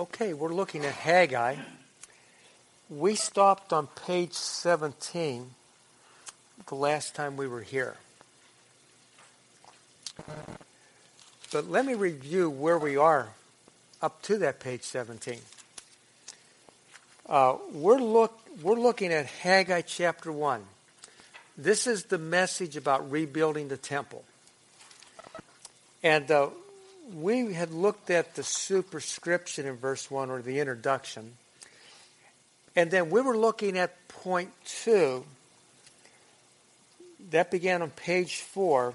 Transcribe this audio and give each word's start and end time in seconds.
Okay, 0.00 0.32
we're 0.32 0.54
looking 0.54 0.86
at 0.86 0.94
Haggai. 0.94 1.56
We 2.88 3.14
stopped 3.16 3.70
on 3.74 3.86
page 3.86 4.32
17 4.32 5.50
the 6.66 6.74
last 6.74 7.14
time 7.14 7.36
we 7.36 7.46
were 7.46 7.60
here. 7.60 7.98
But 11.52 11.68
let 11.68 11.84
me 11.84 11.92
review 11.92 12.48
where 12.48 12.78
we 12.78 12.96
are 12.96 13.28
up 14.00 14.22
to 14.22 14.38
that 14.38 14.58
page 14.58 14.84
17. 14.84 15.38
Uh, 17.28 17.56
we're, 17.70 17.98
look, 17.98 18.40
we're 18.62 18.80
looking 18.80 19.12
at 19.12 19.26
Haggai 19.26 19.82
chapter 19.82 20.32
1. 20.32 20.62
This 21.58 21.86
is 21.86 22.04
the 22.04 22.16
message 22.16 22.74
about 22.74 23.10
rebuilding 23.10 23.68
the 23.68 23.76
temple. 23.76 24.24
And 26.02 26.30
uh, 26.30 26.48
we 27.14 27.52
had 27.52 27.72
looked 27.72 28.10
at 28.10 28.34
the 28.34 28.42
superscription 28.42 29.66
in 29.66 29.76
verse 29.76 30.10
1 30.10 30.30
or 30.30 30.42
the 30.42 30.60
introduction. 30.60 31.32
And 32.76 32.90
then 32.90 33.10
we 33.10 33.20
were 33.20 33.36
looking 33.36 33.76
at 33.76 34.08
point 34.08 34.50
2. 34.64 35.24
That 37.30 37.50
began 37.50 37.82
on 37.82 37.90
page 37.90 38.36
4. 38.36 38.94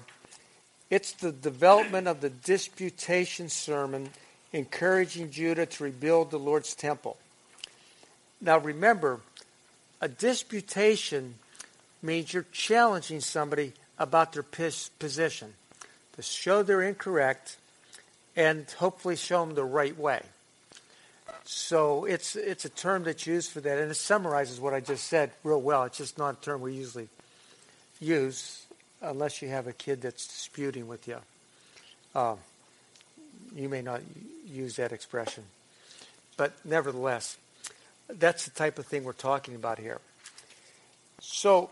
It's 0.88 1.12
the 1.12 1.32
development 1.32 2.06
of 2.06 2.20
the 2.20 2.30
disputation 2.30 3.48
sermon 3.48 4.10
encouraging 4.52 5.30
Judah 5.30 5.66
to 5.66 5.84
rebuild 5.84 6.30
the 6.30 6.38
Lord's 6.38 6.74
temple. 6.74 7.16
Now 8.40 8.58
remember, 8.58 9.20
a 10.00 10.08
disputation 10.08 11.34
means 12.02 12.32
you're 12.32 12.46
challenging 12.52 13.20
somebody 13.20 13.72
about 13.98 14.32
their 14.32 14.42
position 14.42 15.54
to 16.14 16.22
show 16.22 16.62
they're 16.62 16.82
incorrect 16.82 17.56
and 18.36 18.70
hopefully 18.78 19.16
show 19.16 19.44
them 19.44 19.54
the 19.54 19.64
right 19.64 19.98
way. 19.98 20.22
So 21.44 22.04
it's 22.04 22.36
it's 22.36 22.64
a 22.64 22.68
term 22.68 23.04
that's 23.04 23.26
used 23.26 23.50
for 23.50 23.60
that, 23.60 23.78
and 23.78 23.90
it 23.90 23.94
summarizes 23.94 24.60
what 24.60 24.74
I 24.74 24.80
just 24.80 25.04
said 25.04 25.30
real 25.42 25.60
well. 25.60 25.84
It's 25.84 25.98
just 25.98 26.18
not 26.18 26.38
a 26.38 26.40
term 26.40 26.60
we 26.60 26.74
usually 26.74 27.08
use 28.00 28.66
unless 29.00 29.42
you 29.42 29.48
have 29.48 29.66
a 29.66 29.72
kid 29.72 30.02
that's 30.02 30.26
disputing 30.26 30.88
with 30.88 31.06
you. 31.06 31.18
Um, 32.14 32.38
you 33.54 33.68
may 33.68 33.82
not 33.82 34.00
use 34.46 34.76
that 34.76 34.92
expression, 34.92 35.44
but 36.36 36.52
nevertheless, 36.64 37.36
that's 38.08 38.44
the 38.44 38.50
type 38.50 38.78
of 38.78 38.86
thing 38.86 39.04
we're 39.04 39.12
talking 39.12 39.54
about 39.54 39.78
here. 39.78 40.00
So 41.20 41.70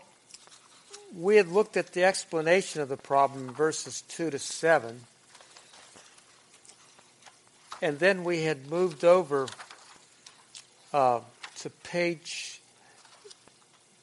we 1.17 1.37
had 1.37 1.47
looked 1.47 1.77
at 1.77 1.93
the 1.93 2.03
explanation 2.03 2.81
of 2.81 2.89
the 2.89 2.97
problem 2.97 3.49
in 3.49 3.53
verses 3.53 4.03
2 4.09 4.31
to 4.31 4.39
7. 4.39 5.01
And 7.81 7.99
then 7.99 8.23
we 8.23 8.43
had 8.43 8.69
moved 8.69 9.03
over 9.03 9.47
uh, 10.93 11.19
to 11.59 11.69
page, 11.69 12.61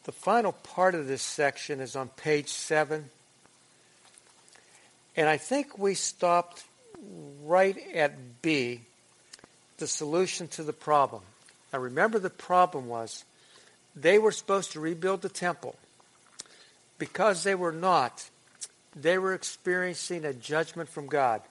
the 0.05 0.13
final 0.13 0.53
part 0.53 0.95
of 0.95 1.07
this 1.07 1.23
section 1.23 1.81
is 1.81 1.97
on 1.97 2.09
page 2.09 2.49
7. 2.49 3.09
And 5.17 5.29
I 5.29 5.37
think 5.37 5.79
we 5.79 5.95
stopped 5.95 6.65
right 7.45 7.77
at 7.95 8.43
B, 8.43 8.83
the 9.79 9.87
solution 9.87 10.49
to 10.49 10.63
the 10.63 10.73
problem. 10.73 11.23
Now 11.73 11.81
remember, 11.81 12.19
the 12.19 12.31
problem 12.31 12.89
was 12.89 13.25
they 13.95 14.19
were 14.19 14.33
supposed 14.33 14.73
to 14.73 14.81
rebuild 14.81 15.23
the 15.23 15.29
temple. 15.29 15.77
Because 16.99 17.43
they 17.43 17.55
were 17.55 17.73
not, 17.73 18.29
they 18.95 19.19
were 19.19 19.35
experiencing 19.35 20.25
a 20.25 20.33
judgment 20.33 20.89
from 20.89 21.07
God 21.07 21.43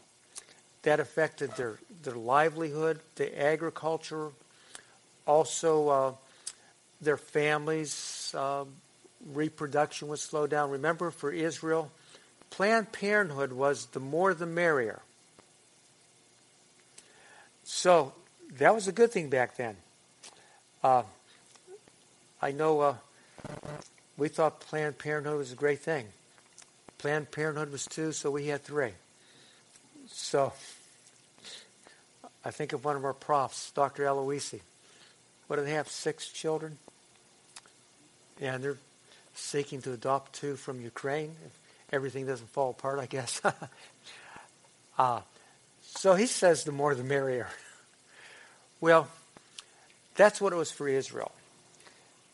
that 0.83 0.99
affected 0.99 1.51
their, 1.57 1.77
their 2.03 2.15
livelihood, 2.15 2.99
the 3.15 3.41
agriculture, 3.41 4.29
also 5.25 5.89
uh, 5.89 6.13
their 7.01 7.17
families. 7.17 8.33
Uh, 8.37 8.65
reproduction 9.33 10.07
was 10.07 10.21
slowed 10.21 10.49
down. 10.49 10.71
Remember, 10.71 11.11
for 11.11 11.31
Israel, 11.31 11.91
Planned 12.49 12.91
Parenthood 12.91 13.53
was 13.53 13.85
the 13.87 13.99
more 13.99 14.33
the 14.33 14.45
merrier. 14.45 15.01
So 17.63 18.13
that 18.57 18.75
was 18.75 18.87
a 18.87 18.91
good 18.91 19.11
thing 19.11 19.29
back 19.29 19.55
then. 19.55 19.77
Uh, 20.83 21.03
I 22.41 22.51
know 22.51 22.81
uh, 22.81 22.95
we 24.17 24.27
thought 24.27 24.59
Planned 24.59 24.97
Parenthood 24.97 25.37
was 25.37 25.51
a 25.51 25.55
great 25.55 25.79
thing. 25.79 26.07
Planned 26.97 27.31
Parenthood 27.31 27.71
was 27.71 27.85
two, 27.85 28.11
so 28.11 28.29
we 28.31 28.47
had 28.47 28.63
three. 28.63 28.91
So 30.07 30.53
I 32.43 32.51
think 32.51 32.73
of 32.73 32.83
one 32.83 32.95
of 32.95 33.05
our 33.05 33.13
profs, 33.13 33.71
Dr. 33.71 34.03
Eloisi. 34.03 34.61
What 35.47 35.57
do 35.57 35.65
they 35.65 35.71
have? 35.71 35.87
Six 35.87 36.29
children? 36.29 36.77
And 38.39 38.63
they're 38.63 38.77
seeking 39.35 39.81
to 39.83 39.93
adopt 39.93 40.33
two 40.33 40.55
from 40.55 40.81
Ukraine. 40.81 41.35
If 41.45 41.51
everything 41.93 42.25
doesn't 42.25 42.49
fall 42.49 42.71
apart, 42.71 42.99
I 42.99 43.05
guess. 43.05 43.41
uh, 44.97 45.21
so 45.83 46.15
he 46.15 46.25
says 46.25 46.63
the 46.63 46.71
more 46.71 46.95
the 46.95 47.03
merrier. 47.03 47.49
Well, 48.79 49.07
that's 50.15 50.41
what 50.41 50.53
it 50.53 50.55
was 50.55 50.71
for 50.71 50.87
Israel. 50.87 51.31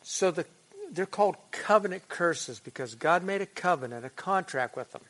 So 0.04 0.32
the, 0.32 0.46
they're 0.92 1.06
called 1.06 1.36
covenant 1.52 2.08
curses 2.08 2.60
because 2.60 2.96
God 2.96 3.24
made 3.24 3.42
a 3.42 3.46
covenant, 3.46 4.06
a 4.06 4.10
contract 4.10 4.78
with 4.78 4.92
them. 4.94 5.02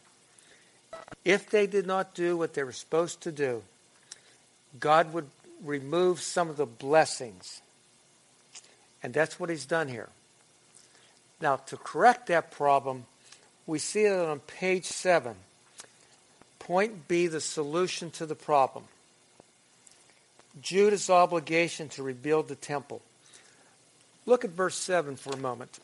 If 1.23 1.49
they 1.49 1.67
did 1.67 1.85
not 1.85 2.15
do 2.15 2.35
what 2.35 2.53
they 2.55 2.63
were 2.63 2.71
supposed 2.71 3.21
to 3.21 3.31
do, 3.31 3.61
God 4.79 5.13
would 5.13 5.27
remove 5.63 6.21
some 6.21 6.49
of 6.49 6.57
the 6.57 6.65
blessings. 6.65 7.61
And 9.01 9.13
that's 9.13 9.39
what 9.39 9.49
he's 9.49 9.65
done 9.65 9.87
here. 9.87 10.09
Now, 11.39 11.57
to 11.57 11.77
correct 11.77 12.27
that 12.27 12.51
problem, 12.51 13.05
we 13.65 13.79
see 13.79 14.05
it 14.05 14.13
on 14.13 14.39
page 14.39 14.85
7. 14.85 15.35
Point 16.59 17.07
B, 17.07 17.27
the 17.27 17.41
solution 17.41 18.11
to 18.11 18.25
the 18.25 18.35
problem. 18.35 18.85
Judah's 20.61 21.09
obligation 21.09 21.89
to 21.89 22.03
rebuild 22.03 22.47
the 22.47 22.55
temple. 22.55 23.01
Look 24.25 24.43
at 24.43 24.51
verse 24.51 24.75
7 24.75 25.15
for 25.15 25.33
a 25.33 25.37
moment. 25.37 25.79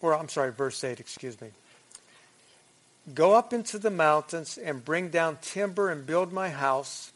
Or, 0.00 0.14
I'm 0.14 0.28
sorry, 0.28 0.52
verse 0.52 0.84
8, 0.84 1.00
excuse 1.00 1.40
me. 1.40 1.48
Go 3.12 3.34
up 3.34 3.52
into 3.52 3.78
the 3.78 3.90
mountains 3.90 4.56
and 4.56 4.84
bring 4.84 5.08
down 5.10 5.38
timber 5.42 5.90
and 5.90 6.06
build 6.06 6.32
my 6.32 6.48
house, 6.48 7.12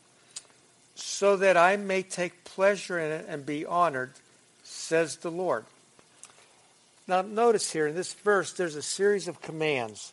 so 0.94 1.36
that 1.36 1.56
I 1.56 1.76
may 1.76 2.02
take 2.02 2.44
pleasure 2.44 2.98
in 2.98 3.10
it 3.10 3.26
and 3.28 3.46
be 3.46 3.64
honored, 3.64 4.12
says 4.64 5.16
the 5.16 5.30
Lord. 5.30 5.64
Now, 7.06 7.22
notice 7.22 7.72
here 7.72 7.86
in 7.86 7.94
this 7.94 8.12
verse, 8.12 8.52
there's 8.52 8.76
a 8.76 8.82
series 8.82 9.28
of 9.28 9.40
commands. 9.40 10.12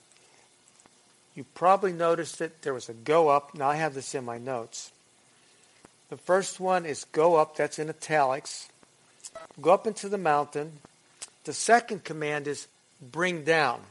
You 1.36 1.44
probably 1.54 1.92
noticed 1.92 2.40
that 2.40 2.62
there 2.62 2.74
was 2.74 2.88
a 2.88 2.94
go 2.94 3.28
up. 3.28 3.54
Now, 3.54 3.68
I 3.70 3.76
have 3.76 3.94
this 3.94 4.16
in 4.16 4.24
my 4.24 4.38
notes. 4.38 4.92
The 6.10 6.18
first 6.18 6.60
one 6.60 6.86
is 6.86 7.04
go 7.12 7.36
up, 7.36 7.58
that's 7.58 7.80
in 7.80 7.90
italics. 7.90 8.70
Go 9.62 9.74
up 9.74 9.88
into 9.88 10.08
the 10.08 10.18
mountain. 10.18 10.74
The 11.44 11.52
second 11.52 12.06
command 12.06 12.48
is 12.48 12.68
bring 13.02 13.44
down. 13.44 13.82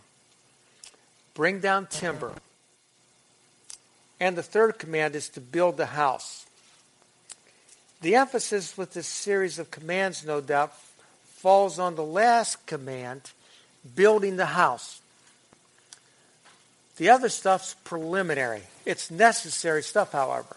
Bring 1.34 1.61
down 1.61 1.87
timber. 1.87 2.33
And 4.21 4.37
the 4.37 4.43
third 4.43 4.78
command 4.78 5.17
is 5.17 5.28
to 5.31 5.41
build 5.41 5.77
the 5.77 5.87
house. 5.87 6.47
The 8.00 8.15
emphasis 8.15 8.78
with 8.78 8.95
this 8.95 9.06
series 9.06 9.59
of 9.59 9.71
commands, 9.71 10.25
no 10.25 10.41
doubt, 10.41 10.75
falls 11.25 11.78
on 11.78 11.97
the 11.97 12.05
last 12.05 12.67
command, 12.67 13.33
building 13.95 14.37
the 14.37 14.47
house. 14.47 15.00
The 16.97 17.11
other 17.11 17.28
stuff's 17.28 17.75
preliminary. 17.84 18.62
It's 18.87 19.10
necessary 19.10 19.83
stuff, 19.83 20.13
however. 20.13 20.57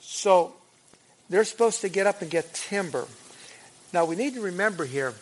So 0.00 0.52
they're 1.30 1.44
supposed 1.44 1.80
to 1.80 1.88
get 1.88 2.06
up 2.06 2.22
and 2.22 2.30
get 2.30 2.52
timber. 2.52 3.06
Now 3.92 4.04
we 4.04 4.14
need 4.14 4.34
to 4.34 4.40
remember 4.40 4.84
here 4.84 5.14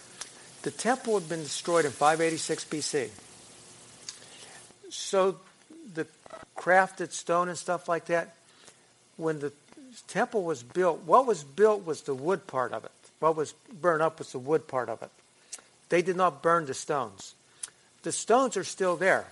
the 0.62 0.70
temple 0.70 1.18
had 1.18 1.28
been 1.28 1.42
destroyed 1.42 1.84
in 1.84 1.90
586 1.90 2.64
BC. 2.64 3.10
So 4.94 5.36
the 5.92 6.06
crafted 6.56 7.12
stone 7.12 7.48
and 7.48 7.58
stuff 7.58 7.88
like 7.88 8.06
that, 8.06 8.34
when 9.16 9.40
the 9.40 9.52
temple 10.06 10.44
was 10.44 10.62
built, 10.62 11.02
what 11.02 11.26
was 11.26 11.42
built 11.42 11.84
was 11.84 12.02
the 12.02 12.14
wood 12.14 12.46
part 12.46 12.72
of 12.72 12.84
it. 12.84 12.92
What 13.18 13.36
was 13.36 13.52
burned 13.80 14.02
up 14.02 14.18
was 14.18 14.32
the 14.32 14.38
wood 14.38 14.68
part 14.68 14.88
of 14.88 15.02
it. 15.02 15.10
They 15.88 16.00
did 16.00 16.16
not 16.16 16.42
burn 16.42 16.66
the 16.66 16.74
stones. 16.74 17.34
The 18.02 18.12
stones 18.12 18.56
are 18.56 18.64
still 18.64 18.96
there. 18.96 19.26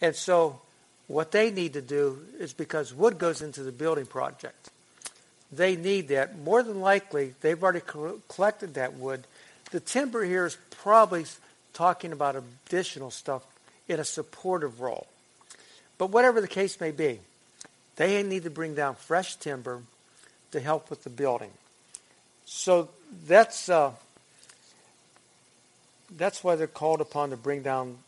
And 0.00 0.16
so 0.16 0.60
what 1.06 1.30
they 1.30 1.50
need 1.50 1.74
to 1.74 1.82
do 1.82 2.20
is 2.38 2.52
because 2.54 2.94
wood 2.94 3.18
goes 3.18 3.42
into 3.42 3.62
the 3.62 3.72
building 3.72 4.06
project. 4.06 4.70
They 5.52 5.76
need 5.76 6.08
that. 6.08 6.38
More 6.38 6.62
than 6.62 6.80
likely, 6.80 7.34
they've 7.42 7.62
already 7.62 7.82
collected 8.28 8.74
that 8.74 8.94
wood. 8.94 9.26
The 9.70 9.80
timber 9.80 10.24
here 10.24 10.46
is 10.46 10.56
probably 10.70 11.26
talking 11.74 12.12
about 12.12 12.36
additional 12.36 13.10
stuff 13.10 13.44
in 13.86 14.00
a 14.00 14.04
supportive 14.04 14.80
role. 14.80 15.06
But 15.98 16.10
whatever 16.10 16.40
the 16.40 16.48
case 16.48 16.80
may 16.80 16.90
be, 16.90 17.20
they 17.96 18.22
need 18.22 18.44
to 18.44 18.50
bring 18.50 18.74
down 18.74 18.94
fresh 18.94 19.36
timber 19.36 19.82
to 20.52 20.60
help 20.60 20.88
with 20.90 21.04
the 21.04 21.10
building. 21.10 21.50
So 22.46 22.88
that's 23.26 23.68
uh, 23.68 23.92
that's 26.16 26.42
why 26.42 26.56
they're 26.56 26.66
called 26.66 27.00
upon 27.00 27.30
to 27.30 27.36
bring 27.36 27.62
down 27.62 27.98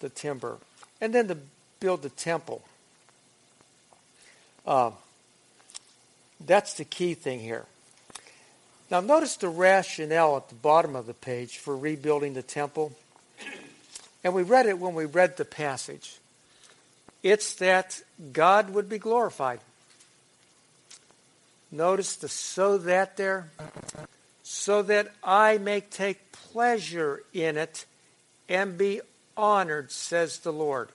the 0.00 0.08
timber, 0.08 0.58
and 1.00 1.14
then 1.14 1.28
to 1.28 1.36
build 1.80 2.02
the 2.02 2.10
temple. 2.10 2.62
Uh, 4.66 4.90
that's 6.44 6.74
the 6.74 6.84
key 6.84 7.14
thing 7.14 7.40
here. 7.40 7.64
Now, 8.90 9.00
notice 9.00 9.36
the 9.36 9.48
rationale 9.48 10.36
at 10.36 10.48
the 10.48 10.54
bottom 10.54 10.96
of 10.96 11.06
the 11.06 11.14
page 11.14 11.58
for 11.58 11.76
rebuilding 11.76 12.34
the 12.34 12.42
temple. 12.42 12.92
And 14.28 14.34
we 14.34 14.42
read 14.42 14.66
it 14.66 14.78
when 14.78 14.94
we 14.94 15.06
read 15.06 15.38
the 15.38 15.46
passage. 15.46 16.18
It's 17.22 17.54
that 17.54 18.02
God 18.34 18.68
would 18.68 18.86
be 18.86 18.98
glorified. 18.98 19.60
Notice 21.72 22.16
the 22.16 22.28
so 22.28 22.76
that 22.76 23.16
there. 23.16 23.48
So 24.42 24.82
that 24.82 25.14
I 25.24 25.56
may 25.56 25.80
take 25.80 26.30
pleasure 26.30 27.22
in 27.32 27.56
it 27.56 27.86
and 28.50 28.76
be 28.76 29.00
honored, 29.34 29.90
says 29.90 30.40
the 30.40 30.52
Lord. 30.52 30.90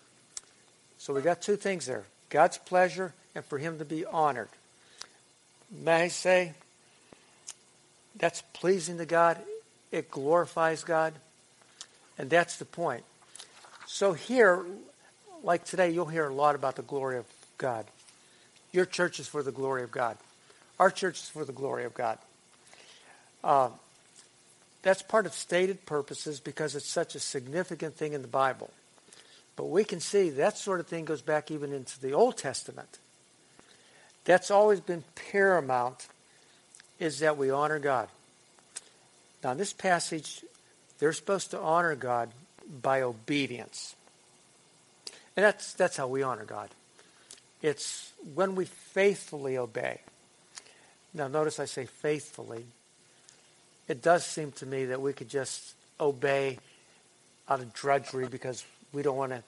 So 0.99 1.11
we 1.11 1.21
got 1.21 1.41
two 1.41 1.55
things 1.55 1.87
there 1.87 2.03
God's 2.29 2.59
pleasure 2.59 3.15
and 3.33 3.43
for 3.43 3.57
Him 3.57 3.79
to 3.79 3.85
be 3.85 4.05
honored. 4.05 4.49
May 5.71 6.03
I 6.03 6.07
say, 6.09 6.53
that's 8.15 8.43
pleasing 8.53 8.99
to 8.99 9.07
God. 9.07 9.39
It 9.91 10.11
glorifies 10.11 10.83
God. 10.83 11.15
And 12.19 12.29
that's 12.29 12.57
the 12.57 12.65
point. 12.65 13.03
So 13.93 14.13
here, 14.13 14.65
like 15.43 15.65
today, 15.65 15.91
you'll 15.91 16.07
hear 16.07 16.27
a 16.27 16.33
lot 16.33 16.55
about 16.55 16.77
the 16.77 16.81
glory 16.81 17.19
of 17.19 17.27
God. 17.59 17.85
Your 18.71 18.85
church 18.87 19.19
is 19.19 19.27
for 19.27 19.43
the 19.43 19.51
glory 19.51 19.83
of 19.83 19.91
God. 19.91 20.17
Our 20.79 20.89
church 20.89 21.19
is 21.19 21.29
for 21.29 21.45
the 21.45 21.51
glory 21.51 21.85
of 21.85 21.93
God. 21.93 22.17
Uh, 23.43 23.69
that's 24.81 25.03
part 25.03 25.27
of 25.27 25.33
stated 25.35 25.85
purposes 25.85 26.39
because 26.39 26.75
it's 26.75 26.89
such 26.89 27.13
a 27.13 27.19
significant 27.19 27.95
thing 27.95 28.13
in 28.13 28.23
the 28.23 28.27
Bible. 28.27 28.71
But 29.55 29.65
we 29.65 29.83
can 29.83 29.99
see 29.99 30.31
that 30.31 30.57
sort 30.57 30.79
of 30.79 30.87
thing 30.87 31.05
goes 31.05 31.21
back 31.21 31.51
even 31.51 31.71
into 31.71 32.01
the 32.01 32.13
Old 32.13 32.35
Testament. 32.35 32.97
That's 34.25 34.49
always 34.49 34.79
been 34.79 35.03
paramount 35.31 36.07
is 36.99 37.19
that 37.19 37.37
we 37.37 37.51
honor 37.51 37.77
God. 37.77 38.09
Now, 39.43 39.51
in 39.51 39.59
this 39.59 39.71
passage, 39.71 40.43
they're 40.97 41.13
supposed 41.13 41.51
to 41.51 41.59
honor 41.59 41.93
God 41.93 42.31
by 42.69 43.01
obedience. 43.01 43.95
And 45.35 45.43
that's, 45.43 45.73
that's 45.73 45.97
how 45.97 46.07
we 46.07 46.23
honor 46.23 46.45
God. 46.45 46.69
It's 47.61 48.11
when 48.33 48.55
we 48.55 48.65
faithfully 48.65 49.57
obey. 49.57 50.01
Now, 51.13 51.27
notice 51.27 51.59
I 51.59 51.65
say 51.65 51.85
faithfully. 51.85 52.65
It 53.87 54.01
does 54.01 54.25
seem 54.25 54.51
to 54.53 54.65
me 54.65 54.85
that 54.85 55.01
we 55.01 55.13
could 55.13 55.29
just 55.29 55.73
obey 55.99 56.57
out 57.49 57.59
of 57.59 57.73
drudgery 57.73 58.27
because 58.27 58.65
we 58.91 59.01
don't 59.01 59.17
want 59.17 59.31
to 59.31 59.43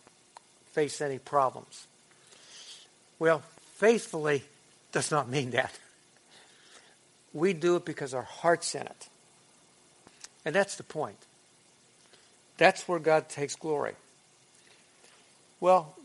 face 0.72 1.02
any 1.02 1.20
problems. 1.20 1.88
Well, 3.20 3.42
faithfully 3.76 4.44
does 4.92 5.12
not 5.12 5.30
mean 5.30 5.52
that. 5.52 5.78
We 7.34 7.54
do 7.54 7.76
it 7.76 7.86
because 7.86 8.14
our 8.14 8.24
heart's 8.24 8.76
in 8.76 8.82
it. 8.82 9.10
And 10.46 10.54
that's 10.54 10.76
the 10.76 10.84
point. 10.84 11.18
That's 12.58 12.88
where 12.88 13.00
God 13.00 13.30
takes 13.30 13.56
glory. 13.56 13.94
Well, 15.60 15.96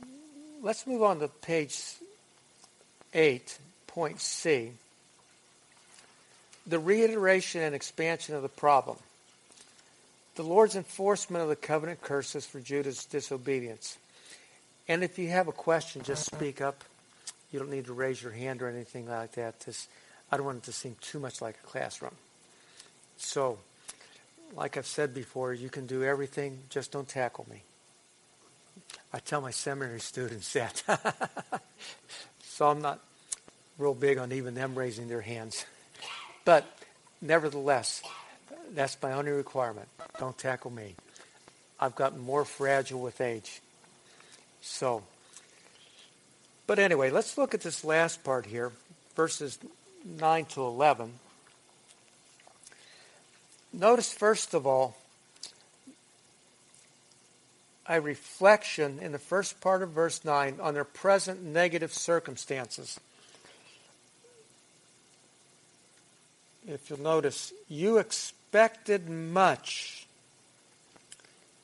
let's 0.62 0.86
move 0.86 1.02
on 1.02 1.20
to 1.20 1.28
page 1.28 1.78
8, 3.14 3.58
point 3.86 4.20
C. 4.20 4.72
The 6.66 6.78
reiteration 6.78 7.62
and 7.62 7.74
expansion 7.74 8.34
of 8.34 8.42
the 8.42 8.48
problem. 8.48 8.96
The 10.36 10.42
Lord's 10.42 10.76
enforcement 10.76 11.42
of 11.42 11.48
the 11.48 11.56
covenant 11.56 12.00
curses 12.00 12.46
for 12.46 12.60
Judah's 12.60 13.04
disobedience. 13.04 13.98
And 14.88 15.04
if 15.04 15.18
you 15.18 15.28
have 15.28 15.48
a 15.48 15.52
question, 15.52 16.02
just 16.02 16.24
speak 16.24 16.60
up. 16.60 16.84
You 17.52 17.58
don't 17.58 17.70
need 17.70 17.86
to 17.86 17.92
raise 17.92 18.22
your 18.22 18.32
hand 18.32 18.62
or 18.62 18.68
anything 18.68 19.08
like 19.08 19.32
that. 19.32 19.60
Just, 19.64 19.88
I 20.30 20.36
don't 20.36 20.46
want 20.46 20.58
it 20.58 20.64
to 20.64 20.72
seem 20.72 20.96
too 21.00 21.18
much 21.18 21.42
like 21.42 21.56
a 21.62 21.66
classroom. 21.66 22.14
So, 23.16 23.58
like 24.54 24.76
I've 24.76 24.86
said 24.86 25.14
before, 25.14 25.52
you 25.52 25.68
can 25.68 25.86
do 25.86 26.02
everything, 26.04 26.58
just 26.68 26.92
don't 26.92 27.08
tackle 27.08 27.46
me. 27.50 27.62
I 29.12 29.18
tell 29.18 29.40
my 29.40 29.50
seminary 29.50 30.00
students 30.00 30.52
that. 30.54 30.82
so 32.42 32.68
I'm 32.68 32.82
not 32.82 33.00
real 33.78 33.94
big 33.94 34.18
on 34.18 34.32
even 34.32 34.54
them 34.54 34.74
raising 34.74 35.08
their 35.08 35.20
hands. 35.20 35.64
But 36.44 36.66
nevertheless, 37.20 38.02
that's 38.74 38.96
my 39.02 39.12
only 39.12 39.32
requirement. 39.32 39.88
Don't 40.18 40.36
tackle 40.36 40.70
me. 40.70 40.94
I've 41.78 41.94
gotten 41.94 42.20
more 42.20 42.44
fragile 42.44 43.00
with 43.00 43.20
age. 43.20 43.62
So, 44.60 45.02
but 46.66 46.78
anyway, 46.78 47.10
let's 47.10 47.38
look 47.38 47.54
at 47.54 47.62
this 47.62 47.84
last 47.84 48.22
part 48.22 48.44
here, 48.44 48.70
verses 49.16 49.58
9 50.04 50.44
to 50.46 50.62
11. 50.62 51.12
Notice, 53.72 54.12
first 54.12 54.54
of 54.54 54.66
all, 54.66 54.96
a 57.88 58.00
reflection 58.00 58.98
in 59.00 59.12
the 59.12 59.18
first 59.18 59.60
part 59.60 59.82
of 59.82 59.90
verse 59.90 60.24
9 60.24 60.58
on 60.60 60.74
their 60.74 60.84
present 60.84 61.42
negative 61.42 61.92
circumstances. 61.92 63.00
If 66.66 66.90
you'll 66.90 67.00
notice, 67.00 67.52
you 67.68 67.98
expected 67.98 69.08
much, 69.08 70.06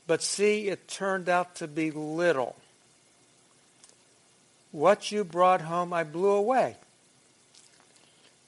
but 0.07 0.23
see, 0.23 0.69
it 0.69 0.89
turned 0.89 1.29
out 1.29 1.57
to 1.57 1.69
be 1.69 1.91
little. 1.91 2.57
What 4.73 5.13
you 5.13 5.23
brought 5.23 5.61
home, 5.61 5.93
I 5.93 6.03
blew 6.03 6.31
away. 6.31 6.77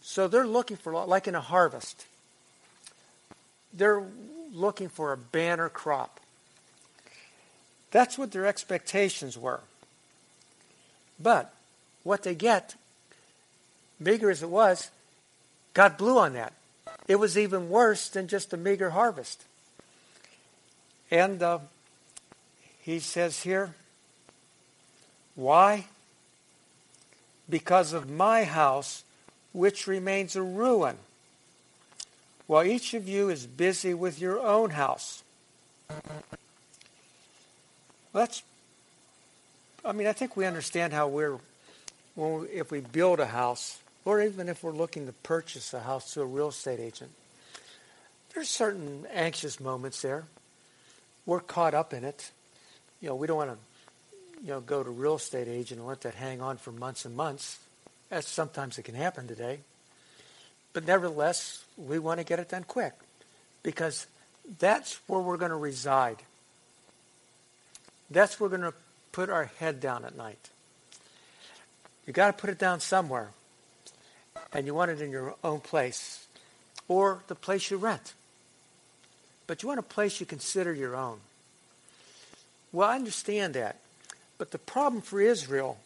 So 0.00 0.26
they're 0.26 0.46
looking 0.46 0.76
for, 0.76 0.92
like 1.04 1.28
in 1.28 1.34
a 1.34 1.40
harvest, 1.40 2.06
they're 3.72 4.02
looking 4.52 4.88
for 4.88 5.12
a 5.12 5.16
banner 5.16 5.68
crop. 5.68 6.20
That's 7.90 8.18
what 8.18 8.32
their 8.32 8.46
expectations 8.46 9.36
were. 9.38 9.60
But 11.20 11.54
what 12.02 12.22
they 12.22 12.34
get, 12.34 12.74
meager 13.98 14.30
as 14.30 14.42
it 14.42 14.50
was, 14.50 14.90
God 15.74 15.96
blew 15.96 16.18
on 16.18 16.34
that. 16.34 16.52
It 17.06 17.16
was 17.16 17.38
even 17.38 17.70
worse 17.70 18.08
than 18.08 18.28
just 18.28 18.52
a 18.52 18.56
meager 18.56 18.90
harvest. 18.90 19.44
And 21.10 21.42
uh, 21.42 21.60
he 22.80 22.98
says 22.98 23.42
here, 23.42 23.74
why? 25.34 25.86
Because 27.48 27.92
of 27.92 28.10
my 28.10 28.44
house, 28.44 29.04
which 29.52 29.86
remains 29.86 30.36
a 30.36 30.42
ruin 30.42 30.98
while 32.48 32.64
each 32.64 32.94
of 32.94 33.06
you 33.08 33.28
is 33.28 33.46
busy 33.46 33.94
with 33.94 34.20
your 34.20 34.40
own 34.40 34.70
house. 34.70 35.22
That's, 38.12 38.42
I 39.84 39.92
mean, 39.92 40.08
I 40.08 40.12
think 40.12 40.36
we 40.36 40.46
understand 40.46 40.92
how 40.92 41.08
we're, 41.08 41.38
when 42.16 42.40
we, 42.40 42.46
if 42.48 42.72
we 42.72 42.80
build 42.80 43.20
a 43.20 43.26
house, 43.26 43.78
or 44.04 44.22
even 44.22 44.48
if 44.48 44.64
we're 44.64 44.72
looking 44.72 45.06
to 45.06 45.12
purchase 45.12 45.74
a 45.74 45.80
house 45.80 46.14
to 46.14 46.22
a 46.22 46.24
real 46.24 46.48
estate 46.48 46.80
agent, 46.80 47.10
there's 48.34 48.48
certain 48.48 49.06
anxious 49.12 49.60
moments 49.60 50.00
there. 50.00 50.24
We're 51.26 51.40
caught 51.40 51.74
up 51.74 51.92
in 51.92 52.02
it. 52.02 52.30
You 53.02 53.10
know, 53.10 53.14
we 53.14 53.26
don't 53.26 53.36
want 53.36 53.50
to, 53.50 53.58
you 54.42 54.48
know, 54.48 54.60
go 54.60 54.82
to 54.82 54.88
a 54.88 54.92
real 54.92 55.16
estate 55.16 55.48
agent 55.48 55.80
and 55.80 55.86
let 55.86 56.00
that 56.00 56.14
hang 56.14 56.40
on 56.40 56.56
for 56.56 56.72
months 56.72 57.04
and 57.04 57.14
months. 57.14 57.58
As 58.10 58.26
sometimes 58.26 58.78
it 58.78 58.84
can 58.84 58.94
happen 58.94 59.28
today. 59.28 59.60
But 60.72 60.86
nevertheless, 60.86 61.64
we 61.76 61.98
want 61.98 62.18
to 62.20 62.24
get 62.24 62.38
it 62.38 62.48
done 62.48 62.64
quick 62.64 62.92
because 63.62 64.06
that's 64.58 65.00
where 65.06 65.20
we're 65.20 65.36
going 65.36 65.50
to 65.50 65.56
reside. 65.56 66.18
That's 68.10 68.38
where 68.38 68.48
we're 68.48 68.56
going 68.56 68.72
to 68.72 68.78
put 69.12 69.30
our 69.30 69.46
head 69.58 69.80
down 69.80 70.04
at 70.04 70.16
night. 70.16 70.50
You 72.06 72.12
got 72.12 72.28
to 72.28 72.40
put 72.40 72.50
it 72.50 72.58
down 72.58 72.80
somewhere. 72.80 73.30
And 74.52 74.66
you 74.66 74.74
want 74.74 74.90
it 74.90 75.02
in 75.02 75.10
your 75.10 75.34
own 75.44 75.60
place 75.60 76.26
or 76.86 77.22
the 77.26 77.34
place 77.34 77.70
you 77.70 77.76
rent. 77.76 78.14
But 79.46 79.62
you 79.62 79.68
want 79.68 79.80
a 79.80 79.82
place 79.82 80.20
you 80.20 80.26
consider 80.26 80.72
your 80.72 80.96
own. 80.96 81.20
Well, 82.72 82.88
I 82.88 82.96
understand 82.96 83.54
that. 83.54 83.76
But 84.38 84.52
the 84.52 84.58
problem 84.58 85.02
for 85.02 85.20
Israel, 85.20 85.78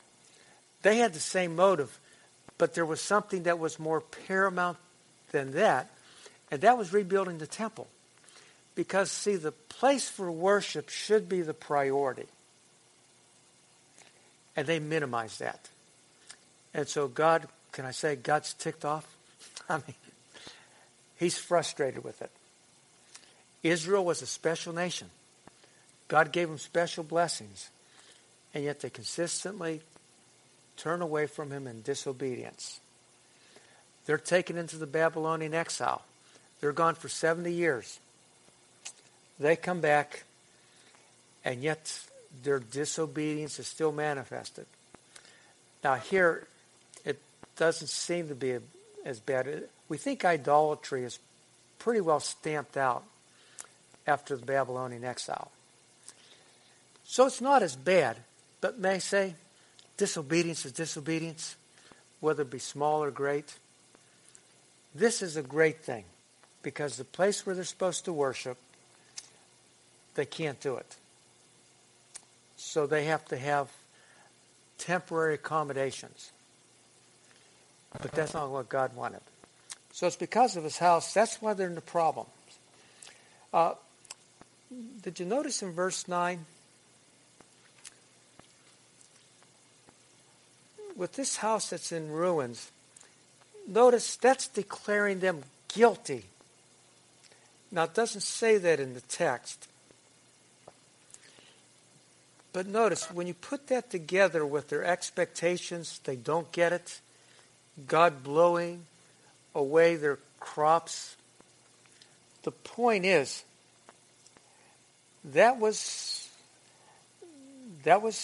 they 0.82 0.98
had 0.98 1.12
the 1.14 1.20
same 1.20 1.56
motive, 1.56 1.98
but 2.62 2.74
there 2.74 2.86
was 2.86 3.00
something 3.00 3.42
that 3.42 3.58
was 3.58 3.80
more 3.80 4.00
paramount 4.28 4.78
than 5.32 5.50
that, 5.54 5.90
and 6.48 6.60
that 6.60 6.78
was 6.78 6.92
rebuilding 6.92 7.38
the 7.38 7.46
temple. 7.48 7.88
Because, 8.76 9.10
see, 9.10 9.34
the 9.34 9.50
place 9.50 10.08
for 10.08 10.30
worship 10.30 10.88
should 10.88 11.28
be 11.28 11.42
the 11.42 11.54
priority. 11.54 12.28
And 14.54 14.64
they 14.64 14.78
minimize 14.78 15.38
that. 15.38 15.70
And 16.72 16.86
so 16.86 17.08
God, 17.08 17.48
can 17.72 17.84
I 17.84 17.90
say 17.90 18.14
God's 18.14 18.54
ticked 18.54 18.84
off? 18.84 19.12
I 19.68 19.78
mean, 19.78 19.96
he's 21.16 21.36
frustrated 21.36 22.04
with 22.04 22.22
it. 22.22 22.30
Israel 23.64 24.04
was 24.04 24.22
a 24.22 24.26
special 24.26 24.72
nation. 24.72 25.10
God 26.06 26.30
gave 26.30 26.46
them 26.46 26.58
special 26.58 27.02
blessings. 27.02 27.70
And 28.54 28.62
yet 28.62 28.78
they 28.78 28.90
consistently 28.90 29.80
turn 30.76 31.02
away 31.02 31.26
from 31.26 31.50
him 31.50 31.66
in 31.66 31.82
disobedience. 31.82 32.80
They're 34.06 34.18
taken 34.18 34.56
into 34.56 34.76
the 34.76 34.86
Babylonian 34.86 35.54
exile. 35.54 36.02
They're 36.60 36.72
gone 36.72 36.94
for 36.94 37.08
70 37.08 37.52
years. 37.52 37.98
They 39.38 39.56
come 39.56 39.80
back, 39.80 40.24
and 41.44 41.62
yet 41.62 42.00
their 42.42 42.58
disobedience 42.58 43.58
is 43.58 43.66
still 43.66 43.92
manifested. 43.92 44.66
Now, 45.82 45.96
here, 45.96 46.46
it 47.04 47.20
doesn't 47.56 47.88
seem 47.88 48.28
to 48.28 48.34
be 48.34 48.58
as 49.04 49.20
bad. 49.20 49.64
We 49.88 49.98
think 49.98 50.24
idolatry 50.24 51.04
is 51.04 51.18
pretty 51.78 52.00
well 52.00 52.20
stamped 52.20 52.76
out 52.76 53.04
after 54.06 54.36
the 54.36 54.46
Babylonian 54.46 55.04
exile. 55.04 55.50
So 57.04 57.26
it's 57.26 57.40
not 57.40 57.62
as 57.62 57.76
bad, 57.76 58.16
but 58.60 58.78
may 58.78 58.98
say, 58.98 59.34
disobedience 60.02 60.66
is 60.66 60.72
disobedience, 60.72 61.54
whether 62.18 62.42
it 62.42 62.50
be 62.50 62.58
small 62.58 63.04
or 63.04 63.12
great. 63.12 63.54
This 64.96 65.22
is 65.22 65.36
a 65.36 65.42
great 65.42 65.84
thing 65.84 66.04
because 66.64 66.96
the 66.96 67.04
place 67.04 67.46
where 67.46 67.54
they're 67.54 67.62
supposed 67.62 68.04
to 68.06 68.12
worship, 68.12 68.58
they 70.16 70.24
can't 70.24 70.58
do 70.58 70.74
it. 70.74 70.96
So 72.56 72.88
they 72.88 73.04
have 73.04 73.24
to 73.26 73.36
have 73.36 73.68
temporary 74.76 75.34
accommodations. 75.34 76.32
But 77.92 78.10
that's 78.10 78.34
not 78.34 78.50
what 78.50 78.68
God 78.68 78.96
wanted. 78.96 79.20
So 79.92 80.08
it's 80.08 80.16
because 80.16 80.56
of 80.56 80.64
his 80.64 80.78
house. 80.78 81.14
That's 81.14 81.40
why 81.40 81.54
they're 81.54 81.68
in 81.68 81.76
the 81.76 81.80
problem. 81.80 82.26
Uh, 83.54 83.74
did 85.00 85.20
you 85.20 85.26
notice 85.26 85.62
in 85.62 85.70
verse 85.70 86.08
9? 86.08 86.44
With 90.96 91.14
this 91.14 91.36
house 91.36 91.70
that's 91.70 91.92
in 91.92 92.10
ruins, 92.10 92.70
notice 93.66 94.16
that's 94.16 94.48
declaring 94.48 95.20
them 95.20 95.42
guilty. 95.68 96.24
Now, 97.70 97.84
it 97.84 97.94
doesn't 97.94 98.20
say 98.20 98.58
that 98.58 98.80
in 98.80 98.94
the 98.94 99.00
text. 99.02 99.68
But 102.52 102.66
notice, 102.66 103.10
when 103.10 103.26
you 103.26 103.34
put 103.34 103.68
that 103.68 103.90
together 103.90 104.44
with 104.44 104.68
their 104.68 104.84
expectations, 104.84 106.00
they 106.04 106.16
don't 106.16 106.52
get 106.52 106.72
it. 106.72 107.00
God 107.88 108.22
blowing 108.22 108.84
away 109.54 109.96
their 109.96 110.18
crops. 110.38 111.16
The 112.42 112.50
point 112.50 113.06
is, 113.06 113.42
that 115.24 115.58
was 115.58 116.28
that 117.84 118.02
was 118.02 118.16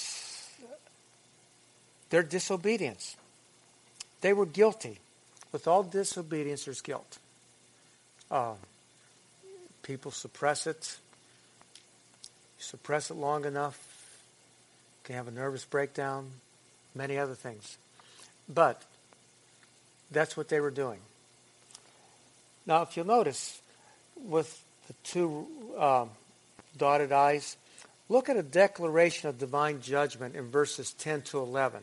their 2.10 2.22
disobedience. 2.22 3.16
They 4.20 4.32
were 4.32 4.46
guilty. 4.46 4.98
With 5.52 5.66
all 5.66 5.82
disobedience, 5.82 6.64
there's 6.64 6.80
guilt. 6.80 7.18
Um, 8.30 8.56
people 9.82 10.10
suppress 10.10 10.66
it. 10.66 10.98
You 12.58 12.64
suppress 12.64 13.10
it 13.10 13.14
long 13.14 13.44
enough, 13.44 13.78
you 15.02 15.06
can 15.06 15.14
have 15.14 15.28
a 15.28 15.30
nervous 15.30 15.64
breakdown, 15.64 16.28
many 16.94 17.16
other 17.16 17.34
things. 17.34 17.78
But 18.48 18.82
that's 20.10 20.36
what 20.36 20.48
they 20.48 20.60
were 20.60 20.70
doing. 20.70 20.98
Now, 22.66 22.82
if 22.82 22.96
you'll 22.96 23.06
notice, 23.06 23.62
with 24.16 24.62
the 24.88 24.94
two 25.04 25.46
um, 25.78 26.10
dotted 26.76 27.12
I's, 27.12 27.56
look 28.08 28.28
at 28.28 28.36
a 28.36 28.42
declaration 28.42 29.28
of 29.28 29.38
divine 29.38 29.80
judgment 29.80 30.34
in 30.34 30.50
verses 30.50 30.92
10 30.92 31.22
to 31.22 31.38
11. 31.38 31.82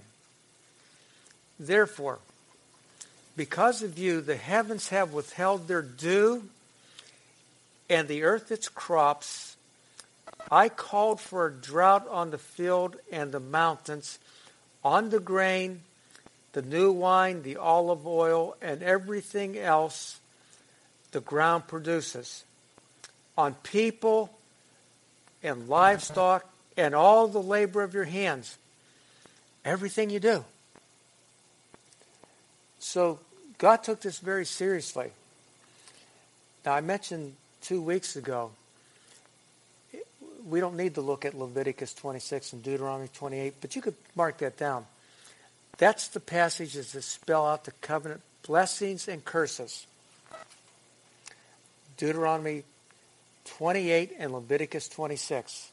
Therefore, 1.59 2.19
because 3.35 3.81
of 3.81 3.97
you, 3.97 4.21
the 4.21 4.35
heavens 4.35 4.89
have 4.89 5.13
withheld 5.13 5.67
their 5.67 5.81
dew, 5.81 6.43
and 7.89 8.07
the 8.07 8.23
earth 8.23 8.51
its 8.51 8.69
crops. 8.69 9.55
I 10.51 10.69
called 10.69 11.19
for 11.19 11.47
a 11.47 11.51
drought 11.51 12.07
on 12.09 12.31
the 12.31 12.37
field 12.37 12.97
and 13.11 13.31
the 13.31 13.39
mountains, 13.39 14.19
on 14.83 15.09
the 15.09 15.19
grain, 15.19 15.81
the 16.53 16.61
new 16.61 16.91
wine, 16.91 17.43
the 17.43 17.57
olive 17.57 18.07
oil, 18.07 18.55
and 18.61 18.81
everything 18.81 19.57
else 19.57 20.19
the 21.11 21.21
ground 21.21 21.67
produces, 21.67 22.43
on 23.37 23.53
people 23.55 24.37
and 25.43 25.69
livestock 25.69 26.49
and 26.77 26.93
all 26.93 27.27
the 27.27 27.41
labor 27.41 27.83
of 27.83 27.93
your 27.93 28.05
hands. 28.05 28.57
Everything 29.63 30.09
you 30.09 30.19
do. 30.19 30.43
So 32.79 33.19
God 33.57 33.83
took 33.83 34.01
this 34.01 34.19
very 34.19 34.45
seriously. 34.45 35.11
Now, 36.65 36.73
I 36.73 36.81
mentioned 36.81 37.35
two 37.61 37.81
weeks 37.81 38.15
ago, 38.15 38.51
we 40.47 40.59
don't 40.59 40.77
need 40.77 40.95
to 40.95 41.01
look 41.01 41.25
at 41.25 41.33
Leviticus 41.33 41.93
26 41.93 42.53
and 42.53 42.63
Deuteronomy 42.63 43.09
28, 43.13 43.55
but 43.61 43.75
you 43.75 43.81
could 43.81 43.95
mark 44.15 44.37
that 44.39 44.57
down. 44.57 44.85
That's 45.77 46.07
the 46.09 46.19
passages 46.19 46.93
that 46.93 47.01
spell 47.01 47.47
out 47.47 47.65
the 47.65 47.71
covenant 47.81 48.21
blessings 48.43 49.07
and 49.07 49.25
curses. 49.25 49.87
Deuteronomy 51.97 52.63
28 53.45 54.13
and 54.19 54.31
Leviticus 54.33 54.87
26. 54.89 55.71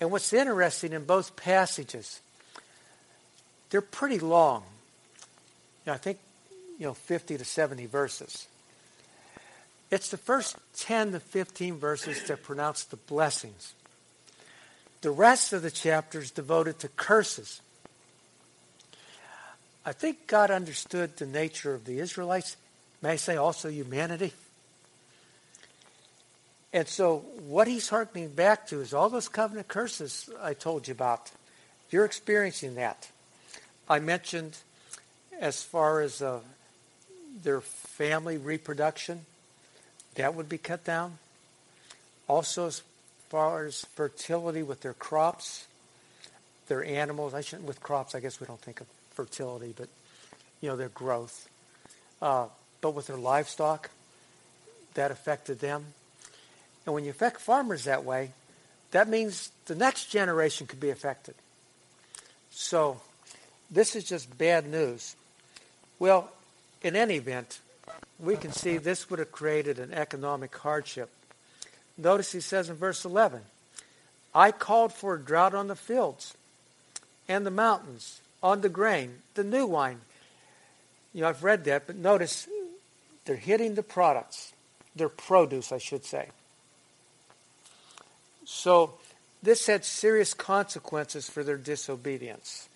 And 0.00 0.10
what's 0.10 0.32
interesting 0.32 0.92
in 0.92 1.04
both 1.04 1.36
passages, 1.36 2.20
they're 3.68 3.80
pretty 3.80 4.18
long. 4.18 4.62
You 5.84 5.90
know, 5.90 5.94
I 5.94 5.98
think, 5.98 6.18
you 6.78 6.86
know, 6.86 6.94
50 6.94 7.38
to 7.38 7.44
70 7.44 7.86
verses. 7.86 8.46
It's 9.90 10.10
the 10.10 10.16
first 10.16 10.56
10 10.76 11.12
to 11.12 11.20
15 11.20 11.78
verses 11.78 12.22
that 12.24 12.42
pronounce 12.42 12.84
the 12.84 12.96
blessings. 12.96 13.74
The 15.00 15.10
rest 15.10 15.52
of 15.52 15.62
the 15.62 15.70
chapter 15.70 16.20
is 16.20 16.30
devoted 16.30 16.78
to 16.80 16.88
curses. 16.88 17.60
I 19.84 19.92
think 19.92 20.26
God 20.26 20.50
understood 20.50 21.16
the 21.16 21.26
nature 21.26 21.74
of 21.74 21.86
the 21.86 21.98
Israelites, 21.98 22.56
may 23.02 23.10
I 23.10 23.16
say 23.16 23.36
also 23.36 23.68
humanity. 23.68 24.32
And 26.72 26.86
so, 26.86 27.24
what 27.48 27.66
he's 27.66 27.88
harkening 27.88 28.28
back 28.28 28.68
to 28.68 28.80
is 28.80 28.94
all 28.94 29.08
those 29.08 29.28
covenant 29.28 29.66
curses 29.66 30.30
I 30.40 30.54
told 30.54 30.86
you 30.86 30.92
about. 30.92 31.32
You're 31.90 32.04
experiencing 32.04 32.76
that. 32.76 33.08
I 33.88 33.98
mentioned 33.98 34.56
as 35.40 35.62
far 35.62 36.00
as 36.00 36.20
uh, 36.20 36.40
their 37.42 37.60
family 37.62 38.36
reproduction, 38.36 39.22
that 40.14 40.34
would 40.34 40.48
be 40.48 40.58
cut 40.58 40.84
down. 40.84 41.18
Also, 42.28 42.66
as 42.66 42.82
far 43.30 43.64
as 43.64 43.86
fertility 43.94 44.62
with 44.62 44.82
their 44.82 44.92
crops, 44.92 45.66
their 46.68 46.84
animals, 46.84 47.34
I 47.34 47.40
shouldn't, 47.40 47.66
with 47.66 47.80
crops, 47.80 48.14
I 48.14 48.20
guess 48.20 48.38
we 48.38 48.46
don't 48.46 48.60
think 48.60 48.80
of 48.80 48.86
fertility, 49.12 49.74
but, 49.76 49.88
you 50.60 50.68
know, 50.68 50.76
their 50.76 50.90
growth. 50.90 51.48
Uh, 52.20 52.46
but 52.82 52.94
with 52.94 53.06
their 53.06 53.16
livestock, 53.16 53.90
that 54.94 55.10
affected 55.10 55.60
them. 55.60 55.86
And 56.84 56.94
when 56.94 57.04
you 57.04 57.10
affect 57.10 57.40
farmers 57.40 57.84
that 57.84 58.04
way, 58.04 58.32
that 58.90 59.08
means 59.08 59.50
the 59.66 59.74
next 59.74 60.06
generation 60.06 60.66
could 60.66 60.80
be 60.80 60.90
affected. 60.90 61.34
So, 62.50 63.00
this 63.70 63.96
is 63.96 64.04
just 64.04 64.36
bad 64.36 64.66
news. 64.68 65.14
Well, 66.00 66.30
in 66.82 66.96
any 66.96 67.14
event, 67.14 67.60
we 68.18 68.36
can 68.36 68.52
see 68.52 68.78
this 68.78 69.08
would 69.10 69.18
have 69.18 69.30
created 69.30 69.78
an 69.78 69.92
economic 69.92 70.56
hardship. 70.56 71.10
Notice 71.96 72.32
he 72.32 72.40
says 72.40 72.70
in 72.70 72.76
verse 72.76 73.04
11, 73.04 73.42
I 74.34 74.50
called 74.50 74.92
for 74.94 75.14
a 75.14 75.20
drought 75.20 75.54
on 75.54 75.68
the 75.68 75.76
fields 75.76 76.34
and 77.28 77.44
the 77.44 77.50
mountains, 77.50 78.22
on 78.42 78.62
the 78.62 78.70
grain, 78.70 79.18
the 79.34 79.44
new 79.44 79.66
wine. 79.66 80.00
You 81.12 81.20
know, 81.20 81.28
I've 81.28 81.44
read 81.44 81.64
that, 81.64 81.86
but 81.86 81.96
notice 81.96 82.48
they're 83.26 83.36
hitting 83.36 83.74
the 83.74 83.82
products, 83.82 84.54
their 84.96 85.10
produce, 85.10 85.70
I 85.70 85.78
should 85.78 86.06
say. 86.06 86.28
So 88.46 88.94
this 89.42 89.66
had 89.66 89.84
serious 89.84 90.32
consequences 90.32 91.28
for 91.28 91.44
their 91.44 91.58
disobedience. 91.58 92.69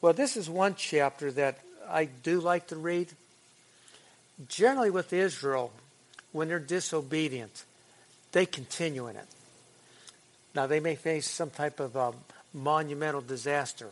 Well, 0.00 0.12
this 0.12 0.36
is 0.36 0.48
one 0.48 0.74
chapter 0.76 1.30
that 1.32 1.58
I 1.88 2.06
do 2.06 2.40
like 2.40 2.68
to 2.68 2.76
read. 2.76 3.08
Generally, 4.48 4.90
with 4.90 5.12
Israel, 5.12 5.72
when 6.32 6.48
they're 6.48 6.58
disobedient, 6.58 7.64
they 8.32 8.46
continue 8.46 9.08
in 9.08 9.16
it. 9.16 9.26
Now, 10.54 10.66
they 10.66 10.80
may 10.80 10.94
face 10.94 11.28
some 11.28 11.50
type 11.50 11.80
of 11.80 11.96
um, 11.96 12.14
monumental 12.54 13.20
disaster. 13.20 13.88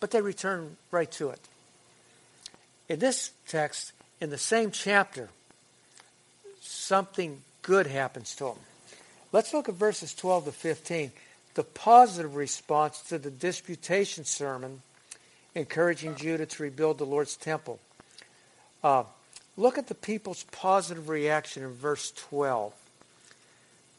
But 0.00 0.10
they 0.10 0.20
return 0.20 0.76
right 0.90 1.10
to 1.12 1.30
it. 1.30 1.40
In 2.88 2.98
this 2.98 3.30
text, 3.48 3.92
in 4.20 4.28
the 4.28 4.38
same 4.38 4.70
chapter, 4.70 5.30
something 6.60 7.40
good 7.62 7.86
happens 7.86 8.34
to 8.36 8.44
them. 8.44 8.58
Let's 9.32 9.54
look 9.54 9.68
at 9.68 9.74
verses 9.74 10.14
12 10.14 10.44
to 10.44 10.52
15. 10.52 11.12
The 11.54 11.64
positive 11.64 12.36
response 12.36 13.00
to 13.08 13.18
the 13.18 13.30
disputation 13.30 14.24
sermon 14.24 14.82
encouraging 15.54 16.16
Judah 16.16 16.46
to 16.46 16.62
rebuild 16.62 16.98
the 16.98 17.06
Lord's 17.06 17.36
temple. 17.36 17.78
Uh, 18.82 19.04
look 19.56 19.78
at 19.78 19.86
the 19.86 19.94
people's 19.94 20.44
positive 20.44 21.08
reaction 21.08 21.62
in 21.62 21.72
verse 21.72 22.10
12. 22.12 22.72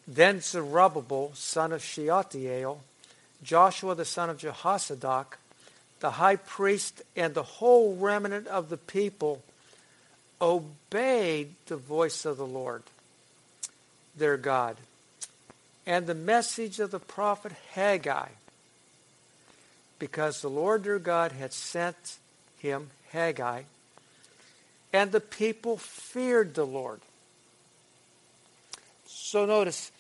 Then 0.08 0.42
Zerubbabel, 0.42 1.32
son 1.34 1.72
of 1.72 1.84
Shealtiel, 1.84 2.82
Joshua 3.44 3.96
the 3.96 4.06
son 4.06 4.30
of 4.30 4.38
Jehozadak, 4.38 5.38
the 6.00 6.12
high 6.12 6.36
priest, 6.36 7.02
and 7.16 7.34
the 7.34 7.44
whole 7.44 7.96
remnant 7.96 8.48
of 8.48 8.70
the 8.70 8.78
people 8.78 9.44
obeyed 10.42 11.56
the 11.68 11.78
voice 11.78 12.26
of 12.26 12.38
the 12.38 12.46
Lord, 12.46 12.84
their 14.16 14.38
God, 14.38 14.78
and 15.86 16.06
the 16.06 16.16
message 16.16 16.80
of 16.80 16.92
the 16.92 17.00
prophet 17.00 17.54
Haggai, 17.74 18.28
because 20.00 20.42
the 20.42 20.50
Lord 20.50 20.84
their 20.84 21.00
God 21.00 21.32
had 21.32 21.54
sent 21.54 22.18
him, 22.60 22.90
Haggai, 23.12 23.64
and 24.94 25.12
the 25.12 25.20
people 25.20 25.78
feared 25.78 26.54
the 26.54 26.66
Lord. 26.66 27.02
So 29.06 29.46
notice, 29.46 29.92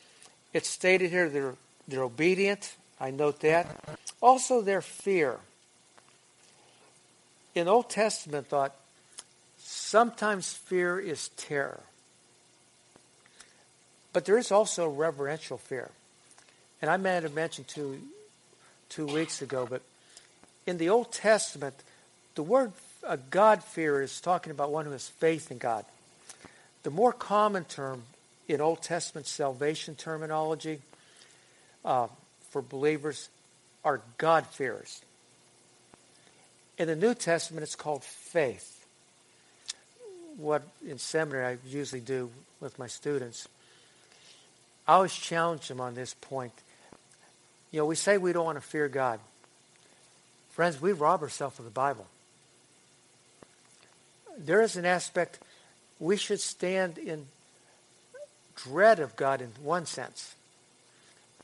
it's 0.53 0.69
stated 0.69 1.11
here 1.11 1.29
they're, 1.29 1.55
they're 1.87 2.03
obedient. 2.03 2.75
I 2.99 3.11
note 3.11 3.41
that. 3.41 3.99
Also, 4.21 4.61
their 4.61 4.81
fear. 4.81 5.37
In 7.53 7.67
Old 7.67 7.89
Testament 7.89 8.47
thought, 8.47 8.75
sometimes 9.57 10.53
fear 10.53 10.99
is 10.99 11.29
terror. 11.29 11.81
But 14.13 14.23
there 14.23 14.37
is 14.37 14.51
also 14.51 14.87
reverential 14.87 15.57
fear. 15.57 15.89
And 16.81 16.89
I 16.89 16.97
might 16.97 17.23
have 17.23 17.33
mentioned 17.33 17.67
two, 17.67 17.99
two 18.95 19.05
weeks 19.07 19.41
ago, 19.41 19.67
but 19.69 19.81
in 20.65 20.77
the 20.77 20.87
Old 20.87 21.11
Testament, 21.11 21.75
the 22.35 22.43
word 22.43 22.71
a 23.03 23.17
God 23.17 23.61
fear 23.61 24.01
is 24.01 24.21
talking 24.21 24.51
about 24.51 24.71
one 24.71 24.85
who 24.85 24.91
has 24.91 25.09
faith 25.09 25.51
in 25.51 25.57
God. 25.57 25.83
The 26.83 26.91
more 26.91 27.11
common 27.11 27.65
term 27.65 28.03
in 28.47 28.61
Old 28.61 28.81
Testament 28.81 29.27
salvation 29.27 29.95
terminology 29.95 30.79
uh, 31.83 32.07
for 32.51 32.61
believers 32.61 33.27
are 33.83 33.99
God 34.17 34.47
fears. 34.47 35.01
In 36.77 36.87
the 36.87 36.95
New 36.95 37.13
Testament, 37.13 37.63
it's 37.63 37.75
called 37.75 38.03
faith. 38.03 38.85
What 40.37 40.63
in 40.87 40.99
seminary 40.99 41.45
I 41.45 41.57
usually 41.67 42.01
do 42.01 42.29
with 42.61 42.79
my 42.79 42.87
students, 42.87 43.47
I 44.87 44.93
always 44.93 45.13
challenge 45.13 45.67
them 45.67 45.81
on 45.81 45.95
this 45.95 46.13
point. 46.13 46.53
You 47.75 47.81
know, 47.81 47.87
we 47.87 47.95
say 47.95 48.17
we 48.17 48.31
don't 48.31 48.45
want 48.45 48.57
to 48.57 48.65
fear 48.65 48.87
God. 48.87 49.19
Friends, 50.51 50.81
we 50.81 50.93
rob 50.93 51.21
ourselves 51.21 51.59
of 51.59 51.65
the 51.65 51.71
Bible. 51.71 52.07
There 54.37 54.61
is 54.61 54.77
an 54.77 54.85
aspect 54.85 55.39
we 55.99 56.15
should 56.15 56.39
stand 56.39 56.97
in 56.97 57.25
dread 58.55 59.01
of 59.01 59.17
God 59.17 59.41
in 59.41 59.49
one 59.61 59.85
sense. 59.85 60.35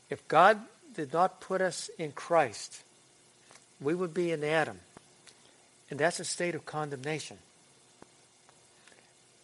If 0.08 0.26
God 0.26 0.58
did 0.94 1.12
not 1.12 1.42
put 1.42 1.60
us 1.60 1.90
in 1.98 2.12
Christ, 2.12 2.82
we 3.78 3.94
would 3.94 4.14
be 4.14 4.30
in 4.30 4.42
Adam. 4.42 4.80
And 5.90 6.00
that's 6.00 6.18
a 6.18 6.24
state 6.24 6.54
of 6.54 6.64
condemnation. 6.64 7.36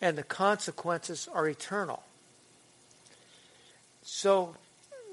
And 0.01 0.17
the 0.17 0.23
consequences 0.23 1.29
are 1.35 1.47
eternal. 1.47 2.03
So 4.05 4.57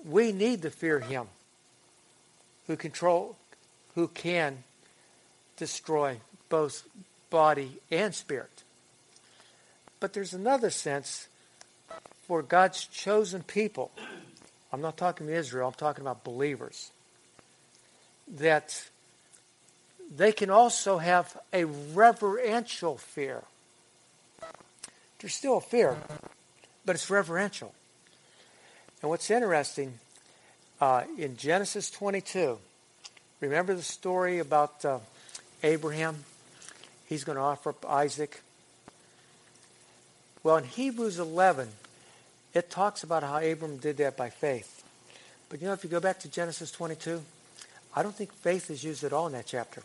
we 0.05 0.31
need 0.31 0.61
to 0.61 0.69
fear 0.69 1.01
him 1.01 1.27
who 2.67 2.75
control 2.75 3.37
who 3.95 4.09
can 4.09 4.63
destroy 5.57 6.19
both 6.49 6.85
body 7.29 7.79
and 7.89 8.13
spirit. 8.13 8.63
But 9.99 10.13
there's 10.13 10.33
another 10.33 10.69
sense 10.69 11.27
for 12.27 12.41
God's 12.41 12.85
chosen 12.85 13.43
people, 13.43 13.91
I'm 14.71 14.81
not 14.81 14.97
talking 14.97 15.27
to 15.27 15.33
Israel, 15.33 15.69
I'm 15.69 15.73
talking 15.73 16.01
about 16.01 16.23
believers, 16.23 16.91
that 18.27 18.83
they 20.13 20.31
can 20.31 20.49
also 20.49 20.97
have 20.97 21.37
a 21.53 21.65
reverential 21.65 22.97
fear. 22.97 23.43
There's 25.19 25.33
still 25.33 25.57
a 25.57 25.61
fear, 25.61 25.97
but 26.85 26.95
it's 26.95 27.09
reverential. 27.09 27.73
And 29.01 29.09
what's 29.09 29.29
interesting, 29.29 29.99
uh, 30.81 31.03
in 31.17 31.37
Genesis 31.37 31.89
22, 31.91 32.57
remember 33.39 33.73
the 33.73 33.81
story 33.81 34.39
about 34.39 34.83
uh, 34.83 34.99
Abraham? 35.63 36.23
He's 37.07 37.23
going 37.23 37.37
to 37.37 37.41
offer 37.41 37.69
up 37.69 37.85
Isaac. 37.89 38.41
Well, 40.43 40.57
in 40.57 40.63
Hebrews 40.65 41.19
11, 41.19 41.69
it 42.53 42.69
talks 42.69 43.03
about 43.03 43.23
how 43.23 43.37
Abram 43.37 43.77
did 43.77 43.97
that 43.97 44.17
by 44.17 44.29
faith. 44.29 44.83
But 45.49 45.61
you 45.61 45.67
know, 45.67 45.73
if 45.73 45.83
you 45.83 45.89
go 45.89 45.99
back 45.99 46.19
to 46.19 46.29
Genesis 46.29 46.71
22, 46.71 47.21
I 47.95 48.03
don't 48.03 48.15
think 48.15 48.33
faith 48.33 48.69
is 48.69 48.83
used 48.83 49.03
at 49.03 49.13
all 49.13 49.27
in 49.27 49.33
that 49.33 49.45
chapter. 49.45 49.81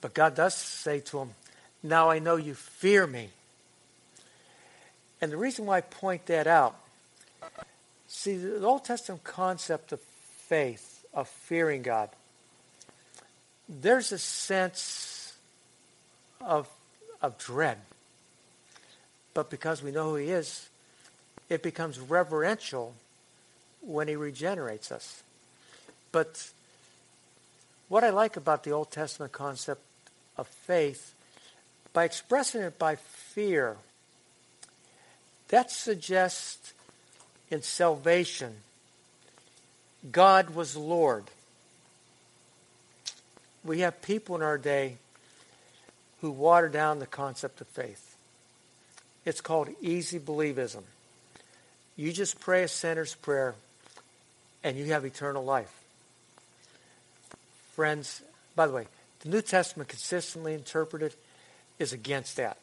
But 0.00 0.14
God 0.14 0.34
does 0.34 0.54
say 0.54 1.00
to 1.00 1.18
him, 1.18 1.30
Now 1.82 2.08
I 2.08 2.18
know 2.18 2.36
you 2.36 2.54
fear 2.54 3.06
me. 3.06 3.28
And 5.20 5.30
the 5.30 5.36
reason 5.36 5.66
why 5.66 5.78
I 5.78 5.80
point 5.82 6.26
that 6.26 6.46
out, 6.46 6.74
see, 8.10 8.36
the 8.36 8.66
Old 8.66 8.84
Testament 8.84 9.24
concept 9.24 9.92
of 9.92 10.00
faith, 10.00 11.04
of 11.14 11.28
fearing 11.28 11.82
God, 11.82 12.10
there's 13.68 14.10
a 14.12 14.18
sense 14.18 15.34
of, 16.40 16.68
of 17.22 17.38
dread. 17.38 17.78
But 19.32 19.48
because 19.48 19.82
we 19.82 19.92
know 19.92 20.10
who 20.10 20.16
He 20.16 20.30
is, 20.30 20.68
it 21.48 21.62
becomes 21.62 22.00
reverential 22.00 22.94
when 23.80 24.08
He 24.08 24.16
regenerates 24.16 24.90
us. 24.90 25.22
But 26.10 26.50
what 27.88 28.02
I 28.02 28.10
like 28.10 28.36
about 28.36 28.64
the 28.64 28.72
Old 28.72 28.90
Testament 28.90 29.32
concept 29.32 29.82
of 30.36 30.48
faith, 30.48 31.14
by 31.92 32.04
expressing 32.04 32.62
it 32.62 32.78
by 32.78 32.96
fear, 32.96 33.76
that 35.48 35.70
suggests 35.70 36.72
in 37.50 37.62
salvation, 37.62 38.54
God 40.10 40.50
was 40.50 40.76
Lord. 40.76 41.24
We 43.64 43.80
have 43.80 44.00
people 44.00 44.36
in 44.36 44.42
our 44.42 44.58
day 44.58 44.96
who 46.20 46.30
water 46.30 46.68
down 46.68 46.98
the 46.98 47.06
concept 47.06 47.60
of 47.60 47.66
faith. 47.68 48.16
It's 49.24 49.40
called 49.40 49.68
easy 49.80 50.18
believism. 50.18 50.82
You 51.96 52.12
just 52.12 52.40
pray 52.40 52.62
a 52.62 52.68
sinner's 52.68 53.14
prayer 53.14 53.54
and 54.64 54.76
you 54.76 54.86
have 54.86 55.04
eternal 55.04 55.44
life. 55.44 55.72
Friends, 57.74 58.22
by 58.54 58.66
the 58.66 58.72
way, 58.72 58.86
the 59.20 59.28
New 59.28 59.42
Testament 59.42 59.88
consistently 59.88 60.54
interpreted 60.54 61.14
is 61.78 61.92
against 61.92 62.36
that. 62.36 62.56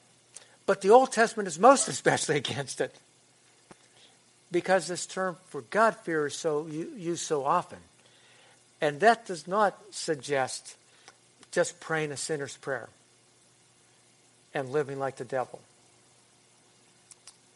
But 0.65 0.82
the 0.82 0.89
Old 0.89 1.12
Testament 1.12 1.47
is 1.47 1.60
most 1.60 1.88
especially 1.88 2.38
against 2.38 2.82
it. 2.82 2.95
Because 4.51 4.88
this 4.88 5.05
term 5.05 5.38
for 5.49 5.62
God 5.62 5.95
fear 5.95 6.27
is 6.27 6.36
so 6.36 6.67
used 6.67 7.23
so 7.23 7.43
often. 7.43 7.79
And 8.79 8.99
that 9.01 9.25
does 9.25 9.47
not 9.47 9.77
suggest 9.91 10.75
just 11.51 11.79
praying 11.79 12.12
a 12.12 12.17
sinner's 12.17 12.55
prayer 12.55 12.89
and 14.53 14.69
living 14.69 14.99
like 14.99 15.17
the 15.17 15.25
devil. 15.25 15.60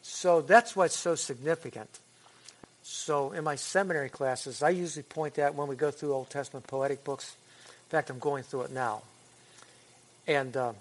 So 0.02 0.40
that's 0.40 0.74
what's 0.76 0.96
so 0.96 1.14
significant. 1.14 1.88
So 2.82 3.32
in 3.32 3.44
my 3.44 3.54
seminary 3.54 4.08
classes, 4.08 4.62
I 4.62 4.70
usually 4.70 5.04
point 5.04 5.34
that 5.34 5.54
when 5.54 5.68
we 5.68 5.76
go 5.76 5.90
through 5.90 6.12
Old 6.12 6.30
Testament 6.30 6.66
poetic 6.66 7.04
books. 7.04 7.36
In 7.68 7.90
fact, 7.90 8.10
I'm 8.10 8.18
going 8.18 8.42
through 8.42 8.62
it 8.62 8.72
now. 8.72 9.02
And, 10.26 10.56
uh, 10.56 10.72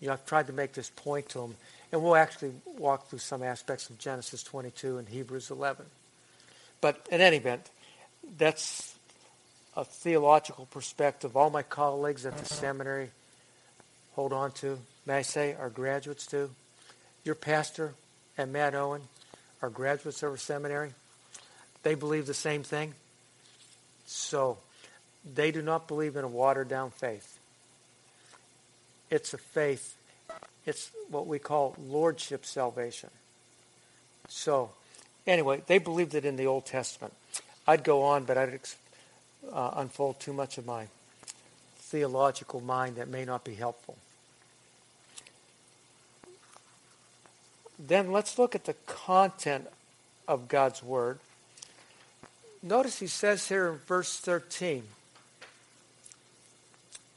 you 0.00 0.08
know, 0.08 0.14
I've 0.14 0.26
tried 0.26 0.46
to 0.46 0.52
make 0.52 0.72
this 0.72 0.90
point 0.90 1.28
to 1.30 1.40
them. 1.40 1.56
And 1.92 2.02
we'll 2.02 2.16
actually 2.16 2.52
walk 2.78 3.08
through 3.08 3.20
some 3.20 3.42
aspects 3.42 3.88
of 3.90 3.98
Genesis 3.98 4.42
22 4.42 4.98
and 4.98 5.08
Hebrews 5.08 5.50
11. 5.50 5.86
But 6.80 7.06
in 7.10 7.20
any 7.20 7.36
event, 7.36 7.70
that's 8.36 8.94
a 9.76 9.84
theological 9.84 10.66
perspective 10.66 11.36
all 11.36 11.50
my 11.50 11.62
colleagues 11.62 12.26
at 12.26 12.32
the 12.32 12.40
uh-huh. 12.40 12.54
seminary 12.54 13.10
hold 14.16 14.32
on 14.32 14.50
to. 14.50 14.78
May 15.04 15.18
I 15.18 15.22
say, 15.22 15.54
our 15.54 15.68
graduates 15.68 16.26
do. 16.26 16.50
Your 17.22 17.34
pastor 17.34 17.92
and 18.36 18.52
Matt 18.52 18.74
Owen 18.74 19.02
are 19.62 19.70
graduates 19.70 20.22
of 20.22 20.30
our 20.30 20.36
seminary. 20.38 20.92
They 21.82 21.94
believe 21.94 22.26
the 22.26 22.34
same 22.34 22.62
thing. 22.62 22.94
So 24.06 24.56
they 25.34 25.52
do 25.52 25.60
not 25.60 25.86
believe 25.86 26.16
in 26.16 26.24
a 26.24 26.28
watered 26.28 26.68
down 26.68 26.90
faith. 26.90 27.38
It's 29.10 29.34
a 29.34 29.38
faith, 29.38 29.94
it's 30.64 30.90
what 31.10 31.26
we 31.26 31.38
call 31.38 31.74
lordship 31.78 32.44
salvation. 32.44 33.10
So, 34.28 34.70
anyway, 35.26 35.62
they 35.66 35.78
believed 35.78 36.14
it 36.14 36.24
in 36.24 36.36
the 36.36 36.46
Old 36.46 36.66
Testament. 36.66 37.14
I'd 37.66 37.84
go 37.84 38.02
on, 38.02 38.24
but 38.24 38.36
I'd 38.36 38.60
uh, 39.52 39.70
unfold 39.76 40.20
too 40.20 40.32
much 40.32 40.58
of 40.58 40.66
my 40.66 40.88
theological 41.78 42.60
mind 42.60 42.96
that 42.96 43.08
may 43.08 43.24
not 43.24 43.44
be 43.44 43.54
helpful. 43.54 43.96
Then 47.78 48.10
let's 48.10 48.38
look 48.38 48.54
at 48.54 48.64
the 48.64 48.74
content 48.86 49.68
of 50.26 50.48
God's 50.48 50.82
Word. 50.82 51.18
Notice 52.62 52.98
he 52.98 53.06
says 53.06 53.48
here 53.48 53.68
in 53.68 53.78
verse 53.78 54.18
13 54.18 54.82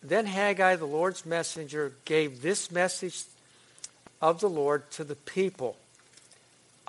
Then 0.02 0.26
Haggai, 0.26 0.76
the 0.76 0.86
Lord's 0.86 1.26
messenger, 1.26 1.94
gave 2.06 2.42
this 2.42 2.72
message 2.72 3.24
of 4.22 4.40
the 4.40 4.50
Lord 4.50 4.90
to 4.92 5.04
the 5.04 5.16
people 5.16 5.78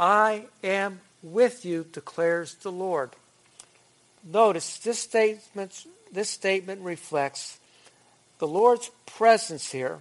I 0.01 0.47
am 0.65 1.01
with 1.23 1.67
you, 1.67 1.85
declares 1.93 2.55
the 2.55 2.73
Lord. 2.73 3.11
Notice 4.25 4.79
this 4.79 4.99
statement, 4.99 5.85
this 6.11 6.31
statement 6.31 6.81
reflects 6.81 7.59
the 8.39 8.47
Lord's 8.47 8.91
presence 9.05 9.71
here. 9.71 9.99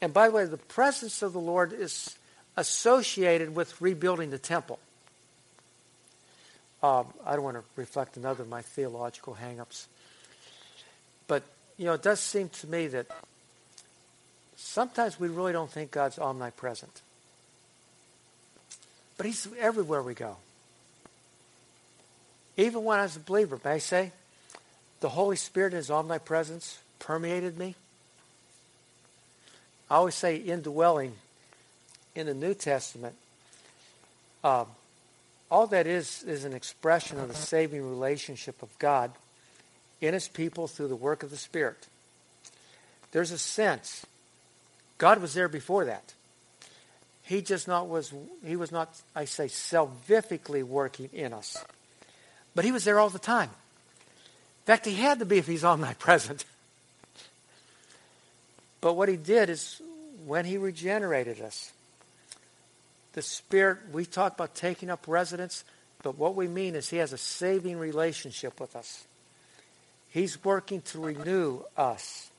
And 0.00 0.14
by 0.14 0.28
the 0.28 0.34
way, 0.34 0.44
the 0.44 0.56
presence 0.56 1.22
of 1.22 1.32
the 1.32 1.40
Lord 1.40 1.72
is 1.72 2.16
associated 2.56 3.56
with 3.56 3.80
rebuilding 3.80 4.30
the 4.30 4.38
temple. 4.38 4.78
Um, 6.80 7.06
I 7.26 7.34
don't 7.34 7.44
want 7.44 7.56
to 7.56 7.64
reflect 7.74 8.16
another 8.16 8.42
of 8.42 8.48
my 8.48 8.62
theological 8.62 9.36
hangups. 9.40 9.86
You 11.76 11.86
know, 11.86 11.94
it 11.94 12.02
does 12.02 12.20
seem 12.20 12.48
to 12.48 12.66
me 12.66 12.86
that 12.88 13.06
sometimes 14.56 15.18
we 15.18 15.28
really 15.28 15.52
don't 15.52 15.70
think 15.70 15.90
God's 15.90 16.18
omnipresent. 16.18 17.02
But 19.16 19.26
He's 19.26 19.48
everywhere 19.58 20.02
we 20.02 20.14
go. 20.14 20.36
Even 22.56 22.84
when 22.84 22.98
I 22.98 23.02
was 23.02 23.16
a 23.16 23.20
believer, 23.20 23.58
may 23.64 23.72
I 23.72 23.78
say, 23.78 24.12
the 25.00 25.08
Holy 25.08 25.36
Spirit 25.36 25.72
in 25.72 25.78
His 25.78 25.90
omnipresence 25.90 26.78
permeated 26.98 27.58
me. 27.58 27.74
I 29.90 29.96
always 29.96 30.14
say 30.14 30.36
indwelling 30.36 31.14
in 32.14 32.26
the 32.26 32.34
New 32.34 32.54
Testament. 32.54 33.14
Um, 34.44 34.66
all 35.50 35.66
that 35.68 35.86
is 35.86 36.22
is 36.22 36.44
an 36.44 36.52
expression 36.52 37.18
of 37.18 37.28
the 37.28 37.34
saving 37.34 37.88
relationship 37.88 38.62
of 38.62 38.78
God 38.78 39.12
in 40.02 40.12
his 40.12 40.28
people 40.28 40.68
through 40.68 40.88
the 40.88 40.96
work 40.96 41.22
of 41.22 41.30
the 41.30 41.36
Spirit. 41.38 41.86
There's 43.12 43.30
a 43.30 43.38
sense 43.38 44.04
God 44.98 45.22
was 45.22 45.32
there 45.32 45.48
before 45.48 45.86
that. 45.86 46.12
He 47.22 47.40
just 47.40 47.66
not 47.66 47.88
was 47.88 48.12
he 48.44 48.56
was 48.56 48.70
not 48.70 48.94
I 49.16 49.24
say 49.24 49.46
salvifically 49.46 50.62
working 50.62 51.08
in 51.14 51.32
us. 51.32 51.64
But 52.54 52.66
he 52.66 52.72
was 52.72 52.84
there 52.84 53.00
all 53.00 53.08
the 53.08 53.18
time. 53.18 53.48
In 53.48 54.66
fact, 54.66 54.84
he 54.84 54.94
had 54.94 55.20
to 55.20 55.24
be 55.24 55.38
if 55.38 55.46
he's 55.46 55.64
omnipresent. 55.64 56.44
But 58.82 58.94
what 58.94 59.08
he 59.08 59.16
did 59.16 59.48
is 59.48 59.80
when 60.26 60.44
he 60.44 60.58
regenerated 60.58 61.40
us, 61.40 61.72
the 63.12 63.22
Spirit, 63.22 63.78
we 63.92 64.04
talk 64.04 64.34
about 64.34 64.54
taking 64.54 64.90
up 64.90 65.04
residence, 65.06 65.64
but 66.02 66.16
what 66.16 66.34
we 66.34 66.48
mean 66.48 66.74
is 66.74 66.88
He 66.88 66.96
has 66.96 67.12
a 67.12 67.18
saving 67.18 67.78
relationship 67.78 68.58
with 68.58 68.74
us. 68.74 69.04
He's 70.12 70.42
working 70.44 70.82
to 70.82 71.00
renew 71.00 71.62
us 71.76 72.30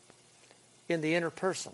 in 0.87 1.01
the 1.01 1.15
inner 1.15 1.31
person. 1.31 1.73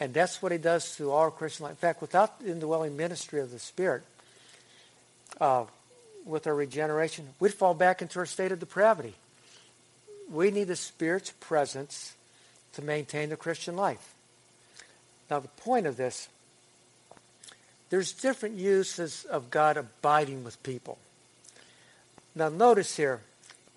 And 0.00 0.14
that's 0.14 0.40
what 0.40 0.52
He 0.52 0.58
does 0.58 0.94
through 0.94 1.12
our 1.12 1.30
Christian 1.30 1.64
life. 1.64 1.72
In 1.72 1.76
fact, 1.76 2.00
without 2.00 2.40
the 2.40 2.50
indwelling 2.50 2.96
ministry 2.96 3.40
of 3.40 3.50
the 3.50 3.58
Spirit, 3.58 4.02
uh, 5.40 5.64
with 6.24 6.46
our 6.46 6.54
regeneration, 6.54 7.28
we'd 7.40 7.52
fall 7.52 7.74
back 7.74 8.00
into 8.00 8.18
our 8.18 8.26
state 8.26 8.52
of 8.52 8.60
depravity. 8.60 9.14
We 10.30 10.50
need 10.50 10.64
the 10.64 10.76
Spirit's 10.76 11.32
presence 11.32 12.14
to 12.72 12.82
maintain 12.82 13.28
the 13.28 13.36
Christian 13.36 13.76
life. 13.76 14.14
Now, 15.30 15.40
the 15.40 15.48
point 15.48 15.86
of 15.86 15.96
this 15.96 16.28
there's 17.90 18.12
different 18.12 18.54
uses 18.54 19.26
of 19.26 19.50
God 19.50 19.76
abiding 19.76 20.44
with 20.44 20.62
people. 20.62 20.96
Now, 22.34 22.48
notice 22.48 22.96
here, 22.96 23.20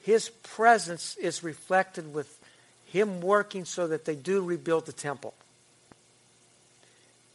his 0.06 0.30
presence 0.30 1.18
is 1.18 1.44
reflected 1.44 2.14
with 2.14 2.40
him 2.86 3.22
working 3.22 3.66
so 3.66 3.88
that 3.88 4.06
they 4.06 4.14
do 4.14 4.40
rebuild 4.44 4.86
the 4.86 4.94
temple. 4.94 5.34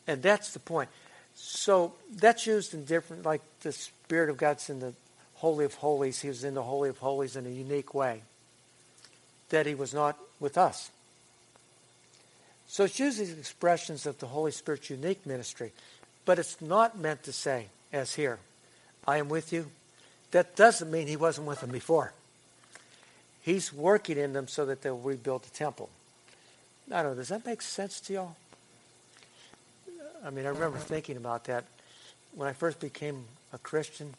And 0.06 0.22
that's 0.22 0.52
the 0.52 0.60
point. 0.60 0.88
So 1.34 1.94
that's 2.14 2.46
used 2.46 2.72
in 2.72 2.84
different, 2.84 3.24
like 3.24 3.42
the 3.62 3.72
Spirit 3.72 4.30
of 4.30 4.36
God's 4.36 4.70
in 4.70 4.78
the 4.78 4.92
Holy 5.34 5.64
of 5.64 5.74
Holies. 5.74 6.20
He 6.20 6.28
was 6.28 6.44
in 6.44 6.54
the 6.54 6.62
Holy 6.62 6.88
of 6.88 6.98
Holies 6.98 7.34
in 7.34 7.44
a 7.44 7.50
unique 7.50 7.92
way 7.92 8.22
that 9.48 9.66
he 9.66 9.74
was 9.74 9.92
not 9.92 10.16
with 10.38 10.56
us. 10.56 10.92
So 12.68 12.84
it's 12.84 13.00
used 13.00 13.20
expressions 13.20 14.06
of 14.06 14.20
the 14.20 14.26
Holy 14.26 14.52
Spirit's 14.52 14.90
unique 14.90 15.26
ministry. 15.26 15.72
But 16.24 16.38
it's 16.38 16.60
not 16.60 16.96
meant 16.96 17.24
to 17.24 17.32
say, 17.32 17.66
as 17.92 18.14
here, 18.14 18.38
I 19.08 19.16
am 19.16 19.28
with 19.28 19.52
you. 19.52 19.72
That 20.30 20.54
doesn't 20.54 20.88
mean 20.88 21.08
he 21.08 21.16
wasn't 21.16 21.48
with 21.48 21.62
them 21.62 21.70
before. 21.70 22.12
He's 23.42 23.72
working 23.72 24.18
in 24.18 24.32
them 24.32 24.48
so 24.48 24.66
that 24.66 24.82
they'll 24.82 24.98
rebuild 24.98 25.44
the 25.44 25.50
temple. 25.50 25.88
I 26.92 27.02
don't 27.02 27.12
know, 27.12 27.16
does 27.16 27.28
that 27.28 27.46
make 27.46 27.62
sense 27.62 28.00
to 28.00 28.12
y'all? 28.12 28.36
I 30.24 30.30
mean, 30.30 30.44
I 30.44 30.48
remember 30.50 30.78
thinking 30.78 31.16
about 31.16 31.44
that 31.44 31.64
when 32.34 32.48
I 32.48 32.52
first 32.52 32.80
became 32.80 33.24
a 33.52 33.58
Christian. 33.58 34.14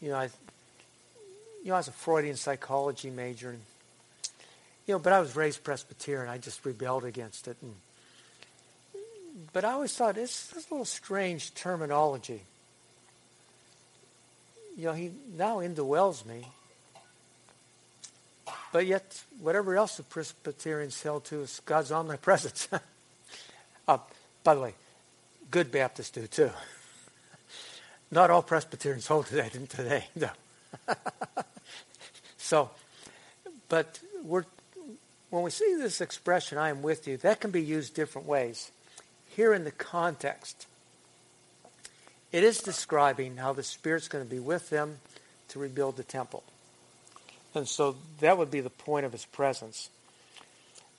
You 0.00 0.10
know, 0.10 0.16
I, 0.16 0.24
you 1.62 1.68
know, 1.68 1.74
I 1.74 1.78
was 1.78 1.88
a 1.88 1.92
Freudian 1.92 2.36
psychology 2.36 3.10
major, 3.10 3.50
and, 3.50 3.60
you 4.86 4.94
know, 4.94 4.98
but 4.98 5.12
I 5.12 5.20
was 5.20 5.36
raised 5.36 5.64
Presbyterian. 5.64 6.28
I 6.28 6.38
just 6.38 6.64
rebelled 6.64 7.04
against 7.04 7.48
it, 7.48 7.56
and 7.60 7.74
but 9.52 9.64
I 9.64 9.72
always 9.72 9.94
thought 9.94 10.16
it's, 10.16 10.52
a 10.52 10.56
little 10.74 10.84
strange 10.84 11.54
terminology. 11.54 12.42
You 14.76 14.86
know, 14.86 14.92
he 14.92 15.12
now 15.36 15.58
indwells 15.58 16.24
me. 16.24 16.46
But 18.72 18.86
yet, 18.86 19.22
whatever 19.40 19.76
else 19.76 19.96
the 19.96 20.02
Presbyterians 20.02 21.02
held 21.02 21.24
to 21.26 21.40
is 21.40 21.60
God's 21.64 21.90
omnipresence. 21.90 22.68
uh, 23.88 23.98
by 24.44 24.54
the 24.54 24.60
way, 24.60 24.74
good 25.50 25.70
Baptists 25.70 26.10
do 26.10 26.26
too. 26.26 26.50
Not 28.10 28.30
all 28.30 28.42
Presbyterians 28.42 29.06
hold 29.06 29.26
to 29.26 29.36
that 29.36 29.52
today, 29.68 30.06
no. 30.14 30.30
so, 32.36 32.70
but 33.68 34.00
we're, 34.22 34.44
when 35.30 35.42
we 35.42 35.50
see 35.50 35.76
this 35.78 36.00
expression, 36.00 36.58
I 36.58 36.70
am 36.70 36.82
with 36.82 37.06
you, 37.06 37.16
that 37.18 37.40
can 37.40 37.50
be 37.50 37.62
used 37.62 37.94
different 37.94 38.26
ways 38.26 38.70
here 39.38 39.54
in 39.54 39.62
the 39.62 39.70
context, 39.70 40.66
it 42.32 42.42
is 42.42 42.58
describing 42.58 43.36
how 43.36 43.52
the 43.52 43.62
Spirit's 43.62 44.08
going 44.08 44.24
to 44.24 44.28
be 44.28 44.40
with 44.40 44.68
them 44.68 44.98
to 45.50 45.60
rebuild 45.60 45.96
the 45.96 46.02
temple. 46.02 46.42
And 47.58 47.68
so 47.68 47.96
that 48.20 48.38
would 48.38 48.52
be 48.52 48.60
the 48.60 48.70
point 48.70 49.04
of 49.04 49.10
his 49.10 49.24
presence. 49.24 49.90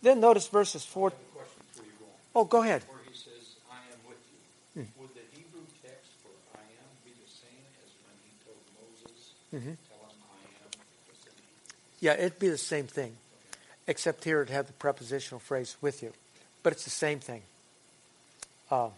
Then 0.02 0.20
notice 0.20 0.48
verses 0.48 0.84
4. 0.84 1.14
Oh, 2.36 2.44
go 2.44 2.62
ahead. 2.62 2.84
Where 2.90 3.00
he 3.08 3.16
says, 3.16 3.56
I 3.72 3.78
am 3.94 4.00
with 4.06 4.18
you. 4.76 4.84
Hmm. 4.84 5.02
Would 5.02 5.10
the 5.16 5.22
Hebrew 5.32 5.62
text 5.82 6.12
for 6.22 6.30
I 6.54 6.60
am 6.60 6.92
be 7.06 7.12
the 7.12 7.32
same 7.32 7.64
as 7.82 7.92
when 8.04 8.16
he 8.26 8.36
told 8.44 8.60
Moses, 8.76 9.34
mm-hmm. 9.54 9.74
tell 9.88 10.10
him 10.10 10.20
I 10.30 10.66
am? 10.66 10.72
Yeah, 12.02 12.14
it'd 12.14 12.40
be 12.40 12.50
the 12.50 12.58
same 12.58 12.88
thing. 12.88 13.16
Except 13.88 14.26
here 14.26 14.42
it 14.42 14.50
had 14.50 14.68
the 14.68 14.74
prepositional 14.74 15.40
phrase 15.40 15.78
with 15.80 16.04
you. 16.04 16.12
But 16.62 16.74
it's 16.74 16.84
the 16.84 16.90
same 16.90 17.20
thing 17.20 17.42
uh, 18.70 18.90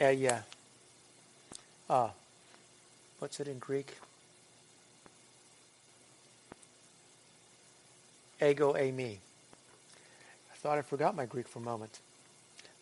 a, 0.00 0.42
uh, 1.90 2.08
what's 3.18 3.40
it 3.40 3.46
in 3.46 3.58
Greek? 3.58 3.94
Ego 8.40 8.72
eimi. 8.74 9.16
I 10.52 10.56
thought 10.56 10.78
I 10.78 10.82
forgot 10.82 11.14
my 11.16 11.26
Greek 11.26 11.48
for 11.48 11.58
a 11.58 11.62
moment. 11.62 12.00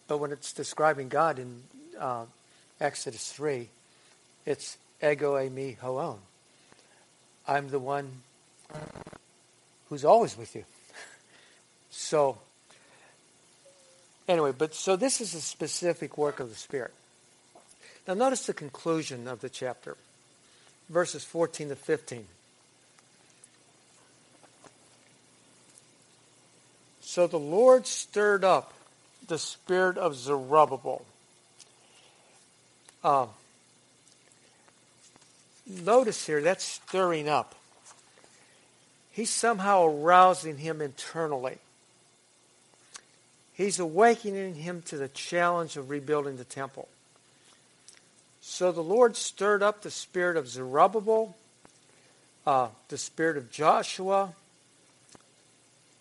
But 0.08 0.18
when 0.18 0.32
it's 0.32 0.52
describing 0.52 1.08
God 1.08 1.38
in 1.38 1.62
uh, 1.98 2.24
Exodus 2.80 3.32
3, 3.32 3.68
it's 4.44 4.78
ego 5.02 5.34
eimi 5.34 5.76
hoon. 5.78 6.18
I'm 7.48 7.68
the 7.68 7.78
one 7.78 8.10
who's 9.88 10.04
always 10.04 10.36
with 10.36 10.54
you. 10.54 10.64
so 11.90 12.38
Anyway, 14.28 14.52
but 14.56 14.74
so 14.74 14.96
this 14.96 15.20
is 15.20 15.34
a 15.34 15.40
specific 15.40 16.18
work 16.18 16.40
of 16.40 16.48
the 16.48 16.56
Spirit. 16.56 16.92
Now, 18.08 18.14
notice 18.14 18.46
the 18.46 18.54
conclusion 18.54 19.28
of 19.28 19.40
the 19.40 19.48
chapter. 19.48 19.96
verses 20.88 21.24
14 21.24 21.70
to 21.70 21.76
15. 21.76 22.26
So 27.16 27.26
the 27.26 27.38
Lord 27.38 27.86
stirred 27.86 28.44
up 28.44 28.74
the 29.26 29.38
spirit 29.38 29.96
of 29.96 30.14
Zerubbabel. 30.14 31.02
Uh, 33.02 33.28
notice 35.66 36.26
here, 36.26 36.42
that's 36.42 36.62
stirring 36.62 37.26
up. 37.26 37.54
He's 39.12 39.30
somehow 39.30 39.86
arousing 39.86 40.58
him 40.58 40.82
internally. 40.82 41.56
He's 43.54 43.80
awakening 43.80 44.56
him 44.56 44.82
to 44.82 44.98
the 44.98 45.08
challenge 45.08 45.78
of 45.78 45.88
rebuilding 45.88 46.36
the 46.36 46.44
temple. 46.44 46.86
So 48.42 48.72
the 48.72 48.82
Lord 48.82 49.16
stirred 49.16 49.62
up 49.62 49.80
the 49.80 49.90
spirit 49.90 50.36
of 50.36 50.48
Zerubbabel, 50.48 51.34
uh, 52.46 52.68
the 52.88 52.98
spirit 52.98 53.38
of 53.38 53.50
Joshua, 53.50 54.34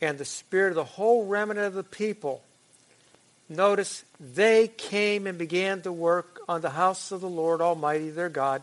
and 0.06 0.18
the 0.18 0.26
spirit 0.26 0.70
of 0.70 0.76
the 0.76 0.84
whole 0.84 1.26
remnant 1.26 1.66
of 1.66 1.74
the 1.74 1.84
people. 1.84 2.44
Notice 3.50 4.04
they 4.20 4.68
came 4.68 5.28
and 5.28 5.38
began 5.38 5.82
to 5.82 5.92
work 5.92 6.40
on 6.48 6.62
the 6.62 6.72
house 6.72 7.12
of 7.12 7.22
the 7.22 7.30
Lord 7.30 7.62
Almighty 7.62 8.10
their 8.10 8.30
God. 8.30 8.62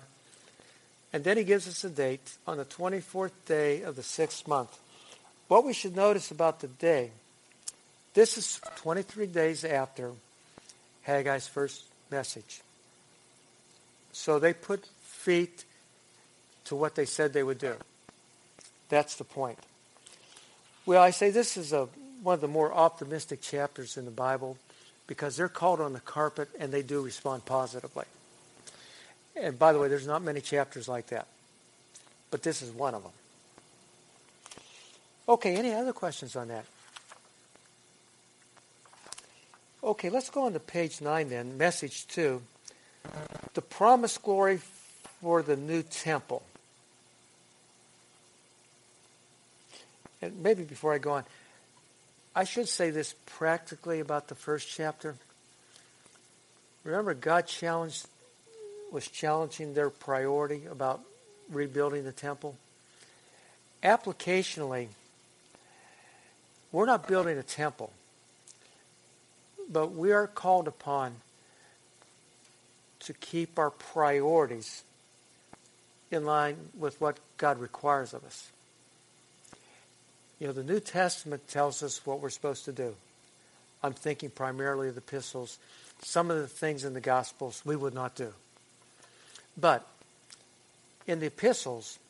And 1.12 1.24
then 1.24 1.36
he 1.36 1.44
gives 1.44 1.68
us 1.68 1.84
a 1.84 1.90
date 1.90 2.36
on 2.46 2.56
the 2.56 2.64
24th 2.64 3.32
day 3.46 3.82
of 3.82 3.96
the 3.96 4.02
sixth 4.02 4.48
month. 4.48 4.76
What 5.48 5.64
we 5.64 5.72
should 5.72 5.94
notice 5.94 6.30
about 6.30 6.60
the 6.60 6.68
day, 6.68 7.10
this 8.14 8.38
is 8.38 8.60
23 8.76 9.26
days 9.26 9.64
after 9.64 10.12
Haggai's 11.06 11.46
first 11.46 11.84
message. 12.10 12.62
So 14.12 14.38
they 14.38 14.52
put 14.52 14.86
feet 15.02 15.64
to 16.64 16.76
what 16.76 16.94
they 16.94 17.04
said 17.04 17.32
they 17.32 17.42
would 17.42 17.58
do. 17.58 17.74
That's 18.88 19.16
the 19.16 19.24
point. 19.24 19.58
Well, 20.84 21.02
I 21.02 21.10
say 21.10 21.30
this 21.30 21.56
is 21.56 21.72
a, 21.72 21.88
one 22.22 22.34
of 22.34 22.40
the 22.40 22.48
more 22.48 22.72
optimistic 22.72 23.40
chapters 23.40 23.96
in 23.96 24.04
the 24.04 24.10
Bible 24.10 24.58
because 25.06 25.36
they're 25.36 25.48
called 25.48 25.80
on 25.80 25.92
the 25.92 26.00
carpet 26.00 26.48
and 26.58 26.72
they 26.72 26.82
do 26.82 27.02
respond 27.02 27.44
positively. 27.44 28.04
And 29.36 29.58
by 29.58 29.72
the 29.72 29.78
way, 29.78 29.88
there's 29.88 30.06
not 30.06 30.22
many 30.22 30.40
chapters 30.40 30.88
like 30.88 31.08
that. 31.08 31.26
But 32.30 32.42
this 32.42 32.62
is 32.62 32.70
one 32.70 32.94
of 32.94 33.02
them. 33.02 33.12
Okay, 35.28 35.54
any 35.54 35.72
other 35.72 35.92
questions 35.92 36.34
on 36.34 36.48
that? 36.48 36.64
Okay, 39.84 40.10
let's 40.10 40.30
go 40.30 40.46
on 40.46 40.52
to 40.52 40.60
page 40.60 41.00
9 41.00 41.28
then, 41.28 41.56
message 41.56 42.06
2. 42.08 42.40
The 43.54 43.62
promised 43.62 44.22
glory 44.22 44.60
for 45.20 45.42
the 45.42 45.56
new 45.56 45.82
temple. 45.82 46.42
And 50.22 50.42
maybe 50.42 50.62
before 50.62 50.94
I 50.94 50.98
go 50.98 51.12
on, 51.12 51.24
I 52.34 52.44
should 52.44 52.68
say 52.68 52.90
this 52.90 53.14
practically 53.26 54.00
about 54.00 54.28
the 54.28 54.34
first 54.34 54.68
chapter. 54.70 55.16
Remember, 56.84 57.12
God 57.12 57.46
challenged 57.46 58.06
was 58.92 59.08
challenging 59.08 59.72
their 59.74 59.88
priority 59.88 60.66
about 60.70 61.00
rebuilding 61.50 62.04
the 62.04 62.12
temple. 62.12 62.56
Applicationally, 63.82 64.88
we're 66.70 66.86
not 66.86 67.08
building 67.08 67.38
a 67.38 67.42
temple, 67.42 67.90
but 69.70 69.92
we 69.92 70.12
are 70.12 70.26
called 70.26 70.68
upon 70.68 71.16
to 73.00 73.12
keep 73.14 73.58
our 73.58 73.70
priorities 73.70 74.82
in 76.10 76.24
line 76.24 76.56
with 76.78 77.00
what 77.00 77.18
God 77.38 77.58
requires 77.58 78.12
of 78.12 78.24
us. 78.24 78.50
You 80.42 80.48
know, 80.48 80.54
the 80.54 80.64
New 80.64 80.80
Testament 80.80 81.46
tells 81.46 81.84
us 81.84 82.04
what 82.04 82.18
we're 82.18 82.28
supposed 82.28 82.64
to 82.64 82.72
do. 82.72 82.96
I'm 83.80 83.92
thinking 83.92 84.28
primarily 84.28 84.88
of 84.88 84.96
the 84.96 85.00
epistles. 85.00 85.56
Some 86.00 86.32
of 86.32 86.36
the 86.36 86.48
things 86.48 86.82
in 86.84 86.94
the 86.94 87.00
Gospels 87.00 87.62
we 87.64 87.76
would 87.76 87.94
not 87.94 88.16
do. 88.16 88.32
But 89.56 89.86
in 91.06 91.20
the 91.20 91.26
epistles, 91.26 92.00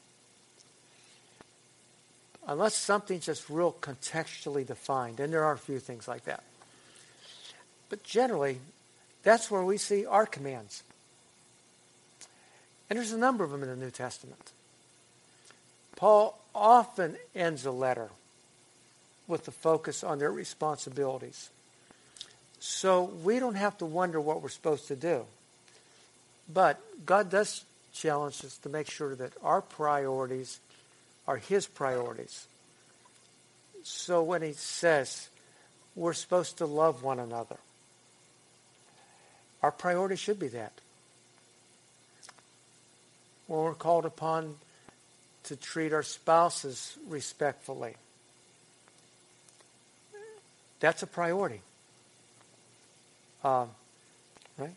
unless 2.48 2.74
something's 2.74 3.26
just 3.26 3.50
real 3.50 3.76
contextually 3.82 4.66
defined, 4.66 5.20
and 5.20 5.30
there 5.30 5.44
are 5.44 5.52
a 5.52 5.58
few 5.58 5.78
things 5.78 6.08
like 6.08 6.24
that. 6.24 6.42
But 7.90 8.02
generally, 8.02 8.60
that's 9.24 9.50
where 9.50 9.62
we 9.62 9.76
see 9.76 10.06
our 10.06 10.24
commands. 10.24 10.82
And 12.88 12.98
there's 12.98 13.12
a 13.12 13.18
number 13.18 13.44
of 13.44 13.50
them 13.50 13.62
in 13.62 13.68
the 13.68 13.76
New 13.76 13.90
Testament. 13.90 14.52
Paul 15.96 16.40
often 16.54 17.18
ends 17.34 17.66
a 17.66 17.70
letter 17.70 18.08
with 19.32 19.46
the 19.46 19.50
focus 19.50 20.04
on 20.04 20.18
their 20.18 20.30
responsibilities. 20.30 21.48
So 22.60 23.04
we 23.24 23.40
don't 23.40 23.56
have 23.56 23.76
to 23.78 23.86
wonder 23.86 24.20
what 24.20 24.42
we're 24.42 24.50
supposed 24.50 24.88
to 24.88 24.94
do. 24.94 25.24
But 26.52 26.78
God 27.06 27.30
does 27.30 27.64
challenge 27.94 28.44
us 28.44 28.58
to 28.58 28.68
make 28.68 28.90
sure 28.90 29.16
that 29.16 29.32
our 29.42 29.62
priorities 29.62 30.60
are 31.26 31.38
His 31.38 31.66
priorities. 31.66 32.46
So 33.82 34.22
when 34.22 34.42
He 34.42 34.52
says 34.52 35.28
we're 35.96 36.12
supposed 36.12 36.58
to 36.58 36.66
love 36.66 37.02
one 37.02 37.18
another, 37.18 37.56
our 39.62 39.72
priority 39.72 40.16
should 40.16 40.38
be 40.38 40.48
that. 40.48 40.72
When 43.46 43.60
we're 43.60 43.74
called 43.74 44.04
upon 44.04 44.56
to 45.44 45.56
treat 45.56 45.92
our 45.92 46.02
spouses 46.02 46.98
respectfully, 47.08 47.94
that's 50.82 51.02
a 51.04 51.06
priority. 51.06 51.62
Um, 53.44 53.70
right? 54.58 54.74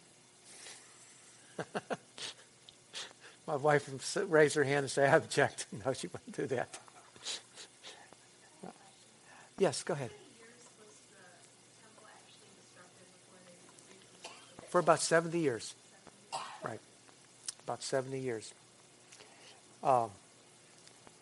My 3.48 3.56
wife 3.56 3.90
would 3.92 4.32
raise 4.32 4.54
her 4.54 4.64
hand 4.64 4.84
and 4.84 4.92
say, 4.92 5.08
I 5.08 5.16
object. 5.16 5.66
No, 5.86 5.94
she 5.94 6.08
wouldn't 6.08 6.38
do 6.38 6.46
that. 6.56 6.80
yes, 9.58 9.82
go 9.82 9.96
ahead. 9.96 10.12
For 14.70 14.80
about 14.80 15.00
70 15.00 15.40
years. 15.40 15.74
Right. 16.64 16.80
About 17.64 17.82
70 17.82 18.20
years. 18.20 18.54
Um, 19.84 20.12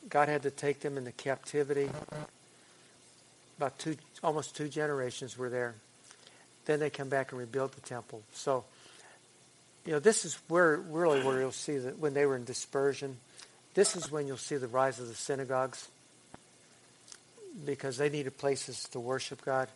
God 0.10 0.28
had 0.28 0.42
to 0.44 0.52
take 0.52 0.82
them 0.82 0.98
into 0.98 1.14
captivity. 1.14 1.90
About 3.58 3.78
two, 3.80 3.96
almost 4.24 4.56
two 4.56 4.68
generations 4.68 5.38
were 5.38 5.50
there. 5.50 5.76
Then 6.66 6.80
they 6.80 6.90
come 6.90 7.10
back 7.10 7.32
and 7.32 7.40
rebuild 7.40 7.74
the 7.74 7.82
temple. 7.82 8.24
So, 8.34 8.64
you 9.86 9.92
know, 9.92 10.00
this 10.00 10.26
is 10.26 10.38
where 10.48 10.78
really 10.78 11.22
where 11.24 11.40
you'll 11.40 11.52
see 11.52 11.78
that 11.78 12.00
when 12.00 12.14
they 12.14 12.26
were 12.26 12.36
in 12.36 12.46
dispersion, 12.46 13.18
this 13.74 13.96
is 13.96 14.12
when 14.12 14.28
you'll 14.28 14.38
see 14.38 14.56
the 14.56 14.68
rise 14.68 15.00
of 15.00 15.08
the 15.08 15.16
synagogues 15.16 15.88
because 17.66 17.98
they 17.98 18.10
needed 18.10 18.38
places 18.38 18.88
to 18.90 19.00
worship 19.00 19.44
God 19.44 19.68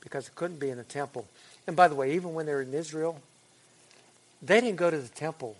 because 0.00 0.28
it 0.28 0.34
couldn't 0.34 0.60
be 0.60 0.70
in 0.70 0.78
the 0.78 0.84
temple. 0.84 1.26
And 1.66 1.74
by 1.74 1.88
the 1.88 1.94
way, 1.94 2.14
even 2.14 2.34
when 2.34 2.46
they 2.46 2.52
were 2.52 2.62
in 2.62 2.74
Israel, 2.74 3.20
they 4.40 4.60
didn't 4.60 4.76
go 4.76 4.90
to 4.90 4.98
the 4.98 5.08
temple 5.08 5.56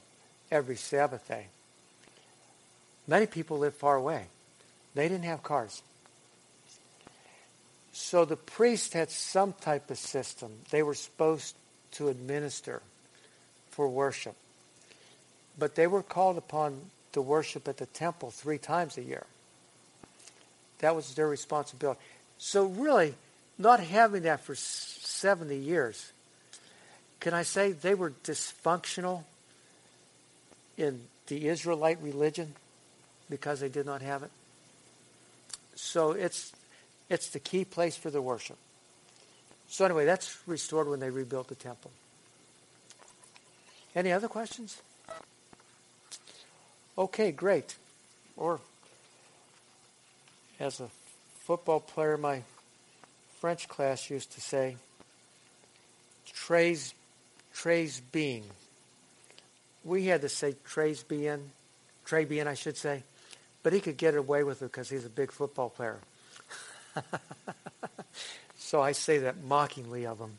every 0.51 0.77
Sabbath 0.77 1.27
day. 1.27 1.47
Many 3.09 3.27
people 3.27 3.59
lived 3.59 3.77
far 3.77 3.97
away. 3.97 4.27
They 4.95 5.09
didn't 5.09 5.25
have 5.25 5.43
cars. 5.43 5.83
So 7.99 8.27
the 8.27 8.37
priest 8.37 8.93
had 8.93 9.11
some 9.11 9.55
type 9.55 9.91
of 9.91 9.97
system 9.97 10.53
they 10.71 10.83
were 10.83 10.95
supposed 10.95 11.57
to 11.93 12.09
administer 12.09 12.83
for 13.71 13.89
worship. 13.89 14.37
But 15.59 15.77
they 15.77 15.87
were 15.87 16.03
called 16.03 16.37
upon 16.37 16.79
to 17.13 17.23
worship 17.23 17.67
at 17.67 17.79
the 17.79 17.87
temple 17.87 18.31
three 18.31 18.59
times 18.59 18.99
a 18.99 19.03
year. 19.03 19.25
That 20.81 20.95
was 20.95 21.15
their 21.15 21.27
responsibility. 21.27 21.99
So 22.37 22.67
really, 22.67 23.15
not 23.57 23.81
having 23.81 24.25
that 24.25 24.41
for 24.41 24.55
70 24.55 25.57
years, 25.57 26.13
can 27.19 27.33
I 27.33 27.45
say 27.45 27.73
they 27.73 27.95
were 27.95 28.13
dysfunctional 28.25 29.25
in 30.77 31.01
the 31.29 31.49
Israelite 31.49 32.03
religion 32.03 32.57
because 33.31 33.61
they 33.61 33.71
did 33.71 33.87
not 33.87 34.03
have 34.03 34.23
it? 34.23 34.31
So 35.77 36.11
it's 36.13 36.53
it's 37.09 37.31
the 37.31 37.39
key 37.39 37.65
place 37.65 37.97
for 37.97 38.11
the 38.11 38.23
worship. 38.23 38.59
So 39.69 39.85
anyway, 39.85 40.05
that's 40.05 40.37
restored 40.47 40.89
when 40.89 41.01
they 41.01 41.11
rebuilt 41.11 41.49
the 41.49 41.55
temple. 41.55 41.91
Any 43.95 44.13
other 44.13 44.29
questions? 44.29 44.81
Okay, 46.99 47.33
great. 47.33 47.77
Or 48.37 48.61
as 50.61 50.81
a 50.81 50.89
football 51.41 51.81
player, 51.81 52.17
my 52.17 52.43
French 53.41 53.69
class 53.69 54.11
used 54.11 54.33
to 54.33 54.41
say, 54.41 54.77
"Trays, 56.27 56.95
trays 57.53 58.01
being." 58.13 58.45
We 59.85 60.07
had 60.07 60.23
to 60.23 60.29
say 60.29 60.57
"trays 60.65 61.03
bien," 61.03 61.53
Trabian, 62.07 62.47
I 62.47 62.55
should 62.55 62.77
say, 62.77 63.03
but 63.63 63.73
he 63.73 63.81
could 63.81 63.97
get 63.97 64.15
away 64.15 64.43
with 64.43 64.63
it 64.63 64.67
because 64.67 64.89
he's 64.89 65.05
a 65.05 65.11
big 65.11 65.31
football 65.33 65.71
player. 65.71 66.01
so 68.59 68.81
I 68.81 68.93
say 68.93 69.19
that 69.19 69.43
mockingly 69.45 70.07
of 70.07 70.19
him. 70.19 70.39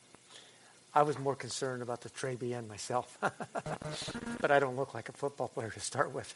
I 0.94 1.02
was 1.02 1.18
more 1.18 1.34
concerned 1.34 1.82
about 1.82 2.02
the 2.02 2.10
Trabian 2.10 2.68
myself, 2.68 3.16
but 4.40 4.50
I 4.50 4.58
don't 4.58 4.76
look 4.76 4.94
like 4.94 5.08
a 5.08 5.12
football 5.12 5.48
player 5.48 5.70
to 5.70 5.80
start 5.80 6.12
with. 6.12 6.34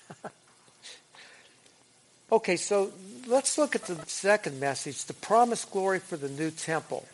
okay, 2.33 2.57
so 2.57 2.91
let's 3.27 3.59
look 3.59 3.75
at 3.75 3.85
the 3.85 3.97
second 4.07 4.59
message 4.59 5.05
the 5.05 5.15
promised 5.15 5.71
glory 5.71 5.99
for 5.99 6.17
the 6.17 6.29
new 6.29 6.51
temple. 6.51 7.07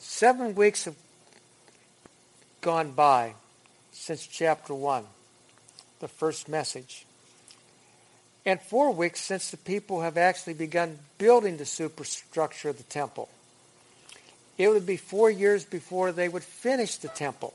Seven 0.00 0.54
weeks 0.54 0.86
have 0.86 0.96
gone 2.60 2.92
by 2.92 3.34
since 3.92 4.26
chapter 4.26 4.74
1, 4.74 5.04
the 6.00 6.08
first 6.08 6.48
message. 6.48 7.06
And 8.46 8.60
four 8.60 8.90
weeks 8.90 9.20
since 9.20 9.50
the 9.50 9.56
people 9.56 10.02
have 10.02 10.18
actually 10.18 10.54
begun 10.54 10.98
building 11.18 11.56
the 11.56 11.64
superstructure 11.64 12.68
of 12.68 12.76
the 12.76 12.82
temple. 12.84 13.28
It 14.58 14.68
would 14.68 14.86
be 14.86 14.96
four 14.96 15.30
years 15.30 15.64
before 15.64 16.12
they 16.12 16.28
would 16.28 16.44
finish 16.44 16.96
the 16.96 17.08
temple. 17.08 17.54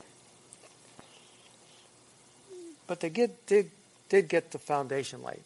But 2.86 3.00
they 3.00 3.08
get, 3.08 3.46
did, 3.46 3.70
did 4.08 4.28
get 4.28 4.50
the 4.50 4.58
foundation 4.58 5.22
laid. 5.22 5.42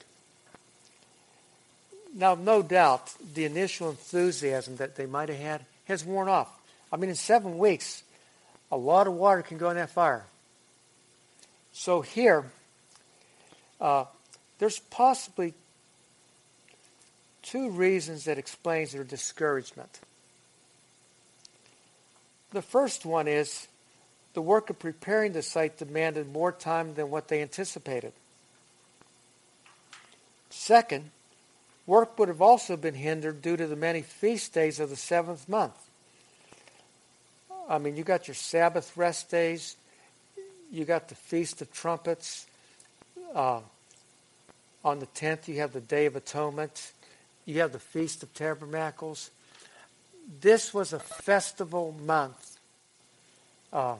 Now, 2.15 2.35
no 2.35 2.63
doubt, 2.63 3.13
the 3.35 3.45
initial 3.45 3.91
enthusiasm 3.91 4.77
that 4.77 4.97
they 4.97 5.07
might 5.07 5.29
have 5.29 5.39
had 5.39 5.65
has 5.85 6.05
worn 6.05 6.29
off. 6.29 6.49
I 6.93 6.97
mean, 6.97 7.11
in 7.11 7.17
seven 7.17 7.59
weeks, 7.59 8.03
a 8.71 8.77
lot 8.77 9.07
of 9.07 9.15
water 9.15 9.43
can 9.43 9.59
go 9.59 9.69
in 9.71 9.77
that 9.77 9.91
fire. 9.91 10.25
So 11.73 12.01
here, 12.03 12.45
uh, 13.81 14.05
there's 14.59 14.79
possibly 14.79 15.55
two 17.43 17.71
reasons 17.71 18.25
that 18.25 18.39
explains 18.39 18.93
their 18.93 19.05
discouragement. 19.05 20.01
The 22.53 22.63
first 22.63 23.05
one 23.05 23.29
is 23.29 23.69
the 24.35 24.43
work 24.43 24.71
of 24.71 24.79
preparing 24.79 25.33
the 25.33 25.43
site 25.43 25.79
demanded 25.79 26.33
more 26.33 26.53
time 26.53 26.95
than 26.95 27.11
what 27.11 27.29
they 27.29 27.43
anticipated. 27.43 28.13
Second, 30.51 31.11
work 31.87 32.19
would 32.19 32.29
have 32.29 32.41
also 32.41 32.77
been 32.77 32.95
hindered 32.95 33.43
due 33.43 33.57
to 33.57 33.67
the 33.67 33.77
many 33.77 34.03
feast 34.03 34.55
days 34.55 34.81
of 34.81 34.89
the 34.89 34.97
seventh 34.97 35.49
month. 35.49 35.77
I 37.69 37.79
mean, 37.79 37.97
you 37.97 38.05
got 38.05 38.29
your 38.29 38.35
Sabbath 38.35 38.97
rest 38.97 39.31
days, 39.31 39.77
you 40.71 40.85
got 40.85 41.09
the 41.09 41.15
Feast 41.15 41.63
of 41.63 41.73
Trumpets. 41.73 42.47
Uh, 43.35 43.61
on 44.85 44.99
the 44.99 45.07
10th, 45.07 45.49
you 45.49 45.57
have 45.61 45.73
the 45.73 45.81
Day 45.81 46.07
of 46.07 46.15
Atonement. 46.15 46.93
You 47.47 47.61
have 47.61 47.73
the 47.73 47.79
Feast 47.79 48.23
of 48.23 48.33
Tabernacles. 48.35 49.31
This 50.41 50.75
was 50.75 50.93
a 50.93 50.99
festival 50.99 51.95
month. 52.05 52.59
Uh, 53.73 53.97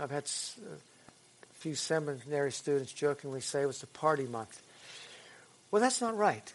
I've 0.00 0.10
had 0.10 0.24
a 0.24 1.54
few 1.54 1.74
seminary 1.74 2.52
students 2.52 2.92
jokingly 2.92 3.40
say 3.40 3.62
it 3.62 3.66
was 3.66 3.82
a 3.82 3.88
party 3.88 4.26
month. 4.26 4.62
Well, 5.70 5.82
that's 5.82 6.00
not 6.00 6.16
right. 6.16 6.52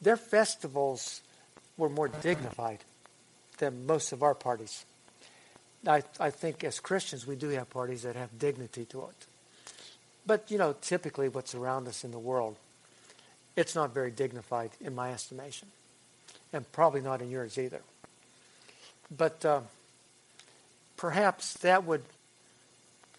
Their 0.00 0.16
festivals 0.16 1.20
were 1.76 1.88
more 1.88 2.08
dignified 2.08 2.78
than 3.58 3.86
most 3.86 4.12
of 4.12 4.22
our 4.22 4.34
parties. 4.34 4.84
I, 5.86 6.02
I 6.18 6.30
think 6.30 6.64
as 6.64 6.80
Christians, 6.80 7.26
we 7.26 7.36
do 7.36 7.48
have 7.50 7.70
parties 7.70 8.02
that 8.02 8.16
have 8.16 8.38
dignity 8.38 8.84
to 8.86 9.02
it. 9.02 9.26
But, 10.26 10.50
you 10.50 10.58
know, 10.58 10.74
typically 10.80 11.28
what's 11.28 11.54
around 11.54 11.88
us 11.88 12.04
in 12.04 12.12
the 12.12 12.18
world, 12.18 12.56
it's 13.56 13.74
not 13.74 13.92
very 13.92 14.10
dignified 14.10 14.70
in 14.80 14.94
my 14.94 15.12
estimation. 15.12 15.68
And 16.52 16.70
probably 16.72 17.00
not 17.00 17.22
in 17.22 17.30
yours 17.30 17.58
either. 17.58 17.80
But 19.16 19.44
uh, 19.44 19.60
perhaps 20.96 21.54
that 21.58 21.84
would 21.84 22.02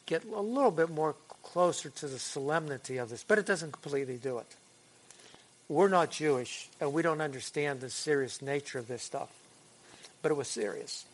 get 0.05 0.23
a 0.25 0.41
little 0.41 0.71
bit 0.71 0.89
more 0.89 1.15
closer 1.41 1.89
to 1.89 2.07
the 2.07 2.19
solemnity 2.19 2.97
of 2.97 3.09
this, 3.09 3.23
but 3.27 3.37
it 3.37 3.45
doesn't 3.45 3.71
completely 3.71 4.17
do 4.17 4.37
it. 4.37 4.47
We're 5.67 5.89
not 5.89 6.11
Jewish, 6.11 6.69
and 6.79 6.93
we 6.93 7.01
don't 7.01 7.21
understand 7.21 7.79
the 7.79 7.89
serious 7.89 8.41
nature 8.41 8.79
of 8.79 8.87
this 8.87 9.01
stuff 9.01 9.29
but 10.23 10.31
it 10.31 10.35
was 10.35 10.47
serious. 10.47 11.05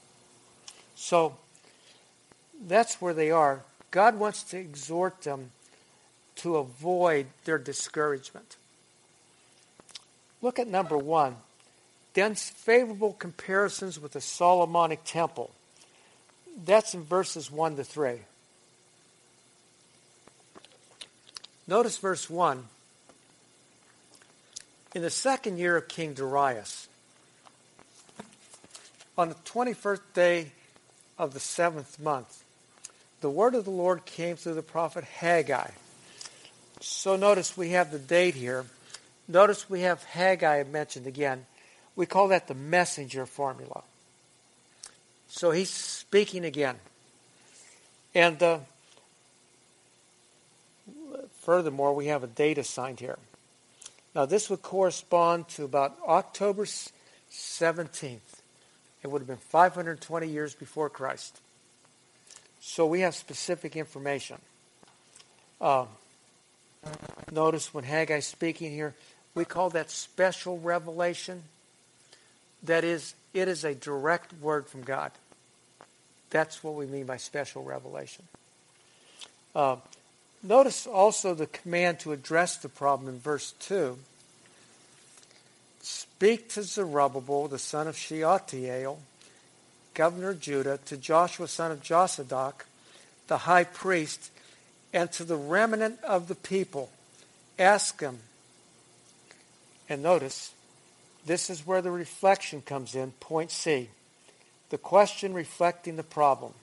So 0.95 1.35
that's 2.65 3.01
where 3.01 3.13
they 3.13 3.31
are. 3.31 3.63
God 3.91 4.17
wants 4.17 4.43
to 4.43 4.57
exhort 4.57 5.23
them 5.23 5.51
to 6.39 6.57
avoid 6.57 7.27
their 7.45 7.57
discouragement. 7.57 8.57
Look 10.41 10.59
at 10.59 10.67
number 10.67 10.97
one. 10.97 11.35
Dense 12.13 12.49
favorable 12.49 13.13
comparisons 13.13 13.99
with 13.99 14.13
the 14.13 14.21
Solomonic 14.21 15.03
temple. 15.03 15.51
That's 16.65 16.93
in 16.93 17.03
verses 17.03 17.51
1 17.51 17.75
to 17.77 17.83
3. 17.83 18.19
Notice 21.67 21.97
verse 21.97 22.29
1. 22.29 22.65
In 24.95 25.01
the 25.01 25.09
second 25.09 25.59
year 25.59 25.77
of 25.77 25.87
King 25.87 26.13
Darius, 26.13 26.87
on 29.17 29.29
the 29.29 29.35
21st 29.35 29.99
day 30.13 30.51
of 31.17 31.33
the 31.33 31.39
seventh 31.39 31.99
month, 31.99 32.43
the 33.21 33.29
word 33.29 33.53
of 33.53 33.65
the 33.65 33.71
Lord 33.71 34.05
came 34.05 34.35
through 34.35 34.55
the 34.55 34.63
prophet 34.63 35.03
Haggai. 35.03 35.69
So 36.79 37.15
notice 37.15 37.57
we 37.57 37.71
have 37.71 37.91
the 37.91 37.99
date 37.99 38.35
here. 38.35 38.65
Notice 39.27 39.69
we 39.69 39.81
have 39.81 40.03
Haggai 40.03 40.63
mentioned 40.63 41.07
again. 41.07 41.45
We 41.95 42.05
call 42.05 42.29
that 42.29 42.47
the 42.47 42.53
messenger 42.53 43.25
formula. 43.25 43.83
So 45.27 45.51
he's 45.51 45.69
speaking 45.69 46.45
again. 46.45 46.77
And 48.15 48.41
uh, 48.41 48.59
furthermore, 51.41 51.93
we 51.93 52.07
have 52.07 52.23
a 52.23 52.27
date 52.27 52.57
assigned 52.57 52.99
here. 52.99 53.19
Now, 54.15 54.25
this 54.25 54.49
would 54.49 54.61
correspond 54.61 55.49
to 55.49 55.65
about 55.65 55.97
October 56.07 56.65
17th. 56.65 58.19
It 59.03 59.07
would 59.07 59.19
have 59.19 59.27
been 59.27 59.37
520 59.37 60.27
years 60.27 60.55
before 60.55 60.89
Christ. 60.89 61.39
So 62.59 62.85
we 62.85 63.01
have 63.01 63.15
specific 63.15 63.75
information. 63.75 64.37
Uh, 65.61 65.85
notice 67.31 67.73
when 67.73 67.83
Haggai's 67.83 68.25
speaking 68.25 68.71
here, 68.71 68.93
we 69.35 69.45
call 69.45 69.69
that 69.71 69.89
special 69.89 70.59
revelation. 70.59 71.43
That 72.63 72.83
is, 72.83 73.13
it 73.33 73.47
is 73.47 73.63
a 73.63 73.73
direct 73.75 74.33
word 74.33 74.67
from 74.67 74.81
God. 74.83 75.11
That's 76.29 76.63
what 76.63 76.75
we 76.75 76.85
mean 76.85 77.05
by 77.05 77.17
special 77.17 77.63
revelation. 77.63 78.25
Uh, 79.55 79.77
notice 80.43 80.85
also 80.85 81.33
the 81.33 81.47
command 81.47 81.99
to 82.01 82.11
address 82.11 82.57
the 82.57 82.69
problem 82.69 83.09
in 83.09 83.19
verse 83.19 83.53
2 83.59 83.97
Speak 85.81 86.49
to 86.49 86.63
Zerubbabel, 86.63 87.47
the 87.47 87.57
son 87.57 87.87
of 87.87 87.97
Shealtiel, 87.97 88.99
governor 89.93 90.31
of 90.31 90.41
Judah, 90.41 90.77
to 90.85 90.97
Joshua, 90.97 91.47
son 91.47 91.71
of 91.71 91.81
Josadak, 91.81 92.65
the 93.27 93.39
high 93.39 93.63
priest, 93.63 94.29
and 94.93 95.11
to 95.13 95.23
the 95.23 95.35
remnant 95.35 96.03
of 96.03 96.27
the 96.27 96.35
people. 96.35 96.89
Ask 97.57 97.99
them. 97.99 98.19
And 99.87 100.03
notice, 100.03 100.53
this 101.25 101.49
is 101.49 101.65
where 101.65 101.81
the 101.81 101.91
reflection 101.91 102.61
comes 102.61 102.95
in, 102.95 103.11
point 103.19 103.51
C. 103.51 103.89
The 104.69 104.77
question 104.77 105.33
reflecting 105.33 105.95
the 105.95 106.03
problem. 106.03 106.53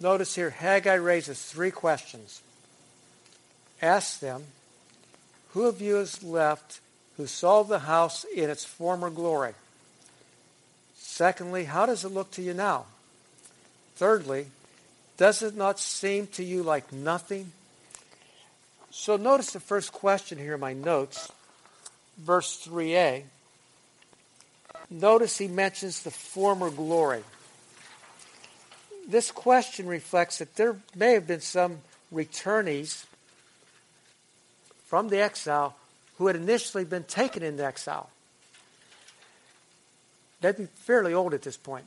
Notice 0.00 0.34
here, 0.34 0.50
Haggai 0.50 0.94
raises 0.94 1.42
three 1.42 1.70
questions. 1.70 2.42
Ask 3.82 4.20
them, 4.20 4.44
Who 5.52 5.66
of 5.66 5.80
you 5.80 5.98
is 5.98 6.22
left 6.22 6.80
who 7.16 7.26
saw 7.26 7.62
the 7.62 7.80
house 7.80 8.24
in 8.34 8.50
its 8.50 8.64
former 8.64 9.10
glory. 9.10 9.54
Secondly, 10.96 11.64
how 11.64 11.86
does 11.86 12.04
it 12.04 12.08
look 12.08 12.30
to 12.32 12.42
you 12.42 12.54
now? 12.54 12.86
Thirdly, 13.96 14.46
does 15.16 15.42
it 15.42 15.56
not 15.56 15.78
seem 15.78 16.26
to 16.28 16.44
you 16.44 16.62
like 16.62 16.92
nothing? 16.92 17.52
So 18.90 19.16
notice 19.16 19.52
the 19.52 19.60
first 19.60 19.92
question 19.92 20.38
here 20.38 20.54
in 20.54 20.60
my 20.60 20.72
notes, 20.72 21.30
verse 22.18 22.66
3a. 22.66 23.24
Notice 24.90 25.38
he 25.38 25.48
mentions 25.48 26.02
the 26.02 26.10
former 26.10 26.70
glory. 26.70 27.22
This 29.08 29.30
question 29.30 29.86
reflects 29.86 30.38
that 30.38 30.56
there 30.56 30.76
may 30.94 31.12
have 31.12 31.26
been 31.26 31.40
some 31.40 31.78
returnees 32.12 33.04
from 34.86 35.08
the 35.08 35.20
exile 35.20 35.74
who 36.18 36.28
had 36.28 36.36
initially 36.36 36.84
been 36.84 37.04
taken 37.04 37.42
into 37.42 37.64
exile. 37.64 38.08
They'd 40.40 40.56
be 40.56 40.66
fairly 40.66 41.12
old 41.12 41.34
at 41.34 41.42
this 41.42 41.56
point. 41.56 41.86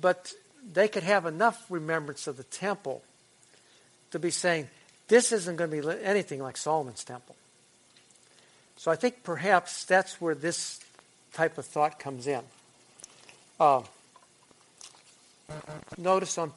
But 0.00 0.32
they 0.72 0.88
could 0.88 1.02
have 1.02 1.26
enough 1.26 1.64
remembrance 1.68 2.26
of 2.26 2.36
the 2.36 2.44
temple 2.44 3.02
to 4.10 4.18
be 4.18 4.30
saying, 4.30 4.68
this 5.08 5.32
isn't 5.32 5.56
going 5.56 5.70
to 5.70 5.82
be 5.82 6.04
anything 6.04 6.40
like 6.40 6.56
Solomon's 6.56 7.04
temple. 7.04 7.36
So 8.76 8.90
I 8.90 8.96
think 8.96 9.22
perhaps 9.22 9.84
that's 9.84 10.20
where 10.20 10.34
this 10.34 10.80
type 11.32 11.58
of 11.58 11.66
thought 11.66 11.98
comes 11.98 12.26
in. 12.26 12.42
Uh, 13.60 13.82
notice 15.98 16.38
on 16.38 16.52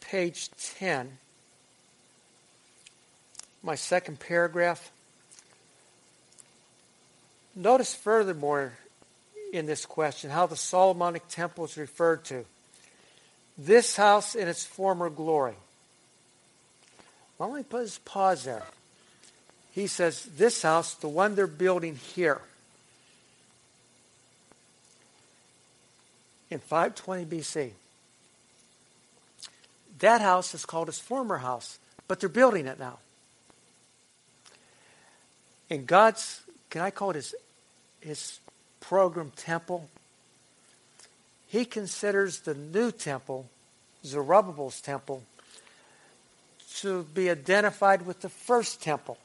page 0.00 0.50
10, 0.78 1.18
my 3.62 3.74
second 3.74 4.20
paragraph. 4.20 4.90
Notice 7.54 7.94
furthermore 7.94 8.74
in 9.52 9.66
this 9.66 9.86
question 9.86 10.30
how 10.30 10.46
the 10.46 10.56
Solomonic 10.56 11.26
temple 11.28 11.64
is 11.64 11.76
referred 11.76 12.24
to. 12.26 12.44
This 13.58 13.96
house 13.96 14.34
in 14.34 14.48
its 14.48 14.64
former 14.64 15.08
glory. 15.08 15.54
Well, 17.38 17.50
let 17.50 17.58
me 17.58 17.64
put 17.64 17.82
this 17.82 17.98
pause 17.98 18.44
there. 18.44 18.64
He 19.72 19.86
says, 19.86 20.24
This 20.36 20.62
house, 20.62 20.94
the 20.94 21.08
one 21.08 21.34
they're 21.34 21.46
building 21.46 21.96
here, 21.96 22.40
in 26.50 26.58
520 26.58 27.24
BC. 27.24 27.70
That 29.98 30.20
house 30.20 30.54
is 30.54 30.64
called 30.66 30.88
his 30.88 30.98
former 30.98 31.38
house, 31.38 31.78
but 32.06 32.20
they're 32.20 32.28
building 32.28 32.66
it 32.66 32.78
now. 32.78 32.98
And 35.70 35.86
God's, 35.86 36.42
can 36.70 36.82
I 36.82 36.90
call 36.90 37.10
it 37.10 37.16
his, 37.16 37.34
his 38.00 38.40
program 38.80 39.32
temple? 39.36 39.88
He 41.48 41.64
considers 41.64 42.40
the 42.40 42.54
new 42.54 42.90
temple, 42.90 43.48
Zerubbabel's 44.04 44.80
temple, 44.80 45.22
to 46.78 47.04
be 47.14 47.30
identified 47.30 48.04
with 48.04 48.20
the 48.20 48.28
first 48.28 48.82
temple. 48.82 49.18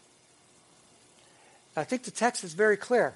I 1.75 1.83
think 1.83 2.03
the 2.03 2.11
text 2.11 2.43
is 2.43 2.53
very 2.53 2.77
clear. 2.77 3.13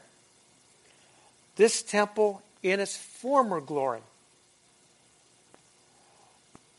This 1.56 1.82
temple 1.82 2.42
in 2.64 2.80
its 2.80 2.98
former 2.98 3.62
glory. 3.62 4.02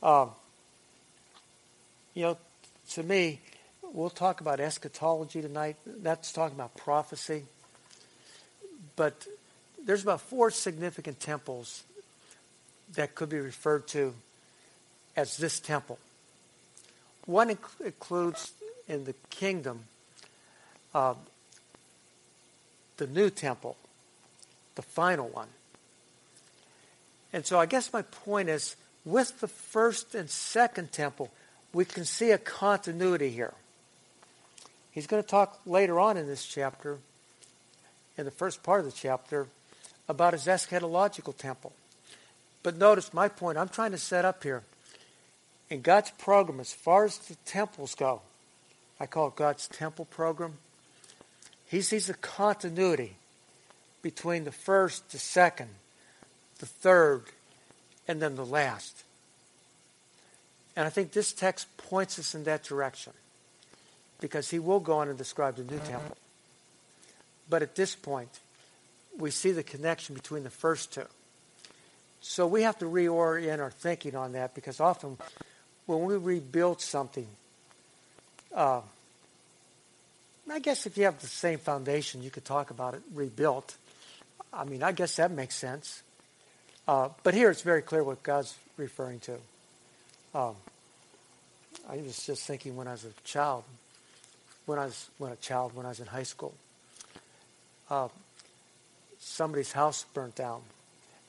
Um, 0.03 0.31
you 2.15 2.23
know, 2.23 2.39
to 2.91 3.03
me, 3.03 3.41
we'll 3.83 4.11
talk 4.11 4.41
about 4.41 4.61
eschatology 4.61 5.43
tonight. 5.43 5.77
That's 5.87 6.33
talking 6.33 6.57
about 6.57 6.77
prophecy. 6.77 7.45
But 8.97 9.27
there's 9.85 10.03
about 10.03 10.21
four 10.21 10.51
significant 10.51 11.21
temples 11.21 11.85
that 12.95 13.15
could 13.15 13.29
be 13.29 13.39
referred 13.39 13.89
to 13.89 14.15
as 15.17 15.37
this 15.37 15.61
temple. 15.61 15.99
One 17.27 17.51
inc- 17.51 17.85
includes 17.85 18.53
in 18.89 19.05
the 19.05 19.15
kingdom 19.31 19.85
uh, 20.95 21.15
the 22.97 23.07
new 23.07 23.31
temple, 23.31 23.77
the 24.77 24.83
final 24.83 25.29
one. 25.29 25.49
And 27.33 27.45
so 27.45 27.59
I 27.59 27.67
guess 27.67 27.93
my 27.93 28.03
point 28.03 28.49
is 28.49 28.77
with 29.05 29.41
the 29.41 29.49
first 29.49 30.15
and 30.15 30.31
second 30.31 30.93
temple, 30.93 31.31
we 31.73 31.85
can 31.85 32.05
see 32.05 32.31
a 32.31 32.39
continuity 32.39 33.31
here. 33.31 33.53
He's 34.91 35.07
going 35.07 35.23
to 35.23 35.29
talk 35.29 35.61
later 35.67 36.01
on 36.01 36.17
in 36.17 36.27
this 36.27 36.47
chapter, 36.47 36.99
in 38.17 38.25
the 38.25 38.31
first 38.31 38.63
part 38.63 38.81
of 38.81 38.87
the 38.87 38.93
chapter, 38.93 39.49
about 40.09 40.33
his 40.33 40.47
eschatological 40.47 41.37
temple. 41.37 41.73
But 42.67 42.79
notice 42.79 43.15
my 43.15 43.29
point 43.29 43.59
I'm 43.59 43.69
trying 43.69 43.93
to 43.93 43.97
set 43.97 44.25
up 44.25 44.43
here. 44.43 44.65
In 45.71 45.83
God's 45.83 46.11
program, 46.19 46.59
as 46.59 46.73
far 46.73 47.05
as 47.05 47.17
the 47.17 47.37
temples 47.45 47.95
go, 47.95 48.23
I 48.99 49.07
call 49.07 49.29
it 49.29 49.37
God's 49.37 49.69
temple 49.69 50.07
program. 50.07 50.55
He 51.69 51.81
sees 51.81 52.11
a 52.11 52.15
continuity 52.15 53.19
between 54.03 54.43
the 54.43 54.51
first, 54.51 55.13
the 55.13 55.19
second, 55.19 55.69
the 56.59 56.67
third, 56.67 57.27
and 58.09 58.21
then 58.21 58.35
the 58.35 58.45
last. 58.45 59.05
And 60.75 60.89
I 60.89 60.91
think 60.91 61.13
this 61.13 61.33
text 61.33 61.69
points 61.77 62.19
us 62.19 62.35
in 62.35 62.43
that 62.45 62.65
direction 62.65 63.13
because 64.21 64.51
he 64.51 64.59
will 64.59 64.81
go 64.81 64.99
on 64.99 65.09
and 65.09 65.17
describe 65.17 65.55
the 65.55 65.63
new 65.63 65.79
temple. 65.79 66.17
But 67.49 67.63
at 67.63 67.77
this 67.77 67.95
point, 67.95 68.41
we 69.17 69.31
see 69.31 69.53
the 69.53 69.63
connection 69.63 70.17
between 70.17 70.43
the 70.43 70.51
first 70.51 70.93
two. 70.93 71.07
So 72.21 72.47
we 72.47 72.63
have 72.63 72.79
to 72.79 72.87
reorient 72.87 73.61
our 73.61 73.71
thinking 73.71 74.17
on 74.17 74.33
that 74.33 74.55
because 74.55 74.81
often 74.81 75.17
when 75.87 76.05
we 76.05 76.17
rebuild 76.17 76.81
something, 76.81 77.29
uh, 78.55 78.81
I 80.51 80.59
guess 80.61 80.87
if 80.87 80.97
you 80.97 81.05
have 81.05 81.21
the 81.21 81.27
same 81.27 81.59
foundation, 81.59 82.23
you 82.23 82.31
could 82.31 82.45
talk 82.45 82.71
about 82.71 82.95
it 82.95 83.03
rebuilt. 83.15 83.77
I 84.53 84.65
mean, 84.65 84.83
I 84.83 84.93
guess 84.93 85.17
that 85.17 85.31
makes 85.31 85.55
sense. 85.55 86.03
Uh, 86.87 87.09
but 87.23 87.35
here 87.35 87.51
it's 87.51 87.63
very 87.63 87.83
clear 87.83 88.05
what 88.05 88.23
God's 88.23 88.55
referring 88.77 89.21
to. 89.21 89.39
Um, 90.35 90.55
I 91.89 91.97
was 91.97 92.25
just 92.25 92.47
thinking 92.47 92.77
when 92.77 92.87
I 92.87 92.93
was 92.93 93.05
a 93.05 93.13
child, 93.25 93.65
when 94.67 94.79
I 94.79 94.87
was 94.87 95.09
when 95.19 95.33
a 95.33 95.37
child, 95.37 95.75
when 95.75 95.87
I 95.87 95.91
was 95.91 96.01
in 96.01 96.07
high 96.07 96.25
school, 96.25 96.55
uh, 97.91 98.09
somebody's 99.19 99.73
house 99.73 100.05
burnt 100.15 100.35
down, 100.35 100.63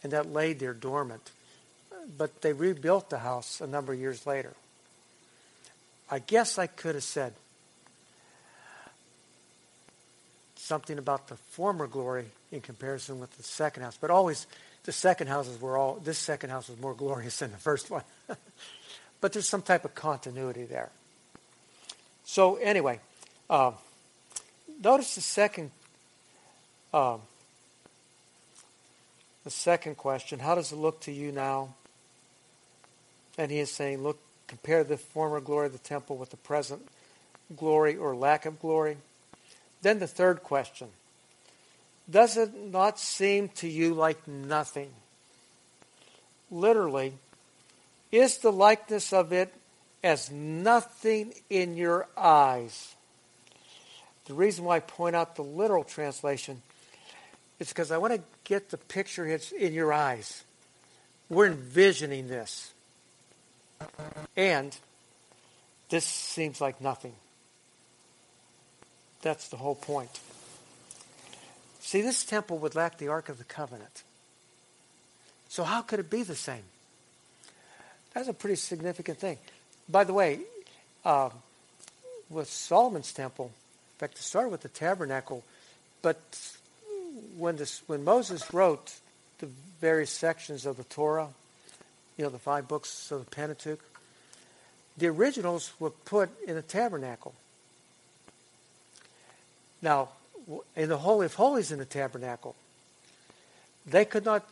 and 0.04 0.12
that 0.14 0.32
laid 0.32 0.60
there 0.60 0.74
dormant. 0.74 1.32
But 2.18 2.42
they 2.42 2.54
rebuilt 2.54 3.10
the 3.10 3.20
house 3.20 3.62
a 3.62 3.68
number 3.68 3.94
of 3.94 4.00
years 4.00 4.26
later. 4.26 4.54
I 6.10 6.20
guess 6.20 6.58
I 6.58 6.68
could 6.68 6.96
have 6.96 7.04
said, 7.04 7.34
something 10.68 10.98
about 10.98 11.30
the 11.30 11.36
former 11.36 11.88
glory 11.88 12.26
in 12.52 12.62
comparison 12.62 13.20
with 13.20 13.36
the 13.38 13.44
second 13.44 13.84
house. 13.84 13.98
But 14.00 14.12
always, 14.12 14.48
the 14.84 14.92
second 14.92 15.28
houses 15.28 15.60
were 15.60 15.78
all, 15.78 15.96
this 15.96 16.18
second 16.18 16.50
house 16.50 16.70
was 16.70 16.80
more 16.80 16.94
glorious 16.94 17.40
than 17.40 17.52
the 17.52 17.58
first 17.58 17.90
one. 17.90 18.04
but 19.22 19.34
there's 19.34 19.48
some 19.48 19.62
type 19.62 19.86
of 19.86 19.96
continuity 19.96 20.66
there. 20.66 20.90
So, 22.26 22.56
anyway, 22.56 23.00
uh, 23.50 23.72
notice 24.84 25.16
the 25.16 25.22
second. 25.22 25.72
Uh, 26.94 27.18
the 29.48 29.52
second 29.52 29.96
question, 29.96 30.40
how 30.40 30.56
does 30.56 30.74
it 30.74 30.76
look 30.76 31.00
to 31.00 31.10
you 31.10 31.32
now? 31.32 31.74
And 33.38 33.50
he 33.50 33.60
is 33.60 33.72
saying, 33.72 34.04
look, 34.04 34.20
compare 34.46 34.84
the 34.84 34.98
former 34.98 35.40
glory 35.40 35.68
of 35.68 35.72
the 35.72 35.78
temple 35.78 36.18
with 36.18 36.32
the 36.32 36.36
present 36.38 36.86
glory 37.56 37.96
or 37.96 38.14
lack 38.14 38.46
of 38.46 38.60
glory. 38.60 38.98
Then 39.82 40.00
the 40.00 40.08
third 40.08 40.44
question 40.44 40.90
Does 42.10 42.36
it 42.36 42.54
not 42.54 43.00
seem 43.00 43.48
to 43.56 43.70
you 43.70 43.94
like 43.94 44.28
nothing? 44.28 44.90
Literally, 46.52 47.14
is 48.12 48.40
the 48.40 48.52
likeness 48.52 49.14
of 49.14 49.32
it 49.32 49.54
as 50.04 50.30
nothing 50.30 51.34
in 51.50 51.78
your 51.78 52.06
eyes? 52.18 52.96
The 54.26 54.34
reason 54.34 54.66
why 54.66 54.76
I 54.76 54.80
point 54.82 55.16
out 55.16 55.38
the 55.38 55.42
literal 55.42 55.86
translation 55.86 56.62
is 57.60 57.70
because 57.70 57.92
I 57.92 57.98
want 57.98 58.14
to 58.14 58.22
get 58.44 58.70
the 58.70 58.78
picture 58.78 59.26
in 59.26 59.74
your 59.74 59.92
eyes. 59.92 60.44
We're 61.30 61.48
envisioning 61.48 62.28
this. 62.28 62.74
And 64.36 64.76
this 65.90 66.06
seems 66.06 66.62
like 66.62 66.82
nothing. 66.82 67.14
That's 69.22 69.48
the 69.50 69.58
whole 69.58 69.76
point. 69.76 70.20
See, 71.80 72.02
this 72.02 72.26
temple 72.26 72.60
would 72.60 72.76
lack 72.76 72.98
the 72.98 73.08
Ark 73.08 73.30
of 73.30 73.38
the 73.38 73.44
Covenant. 73.44 74.04
So, 75.50 75.64
how 75.64 75.82
could 75.82 76.00
it 76.00 76.10
be 76.10 76.24
the 76.24 76.36
same? 76.36 76.64
That's 78.14 78.28
a 78.28 78.34
pretty 78.34 78.56
significant 78.56 79.20
thing. 79.20 79.38
By 79.88 80.04
the 80.04 80.14
way, 80.14 80.42
uh, 81.06 81.30
with 82.30 82.50
Solomon's 82.50 83.14
temple, 83.14 83.46
in 83.46 84.00
fact, 84.00 84.18
it 84.18 84.22
started 84.22 84.50
with 84.50 84.62
the 84.62 84.70
tabernacle, 84.70 85.44
but 86.02 86.20
when, 87.38 87.56
this, 87.58 87.82
when 87.88 88.04
Moses 88.04 88.54
wrote 88.54 88.94
the 89.40 89.48
various 89.80 90.10
sections 90.10 90.66
of 90.66 90.78
the 90.78 90.84
Torah, 90.84 91.30
you 92.18 92.24
know, 92.24 92.30
the 92.30 92.40
five 92.40 92.68
books 92.68 93.12
of 93.12 93.24
the 93.24 93.32
Pentateuch, 93.32 93.80
the 94.98 95.08
originals 95.08 95.72
were 95.80 95.92
put 95.92 96.30
in 96.48 96.56
the 96.56 96.62
tabernacle. 96.62 97.36
Now, 99.82 100.10
in 100.76 100.90
the 100.90 100.98
Holy 100.98 101.28
of 101.28 101.36
Holies 101.36 101.72
in 101.72 101.78
the 101.78 101.86
tabernacle, 101.86 102.56
they 103.86 104.06
could 104.06 104.26
not, 104.26 104.48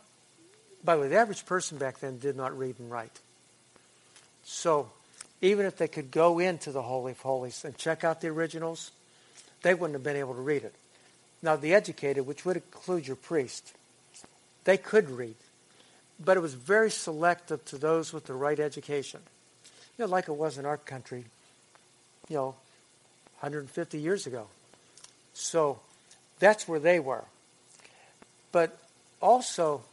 by 0.83 0.95
the 0.95 1.01
way, 1.01 1.07
the 1.07 1.17
average 1.17 1.45
person 1.45 1.77
back 1.77 1.99
then 1.99 2.19
did 2.19 2.35
not 2.35 2.57
read 2.57 2.75
and 2.79 2.91
write. 2.91 3.19
So, 4.43 4.91
even 5.41 5.65
if 5.65 5.77
they 5.77 5.87
could 5.87 6.11
go 6.11 6.37
into 6.37 6.71
the 6.71 6.83
Holy 6.83 7.13
of 7.13 7.19
Holies 7.19 7.65
and 7.65 7.75
check 7.77 8.03
out 8.03 8.21
the 8.21 8.27
originals, 8.27 8.91
they 9.63 9.73
wouldn't 9.73 9.93
have 9.93 10.03
been 10.03 10.15
able 10.15 10.35
to 10.35 10.41
read 10.41 10.63
it. 10.63 10.75
Now, 11.41 11.55
the 11.55 11.73
educated, 11.73 12.25
which 12.25 12.45
would 12.45 12.57
include 12.57 13.07
your 13.07 13.15
priest, 13.15 13.73
they 14.63 14.77
could 14.77 15.09
read, 15.09 15.35
but 16.19 16.37
it 16.37 16.39
was 16.39 16.53
very 16.53 16.89
selective 16.89 17.63
to 17.65 17.77
those 17.77 18.13
with 18.13 18.25
the 18.25 18.33
right 18.33 18.59
education. 18.59 19.21
you 19.97 20.05
know, 20.05 20.11
like 20.11 20.27
it 20.27 20.35
was 20.35 20.57
in 20.57 20.65
our 20.65 20.77
country, 20.77 21.25
you 22.29 22.35
know, 22.35 22.55
150 23.39 23.99
years 23.99 24.25
ago. 24.25 24.47
So 25.33 25.79
that's 26.39 26.67
where 26.67 26.79
they 26.79 26.99
were. 26.99 27.23
But 28.51 28.77
also, 29.21 29.83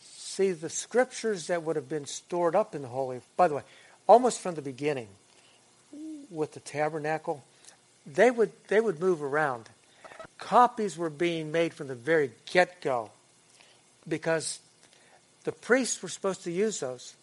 see, 0.00 0.52
the 0.52 0.70
scriptures 0.70 1.46
that 1.46 1.62
would 1.62 1.76
have 1.76 1.88
been 1.88 2.06
stored 2.06 2.56
up 2.56 2.74
in 2.74 2.82
the 2.82 2.88
Holy, 2.88 3.20
by 3.36 3.48
the 3.48 3.54
way, 3.54 3.62
almost 4.06 4.40
from 4.40 4.54
the 4.54 4.62
beginning 4.62 5.08
with 6.30 6.52
the 6.52 6.60
tabernacle, 6.60 7.44
they 8.06 8.30
would, 8.30 8.52
they 8.68 8.80
would 8.80 9.00
move 9.00 9.22
around. 9.22 9.68
Copies 10.38 10.98
were 10.98 11.10
being 11.10 11.50
made 11.50 11.72
from 11.72 11.88
the 11.88 11.94
very 11.94 12.30
get 12.52 12.80
go 12.80 13.10
because 14.06 14.60
the 15.44 15.52
priests 15.52 16.02
were 16.02 16.08
supposed 16.08 16.44
to 16.44 16.50
use 16.50 16.80
those. 16.80 17.14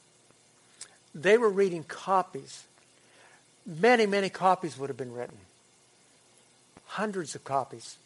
They 1.13 1.37
were 1.37 1.49
reading 1.49 1.83
copies. 1.83 2.63
Many, 3.65 4.05
many 4.05 4.29
copies 4.29 4.77
would 4.77 4.89
have 4.89 4.97
been 4.97 5.13
written. 5.13 5.37
Hundreds 6.85 7.35
of 7.35 7.43
copies. 7.43 7.97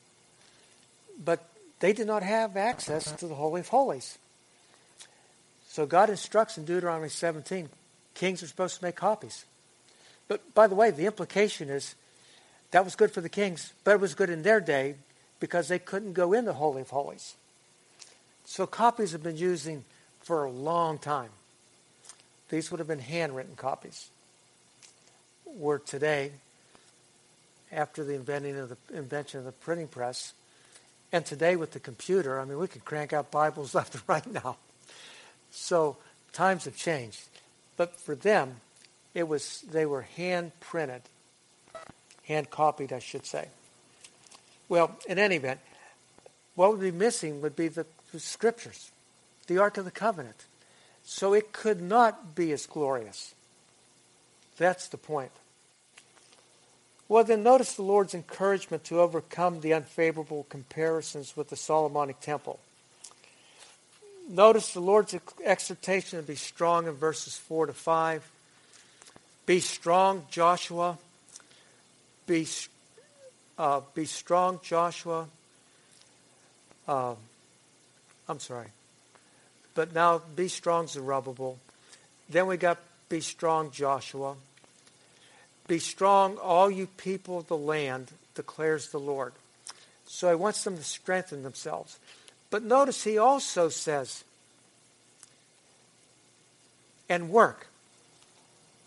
But 1.24 1.48
they 1.80 1.94
did 1.94 2.08
not 2.08 2.24
have 2.24 2.58
access 2.58 3.12
to 3.14 3.28
the 3.28 3.36
Holy 3.36 3.62
of 3.62 3.68
Holies. 3.70 4.18
So 5.70 5.86
God 5.86 6.10
instructs 6.10 6.58
in 6.58 6.66
Deuteronomy 6.66 7.10
17 7.10 7.70
kings 8.14 8.42
are 8.42 8.48
supposed 8.48 8.80
to 8.80 8.84
make 8.84 8.96
copies. 8.96 9.46
But 10.28 10.54
by 10.54 10.68
the 10.68 10.76
way, 10.76 10.92
the 10.92 11.06
implication 11.06 11.70
is 11.70 11.96
that 12.72 12.84
was 12.84 12.96
good 12.96 13.12
for 13.12 13.22
the 13.22 13.30
kings, 13.30 13.74
but 13.84 13.92
it 13.92 14.00
was 14.00 14.16
good 14.16 14.30
in 14.30 14.44
their 14.44 14.60
day 14.60 14.96
because 15.40 15.68
they 15.68 15.80
couldn't 15.80 16.14
go 16.14 16.34
in 16.34 16.46
the 16.46 16.54
Holy 16.54 16.82
of 16.82 16.90
Holies. 16.90 17.36
So 18.46 18.66
copies 18.66 19.12
have 19.12 19.24
been 19.24 19.38
using 19.38 19.84
for 20.22 20.46
a 20.46 20.52
long 20.52 20.98
time. 20.98 21.30
These 22.50 22.72
would 22.72 22.80
have 22.80 22.88
been 22.88 23.00
handwritten 23.00 23.56
copies. 23.56 24.10
Where 25.46 25.80
today, 25.80 26.32
after 27.72 28.04
the 28.04 28.16
inventing 28.16 28.58
of 28.58 28.70
the 28.70 28.78
invention 28.98 29.40
of 29.40 29.46
the 29.46 29.52
printing 29.52 29.88
press, 29.88 30.34
and 31.12 31.26
today 31.26 31.56
with 31.56 31.72
the 31.72 31.80
computer, 31.80 32.40
I 32.40 32.46
mean, 32.46 32.58
we 32.58 32.68
can 32.68 32.82
crank 32.82 33.14
out 33.14 33.32
Bibles 33.32 33.74
left 33.76 33.96
and 33.96 34.04
right 34.08 34.26
now. 34.32 34.58
So 35.52 35.98
times 36.34 36.66
have 36.66 36.76
changed. 36.76 37.22
But 37.76 38.00
for 38.00 38.16
them, 38.16 38.58
it 39.14 39.28
was 39.28 39.62
they 39.72 39.86
were 39.86 40.02
hand 40.02 40.52
printed, 40.60 41.04
hand 42.28 42.50
copied, 42.50 42.94
I 42.94 43.00
should 43.00 43.26
say. 43.26 43.48
Well, 44.70 44.98
in 45.08 45.18
any 45.18 45.36
event, 45.36 45.60
what 46.56 46.72
would 46.72 46.82
be 46.82 46.92
missing 46.92 47.42
would 47.42 47.56
be 47.56 47.68
the, 47.68 47.86
the 48.12 48.20
scriptures 48.20 48.92
the 49.48 49.58
Ark 49.58 49.78
of 49.78 49.86
the 49.86 49.92
Covenant. 49.92 50.46
So 51.04 51.34
it 51.34 51.54
could 51.54 51.82
not 51.82 52.36
be 52.36 52.52
as 52.52 52.66
glorious. 52.66 53.34
That's 54.58 54.88
the 54.88 54.98
point. 54.98 55.32
Well, 57.10 57.24
then 57.24 57.44
notice 57.44 57.74
the 57.74 57.84
Lord's 57.84 58.14
encouragement 58.14 58.84
to 58.86 59.00
overcome 59.00 59.62
the 59.62 59.74
unfavorable 59.74 60.46
comparisons 60.50 61.38
with 61.38 61.50
the 61.50 61.56
Solomonic 61.56 62.20
temple. 62.20 62.60
Notice 64.30 64.74
the 64.74 64.82
Lord's 64.82 65.16
exhortation 65.46 66.20
to 66.20 66.28
be 66.28 66.36
strong 66.36 66.88
in 66.88 66.94
verses 66.94 67.38
4 67.38 67.68
to 67.68 67.74
5. 67.74 68.30
Be 69.46 69.62
strong, 69.62 70.26
Joshua. 70.30 70.98
Be, 72.28 72.46
uh, 73.58 73.82
be 73.96 74.06
strong, 74.06 74.60
Joshua. 74.62 75.28
Uh, 76.88 77.16
I'm 78.30 78.40
sorry. 78.40 78.68
But 79.74 79.94
now 79.94 80.22
be 80.36 80.48
strong, 80.48 80.88
Zerubbabel. 80.88 81.58
Then 82.30 82.48
we 82.48 82.58
got 82.58 82.78
be 83.10 83.22
strong, 83.22 83.72
Joshua. 83.72 84.36
Be 85.68 85.80
strong, 85.80 86.38
all 86.38 86.70
you 86.70 86.88
people 86.98 87.40
of 87.40 87.48
the 87.48 87.58
land, 87.58 88.12
declares 88.36 88.90
the 88.90 89.00
Lord. 89.00 89.34
So 90.06 90.30
he 90.30 90.36
wants 90.36 90.64
them 90.64 90.78
to 90.78 90.84
strengthen 90.84 91.44
themselves. 91.44 92.00
But 92.50 92.64
notice 92.64 93.04
he 93.04 93.18
also 93.18 93.70
says, 93.70 94.24
and 97.10 97.30
work. 97.30 97.68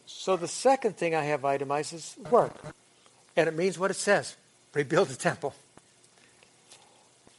So 0.07 0.37
the 0.37 0.49
second 0.49 0.97
thing 0.97 1.15
I 1.15 1.25
have 1.25 1.45
itemized 1.45 1.95
is 1.95 2.17
work. 2.31 2.55
And 3.37 3.49
it 3.49 3.57
means 3.57 3.79
what 3.79 3.91
it 3.91 3.95
says 3.95 4.37
rebuild 4.75 5.09
the 5.09 5.17
temple. 5.17 5.55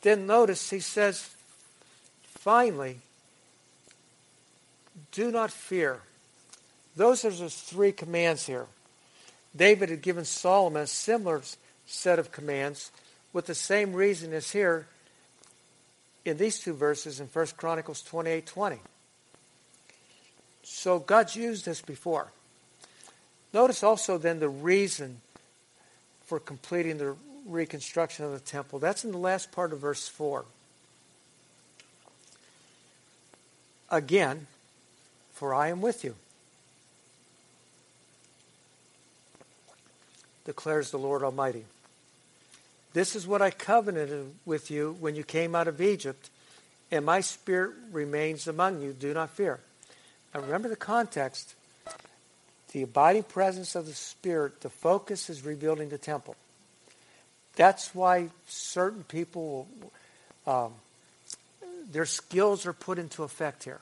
Then 0.02 0.26
notice 0.26 0.70
he 0.70 0.80
says, 0.80 1.30
finally, 2.24 3.00
do 5.12 5.32
not 5.32 5.52
fear. 5.52 6.00
Those 6.96 7.24
are 7.24 7.30
the 7.30 7.50
three 7.50 7.92
commands 7.92 8.48
here. 8.48 8.66
David 9.56 9.90
had 9.90 10.02
given 10.02 10.26
Solomon 10.26 10.84
a 10.84 10.88
similar 10.88 11.42
set 11.86 12.20
of 12.20 12.32
commands 12.32 12.92
with 13.34 13.46
the 13.46 13.56
same 13.56 13.94
reason 13.94 14.34
as 14.34 14.52
here 14.52 14.88
in 16.26 16.38
these 16.38 16.60
two 16.60 16.74
verses 16.74 17.20
in 17.20 17.28
1 17.28 17.48
Chronicles 17.58 18.02
28 18.02 18.46
20. 18.46 18.80
So 20.64 21.00
God's 21.00 21.36
used 21.36 21.66
this 21.66 21.82
before. 21.82 22.32
Notice 23.54 23.84
also 23.84 24.18
then 24.18 24.40
the 24.40 24.50
reason 24.50 25.22
for 26.32 26.40
completing 26.40 26.98
the 26.98 27.14
reconstruction 27.46 28.24
of 28.24 28.32
the 28.32 28.40
temple. 28.40 28.80
That's 28.80 29.04
in 29.04 29.12
the 29.12 29.18
last 29.18 29.52
part 29.52 29.74
of 29.74 29.80
verse 29.80 30.08
4. 30.08 30.46
Again, 33.90 34.48
for 35.34 35.54
I 35.54 35.68
am 35.68 35.82
with 35.82 36.06
you. 36.06 36.16
Declares 40.46 40.92
the 40.92 40.98
Lord 40.98 41.22
Almighty. 41.22 41.66
This 42.94 43.14
is 43.14 43.28
what 43.28 43.42
I 43.42 43.50
covenanted 43.50 44.34
with 44.46 44.72
you 44.72 44.96
when 45.02 45.16
you 45.16 45.26
came 45.26 45.54
out 45.54 45.68
of 45.68 45.82
Egypt, 45.82 46.30
and 46.92 47.04
my 47.04 47.20
spirit 47.20 47.74
remains 47.92 48.48
among 48.48 48.82
you. 48.82 48.94
Do 48.94 49.14
not 49.14 49.32
fear. 49.32 49.60
Now 50.34 50.40
remember 50.40 50.70
the 50.70 50.78
context. 50.78 51.56
The 52.72 52.84
abiding 52.84 53.24
presence 53.24 53.76
of 53.76 53.86
the 53.86 53.94
Spirit, 53.94 54.62
the 54.62 54.70
focus 54.70 55.30
is 55.30 55.44
rebuilding 55.44 55.90
the 55.90 55.98
temple. 55.98 56.36
That's 57.56 57.94
why 57.94 58.30
certain 58.48 59.04
people, 59.04 59.68
um, 60.48 60.74
their 61.92 62.06
skills 62.06 62.66
are 62.66 62.74
put 62.74 62.98
into 62.98 63.24
effect 63.24 63.66
here 63.66 63.82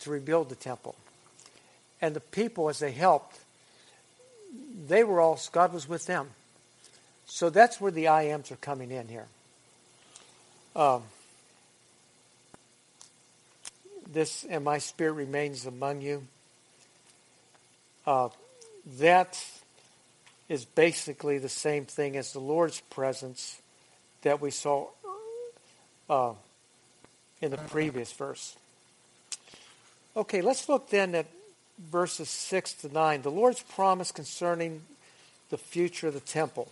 to 0.00 0.10
rebuild 0.10 0.48
the 0.48 0.56
temple. 0.56 0.96
And 2.00 2.14
the 2.14 2.20
people, 2.20 2.68
as 2.68 2.80
they 2.80 2.90
helped, 2.90 3.38
they 4.88 5.04
were 5.04 5.20
all, 5.20 5.40
God 5.52 5.72
was 5.72 5.88
with 5.88 6.06
them. 6.06 6.30
So 7.26 7.50
that's 7.50 7.80
where 7.80 7.92
the 7.92 8.08
I 8.08 8.24
ams 8.24 8.50
are 8.50 8.56
coming 8.56 8.90
in 8.90 9.08
here. 9.08 9.26
Um, 10.74 11.02
this, 14.12 14.44
and 14.44 14.64
my 14.64 14.78
spirit 14.78 15.12
remains 15.12 15.64
among 15.66 16.00
you. 16.02 16.26
Uh, 18.06 18.28
that 18.98 19.44
is 20.48 20.64
basically 20.64 21.38
the 21.38 21.48
same 21.48 21.84
thing 21.84 22.16
as 22.16 22.32
the 22.32 22.38
Lord's 22.38 22.80
presence 22.82 23.60
that 24.22 24.40
we 24.40 24.50
saw 24.50 24.86
uh, 26.08 26.32
in 27.40 27.50
the 27.50 27.56
previous 27.56 28.12
verse. 28.12 28.56
Okay, 30.16 30.40
let's 30.40 30.68
look 30.68 30.88
then 30.90 31.14
at 31.14 31.26
verses 31.78 32.30
6 32.30 32.74
to 32.74 32.92
9. 32.92 33.22
The 33.22 33.30
Lord's 33.30 33.62
promise 33.62 34.12
concerning 34.12 34.82
the 35.50 35.58
future 35.58 36.08
of 36.08 36.14
the 36.14 36.20
temple. 36.20 36.68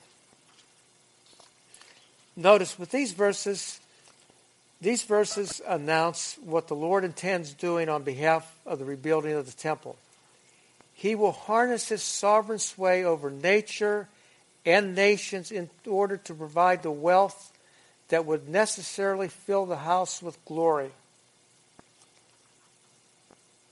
Notice 2.37 2.78
with 2.78 2.91
these 2.91 3.12
verses, 3.12 3.80
these 4.80 5.03
verses 5.03 5.61
announce 5.66 6.37
what 6.45 6.68
the 6.68 6.74
Lord 6.74 7.05
intends 7.05 7.53
doing 7.53 7.89
on 7.89 8.03
behalf 8.03 8.57
of 8.66 8.78
the 8.78 8.85
rebuilding 8.85 9.32
of 9.32 9.47
the 9.47 9.53
temple. 9.53 9.97
He 10.95 11.14
will 11.14 11.32
harness 11.32 11.88
his 11.88 12.03
sovereign 12.03 12.59
sway 12.59 13.05
over 13.05 13.30
nature 13.30 14.09
and 14.64 14.95
nations 14.95 15.51
in 15.51 15.68
order 15.86 16.16
to 16.16 16.34
provide 16.34 16.82
the 16.82 16.90
wealth 16.90 17.53
that 18.09 18.24
would 18.24 18.49
necessarily 18.49 19.28
fill 19.28 19.66
the 19.66 19.76
house 19.76 20.22
with 20.22 20.42
glory 20.45 20.90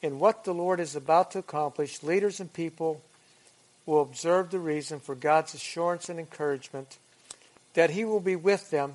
in 0.03 0.19
what 0.19 0.45
the 0.45 0.53
Lord 0.53 0.81
is 0.81 0.97
about 0.97 1.31
to 1.31 1.39
accomplish, 1.39 2.03
leaders 2.03 2.41
and 2.41 2.53
people 2.53 3.01
will 3.87 4.03
observe 4.03 4.51
the 4.51 4.59
reason 4.59 4.99
for 4.99 5.15
God's 5.15 5.55
assurance 5.55 6.09
and 6.09 6.19
encouragement 6.19 6.99
that 7.75 7.91
He 7.91 8.05
will 8.05 8.21
be 8.21 8.37
with 8.37 8.71
them, 8.71 8.95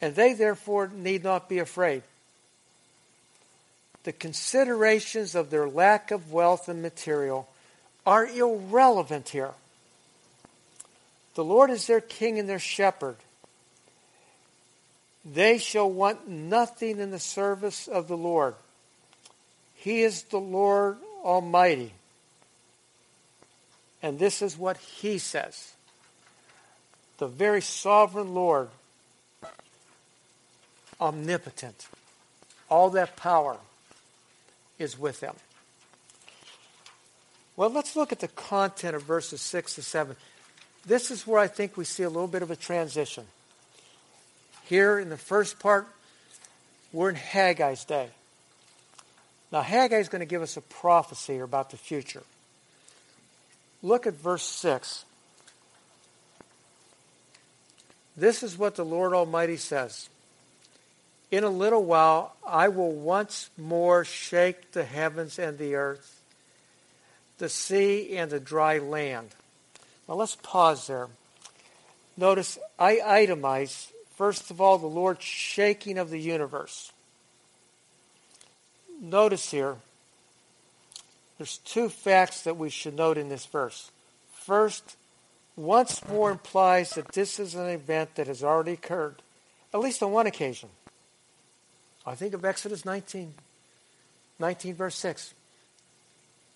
and 0.00 0.14
they 0.14 0.34
therefore 0.34 0.88
need 0.88 1.22
not 1.24 1.48
be 1.48 1.60
afraid. 1.60 2.02
The 4.02 4.12
considerations 4.12 5.36
of 5.36 5.50
their 5.50 5.68
lack 5.68 6.10
of 6.10 6.32
wealth 6.32 6.68
and 6.68 6.82
material 6.82 7.48
are 8.06 8.26
irrelevant 8.26 9.28
here. 9.28 9.52
The 11.34 11.44
Lord 11.44 11.70
is 11.70 11.86
their 11.86 12.00
king 12.00 12.38
and 12.38 12.48
their 12.48 12.58
shepherd. 12.58 13.16
They 15.24 15.58
shall 15.58 15.90
want 15.90 16.28
nothing 16.28 16.98
in 16.98 17.10
the 17.10 17.18
service 17.18 17.86
of 17.86 18.08
the 18.08 18.16
Lord. 18.16 18.54
He 19.74 20.02
is 20.02 20.24
the 20.24 20.40
Lord 20.40 20.98
Almighty. 21.24 21.92
And 24.02 24.18
this 24.18 24.42
is 24.42 24.58
what 24.58 24.76
he 24.78 25.18
says 25.18 25.72
the 27.18 27.28
very 27.28 27.62
sovereign 27.62 28.34
Lord, 28.34 28.68
omnipotent, 31.00 31.86
all 32.68 32.90
that 32.90 33.14
power 33.14 33.58
is 34.78 34.98
with 34.98 35.20
him. 35.20 35.34
Well, 37.56 37.70
let's 37.70 37.96
look 37.96 38.12
at 38.12 38.20
the 38.20 38.28
content 38.28 38.96
of 38.96 39.02
verses 39.02 39.40
6 39.40 39.74
to 39.74 39.82
7. 39.82 40.16
This 40.86 41.10
is 41.10 41.26
where 41.26 41.38
I 41.38 41.46
think 41.46 41.76
we 41.76 41.84
see 41.84 42.02
a 42.02 42.08
little 42.08 42.28
bit 42.28 42.42
of 42.42 42.50
a 42.50 42.56
transition. 42.56 43.24
Here 44.64 44.98
in 44.98 45.10
the 45.10 45.16
first 45.16 45.58
part, 45.58 45.86
we're 46.92 47.10
in 47.10 47.16
Haggai's 47.16 47.84
day. 47.84 48.08
Now, 49.52 49.60
Haggai 49.60 49.98
is 49.98 50.08
going 50.08 50.20
to 50.20 50.26
give 50.26 50.42
us 50.42 50.56
a 50.56 50.62
prophecy 50.62 51.38
about 51.38 51.70
the 51.70 51.76
future. 51.76 52.22
Look 53.82 54.06
at 54.06 54.14
verse 54.14 54.44
6. 54.44 55.04
This 58.16 58.42
is 58.42 58.56
what 58.56 58.76
the 58.76 58.84
Lord 58.84 59.12
Almighty 59.12 59.56
says 59.56 60.08
In 61.30 61.44
a 61.44 61.50
little 61.50 61.84
while, 61.84 62.34
I 62.46 62.68
will 62.68 62.92
once 62.92 63.50
more 63.58 64.04
shake 64.04 64.72
the 64.72 64.84
heavens 64.84 65.38
and 65.38 65.58
the 65.58 65.74
earth, 65.74 66.21
the 67.42 67.48
sea 67.48 68.16
and 68.16 68.30
the 68.30 68.38
dry 68.38 68.78
land. 68.78 69.28
Now, 70.08 70.14
let's 70.14 70.36
pause 70.36 70.86
there. 70.86 71.08
Notice 72.16 72.56
I 72.78 72.98
itemize, 72.98 73.90
first 74.16 74.52
of 74.52 74.60
all, 74.60 74.78
the 74.78 74.86
Lord's 74.86 75.24
shaking 75.24 75.98
of 75.98 76.08
the 76.08 76.20
universe. 76.20 76.92
Notice 79.00 79.50
here, 79.50 79.74
there's 81.36 81.58
two 81.58 81.88
facts 81.88 82.42
that 82.42 82.56
we 82.56 82.70
should 82.70 82.94
note 82.94 83.18
in 83.18 83.28
this 83.28 83.46
verse. 83.46 83.90
First, 84.32 84.96
once 85.56 86.06
more 86.06 86.30
implies 86.30 86.90
that 86.90 87.08
this 87.08 87.40
is 87.40 87.56
an 87.56 87.66
event 87.66 88.14
that 88.14 88.28
has 88.28 88.44
already 88.44 88.74
occurred, 88.74 89.16
at 89.74 89.80
least 89.80 90.00
on 90.00 90.12
one 90.12 90.28
occasion. 90.28 90.68
I 92.06 92.14
think 92.14 92.34
of 92.34 92.44
Exodus 92.44 92.84
19, 92.84 93.34
19 94.38 94.74
verse 94.76 94.94
6. 94.94 95.34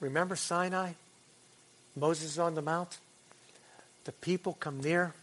Remember 0.00 0.36
Sinai? 0.36 0.92
Moses 1.94 2.38
on 2.38 2.54
the 2.54 2.62
mount? 2.62 2.98
The 4.04 4.12
people 4.12 4.56
come 4.60 4.80
near, 4.80 5.14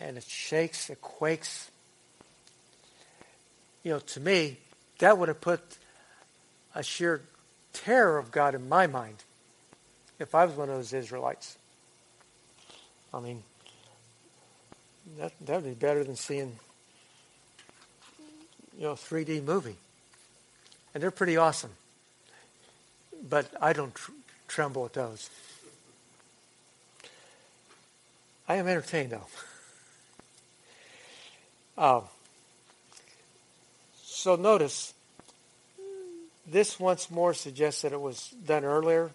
and 0.00 0.16
it 0.16 0.24
shakes, 0.24 0.90
it 0.90 1.00
quakes. 1.00 1.70
You 3.82 3.92
know, 3.92 3.98
to 4.00 4.20
me, 4.20 4.58
that 4.98 5.16
would 5.16 5.28
have 5.28 5.40
put 5.40 5.60
a 6.74 6.82
sheer 6.82 7.22
terror 7.72 8.18
of 8.18 8.30
God 8.30 8.54
in 8.54 8.68
my 8.68 8.86
mind 8.86 9.22
if 10.18 10.34
I 10.34 10.44
was 10.44 10.54
one 10.56 10.68
of 10.68 10.76
those 10.76 10.92
Israelites. 10.92 11.56
I 13.14 13.20
mean, 13.20 13.42
that 15.16 15.32
would 15.46 15.64
be 15.64 15.70
better 15.70 16.04
than 16.04 16.16
seeing 16.16 16.58
you 18.76 18.84
know 18.84 18.92
a 18.92 18.96
3D 18.96 19.42
movie, 19.44 19.76
and 20.92 21.02
they're 21.02 21.10
pretty 21.10 21.36
awesome. 21.36 21.70
But 23.22 23.52
I 23.60 23.72
don't 23.72 23.94
tr- 23.94 24.12
tremble 24.46 24.84
at 24.84 24.92
those. 24.92 25.30
I 28.48 28.56
am 28.56 28.66
entertained 28.66 29.12
though. 29.12 29.26
Uh, 31.76 32.00
so 34.02 34.36
notice 34.36 34.94
this 36.46 36.80
once 36.80 37.10
more 37.10 37.34
suggests 37.34 37.82
that 37.82 37.92
it 37.92 38.00
was 38.00 38.30
done 38.46 38.64
earlier. 38.64 39.10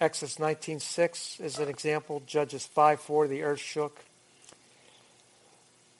Exodus 0.00 0.38
19:6 0.38 1.40
is 1.40 1.58
an 1.58 1.68
example. 1.68 2.22
Judges 2.26 2.68
5:4, 2.76 3.28
the 3.28 3.44
earth 3.44 3.60
shook. 3.60 4.00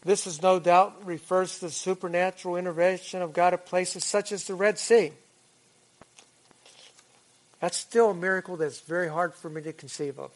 This 0.04 0.26
is 0.26 0.42
no 0.42 0.58
doubt 0.58 1.06
refers 1.06 1.60
to 1.60 1.66
the 1.66 1.70
supernatural 1.70 2.56
intervention 2.56 3.22
of 3.22 3.32
God 3.32 3.54
at 3.54 3.66
places 3.66 4.04
such 4.04 4.32
as 4.32 4.44
the 4.44 4.56
Red 4.56 4.80
Sea. 4.80 5.12
That's 7.62 7.76
still 7.76 8.10
a 8.10 8.14
miracle 8.14 8.56
that's 8.56 8.80
very 8.80 9.08
hard 9.08 9.34
for 9.34 9.48
me 9.48 9.62
to 9.62 9.72
conceive 9.72 10.18
of. 10.18 10.32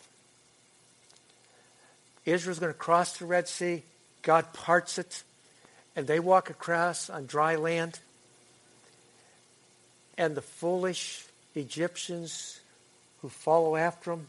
Israel's 2.24 2.61
going 2.61 2.72
to 2.72 2.79
cross 2.79 3.18
the 3.18 3.27
Red 3.27 3.49
Sea, 3.49 3.83
God 4.22 4.53
parts 4.53 4.97
it, 4.97 5.24
and 5.97 6.07
they 6.07 6.20
walk 6.20 6.51
across 6.51 7.11
on 7.11 7.27
dry 7.27 7.57
land 7.57 7.99
and 10.16 10.37
the 10.37 10.41
foolish 10.41 11.27
Egyptians 11.57 12.61
who 13.22 13.29
follow 13.29 13.74
after 13.74 14.11
them, 14.11 14.29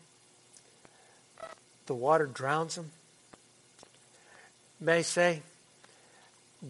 the 1.86 1.94
water 1.94 2.26
drowns 2.26 2.78
them, 2.78 2.90
may 4.80 5.04
say, 5.04 5.44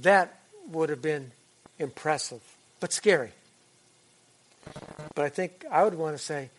that 0.02 0.38
would 0.72 0.90
have 0.90 1.02
been 1.02 1.32
impressive, 1.80 2.42
but 2.82 2.92
scary. 2.92 3.32
But 5.18 5.26
I 5.26 5.30
think 5.30 5.65
I 5.72 5.84
would 5.84 5.95
want 5.95 6.15
to 6.15 6.24
say, 6.24 6.51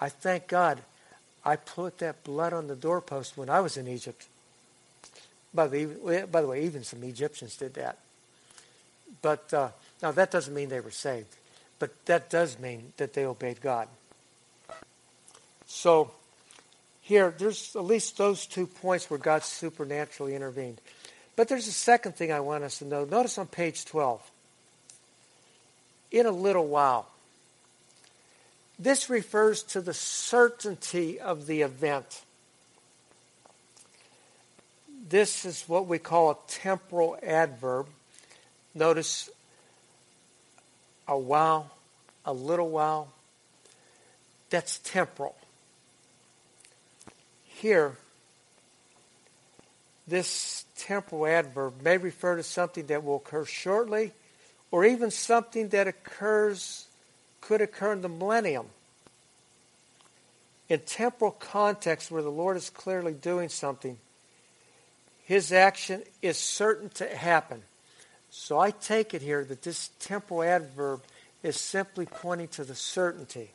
I 0.00 0.08
thank 0.08 0.48
God 0.48 0.80
I 1.44 1.56
put 1.56 1.98
that 1.98 2.24
blood 2.24 2.54
on 2.54 2.66
the 2.66 2.74
doorpost 2.74 3.36
when 3.36 3.50
I 3.50 3.60
was 3.60 3.76
in 3.76 3.86
Egypt. 3.86 4.26
By 5.52 5.66
the, 5.66 6.26
by 6.32 6.40
the 6.40 6.46
way, 6.46 6.64
even 6.64 6.82
some 6.82 7.02
Egyptians 7.02 7.56
did 7.56 7.74
that. 7.74 7.98
But 9.20 9.52
uh, 9.52 9.68
now 10.02 10.12
that 10.12 10.30
doesn't 10.30 10.54
mean 10.54 10.70
they 10.70 10.80
were 10.80 10.90
saved. 10.90 11.28
But 11.78 12.06
that 12.06 12.30
does 12.30 12.58
mean 12.58 12.94
that 12.96 13.12
they 13.12 13.26
obeyed 13.26 13.60
God. 13.60 13.86
So 15.66 16.10
here, 17.02 17.34
there's 17.36 17.76
at 17.76 17.84
least 17.84 18.16
those 18.16 18.46
two 18.46 18.66
points 18.66 19.10
where 19.10 19.18
God 19.18 19.44
supernaturally 19.44 20.34
intervened. 20.34 20.80
But 21.36 21.48
there's 21.48 21.68
a 21.68 21.72
second 21.72 22.16
thing 22.16 22.32
I 22.32 22.40
want 22.40 22.64
us 22.64 22.78
to 22.78 22.86
know. 22.86 23.04
Notice 23.04 23.36
on 23.36 23.46
page 23.46 23.84
12. 23.84 24.22
In 26.12 26.24
a 26.24 26.30
little 26.30 26.66
while. 26.66 27.10
This 28.78 29.08
refers 29.08 29.62
to 29.64 29.80
the 29.80 29.94
certainty 29.94 31.18
of 31.18 31.46
the 31.46 31.62
event. 31.62 32.22
This 35.08 35.44
is 35.44 35.64
what 35.66 35.86
we 35.86 35.98
call 35.98 36.30
a 36.32 36.36
temporal 36.48 37.16
adverb. 37.22 37.86
Notice 38.74 39.30
a 41.08 41.16
while, 41.16 41.70
a 42.24 42.32
little 42.32 42.68
while, 42.68 43.08
that's 44.50 44.78
temporal. 44.78 45.36
Here, 47.44 47.96
this 50.06 50.64
temporal 50.76 51.26
adverb 51.26 51.80
may 51.82 51.96
refer 51.96 52.36
to 52.36 52.42
something 52.42 52.86
that 52.86 53.02
will 53.02 53.16
occur 53.16 53.44
shortly 53.44 54.12
or 54.70 54.84
even 54.84 55.10
something 55.10 55.68
that 55.70 55.86
occurs 55.86 56.86
could 57.40 57.60
occur 57.60 57.92
in 57.92 58.02
the 58.02 58.08
millennium. 58.08 58.66
In 60.68 60.80
temporal 60.80 61.30
context 61.30 62.10
where 62.10 62.22
the 62.22 62.30
Lord 62.30 62.56
is 62.56 62.70
clearly 62.70 63.12
doing 63.12 63.48
something, 63.48 63.98
his 65.24 65.52
action 65.52 66.02
is 66.22 66.36
certain 66.36 66.88
to 66.90 67.06
happen. 67.08 67.62
So 68.30 68.58
I 68.58 68.70
take 68.70 69.14
it 69.14 69.22
here 69.22 69.44
that 69.44 69.62
this 69.62 69.90
temporal 70.00 70.42
adverb 70.42 71.02
is 71.42 71.60
simply 71.60 72.06
pointing 72.06 72.48
to 72.48 72.64
the 72.64 72.74
certainty, 72.74 73.50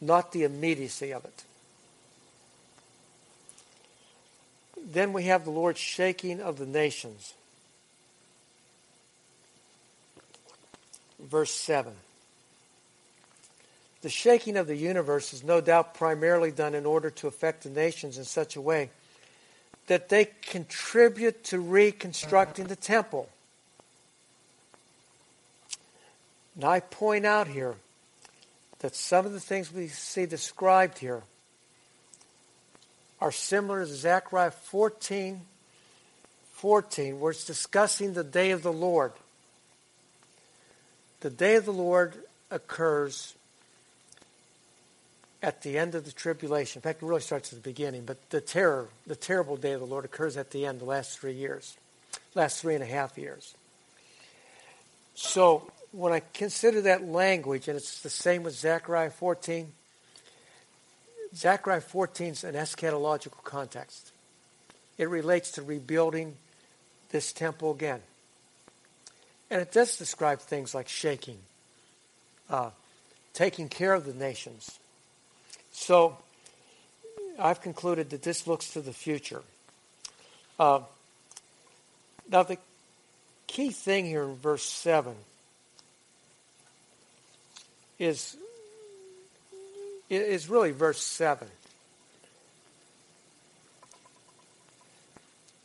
not 0.00 0.32
the 0.32 0.44
immediacy 0.44 1.12
of 1.12 1.24
it. 1.24 1.44
Then 4.84 5.12
we 5.12 5.24
have 5.24 5.44
the 5.44 5.50
Lord's 5.50 5.80
shaking 5.80 6.40
of 6.40 6.58
the 6.58 6.66
nations. 6.66 7.34
Verse 11.18 11.52
7. 11.52 11.92
The 14.06 14.10
shaking 14.10 14.56
of 14.56 14.68
the 14.68 14.76
universe 14.76 15.32
is 15.32 15.42
no 15.42 15.60
doubt 15.60 15.94
primarily 15.94 16.52
done 16.52 16.76
in 16.76 16.86
order 16.86 17.10
to 17.10 17.26
affect 17.26 17.64
the 17.64 17.70
nations 17.70 18.18
in 18.18 18.24
such 18.24 18.54
a 18.54 18.60
way 18.60 18.90
that 19.88 20.10
they 20.10 20.26
contribute 20.42 21.42
to 21.46 21.58
reconstructing 21.58 22.68
the 22.68 22.76
temple. 22.76 23.28
Now, 26.54 26.68
I 26.68 26.78
point 26.78 27.26
out 27.26 27.48
here 27.48 27.74
that 28.78 28.94
some 28.94 29.26
of 29.26 29.32
the 29.32 29.40
things 29.40 29.72
we 29.72 29.88
see 29.88 30.24
described 30.24 30.98
here 30.98 31.24
are 33.20 33.32
similar 33.32 33.80
to 33.80 33.92
Zechariah 33.92 34.52
14 34.52 35.40
14, 36.52 37.18
where 37.18 37.32
it's 37.32 37.44
discussing 37.44 38.12
the 38.12 38.22
day 38.22 38.52
of 38.52 38.62
the 38.62 38.72
Lord. 38.72 39.14
The 41.22 41.30
day 41.30 41.56
of 41.56 41.64
the 41.64 41.72
Lord 41.72 42.14
occurs 42.52 43.35
at 45.46 45.62
the 45.62 45.78
end 45.78 45.94
of 45.94 46.04
the 46.04 46.10
tribulation. 46.10 46.80
In 46.80 46.82
fact, 46.82 47.04
it 47.04 47.06
really 47.06 47.20
starts 47.20 47.52
at 47.52 47.62
the 47.62 47.70
beginning, 47.70 48.04
but 48.04 48.30
the 48.30 48.40
terror, 48.40 48.88
the 49.06 49.14
terrible 49.14 49.56
day 49.56 49.72
of 49.72 49.80
the 49.80 49.86
Lord 49.86 50.04
occurs 50.04 50.36
at 50.36 50.50
the 50.50 50.66
end, 50.66 50.80
the 50.80 50.84
last 50.84 51.20
three 51.20 51.34
years, 51.34 51.76
last 52.34 52.60
three 52.60 52.74
and 52.74 52.82
a 52.82 52.86
half 52.86 53.16
years. 53.16 53.54
So 55.14 55.70
when 55.92 56.12
I 56.12 56.20
consider 56.34 56.80
that 56.82 57.06
language, 57.06 57.68
and 57.68 57.76
it's 57.76 58.00
the 58.00 58.10
same 58.10 58.42
with 58.42 58.54
Zechariah 58.54 59.10
14, 59.10 59.72
Zechariah 61.32 61.80
14 61.80 62.26
is 62.32 62.42
an 62.42 62.56
eschatological 62.56 63.44
context. 63.44 64.10
It 64.98 65.08
relates 65.08 65.52
to 65.52 65.62
rebuilding 65.62 66.34
this 67.10 67.32
temple 67.32 67.70
again. 67.70 68.00
And 69.48 69.62
it 69.62 69.70
does 69.70 69.96
describe 69.96 70.40
things 70.40 70.74
like 70.74 70.88
shaking, 70.88 71.38
uh, 72.50 72.70
taking 73.32 73.68
care 73.68 73.94
of 73.94 74.06
the 74.06 74.12
nations. 74.12 74.80
So 75.78 76.16
I've 77.38 77.60
concluded 77.60 78.08
that 78.10 78.22
this 78.22 78.46
looks 78.46 78.70
to 78.70 78.80
the 78.80 78.94
future. 78.94 79.42
Uh, 80.58 80.80
now, 82.30 82.42
the 82.42 82.56
key 83.46 83.70
thing 83.70 84.06
here 84.06 84.24
in 84.24 84.36
verse 84.36 84.64
7 84.64 85.14
is, 87.98 88.36
is 90.08 90.48
really 90.48 90.70
verse 90.72 91.02
7. 91.02 91.46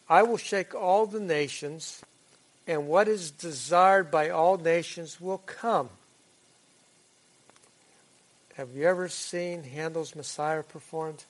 I 0.09 0.23
will 0.23 0.37
shake 0.37 0.75
all 0.75 1.05
the 1.05 1.21
nations, 1.21 2.01
and 2.67 2.85
what 2.85 3.07
is 3.07 3.31
desired 3.31 4.11
by 4.11 4.29
all 4.29 4.57
nations 4.57 5.21
will 5.21 5.39
come. 5.39 5.89
Have 8.55 8.75
you 8.75 8.83
ever 8.83 9.07
seen 9.07 9.63
Handel's 9.63 10.15
Messiah 10.15 10.63
performed? 10.63 11.23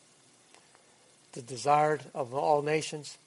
The 1.33 1.41
desired 1.41 2.01
of 2.13 2.33
all 2.33 2.61
nations? 2.61 3.17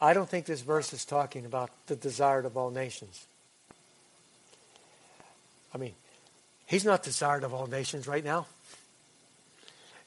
I 0.00 0.14
don't 0.14 0.28
think 0.28 0.46
this 0.46 0.60
verse 0.60 0.92
is 0.92 1.04
talking 1.04 1.44
about 1.44 1.70
the 1.86 1.96
desired 1.96 2.44
of 2.44 2.56
all 2.56 2.70
nations. 2.70 3.26
I 5.74 5.78
mean, 5.78 5.94
he's 6.66 6.84
not 6.84 7.02
desired 7.02 7.44
of 7.44 7.52
all 7.52 7.66
nations 7.66 8.06
right 8.06 8.24
now. 8.24 8.46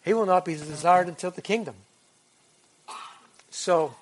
He 0.04 0.14
will 0.14 0.26
not 0.26 0.46
be 0.46 0.54
desired 0.54 1.08
until 1.08 1.32
the 1.32 1.42
kingdom. 1.42 1.76
So, 3.50 3.96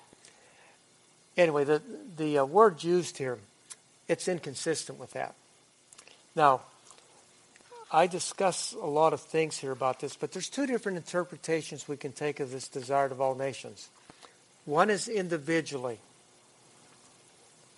anyway, 1.36 1.64
the, 1.64 1.80
the 2.16 2.38
uh, 2.38 2.44
word 2.44 2.84
used 2.84 3.18
here, 3.18 3.38
it's 4.08 4.28
inconsistent 4.28 4.98
with 4.98 5.12
that. 5.12 5.34
Now, 6.36 6.62
I 7.94 8.08
discuss 8.08 8.72
a 8.72 8.86
lot 8.86 9.12
of 9.12 9.20
things 9.20 9.56
here 9.56 9.70
about 9.70 10.00
this, 10.00 10.16
but 10.16 10.32
there's 10.32 10.48
two 10.48 10.66
different 10.66 10.98
interpretations 10.98 11.86
we 11.86 11.96
can 11.96 12.10
take 12.10 12.40
of 12.40 12.50
this 12.50 12.66
desire 12.66 13.06
of 13.06 13.20
all 13.20 13.36
nations. 13.36 13.88
One 14.64 14.90
is 14.90 15.06
individually, 15.06 16.00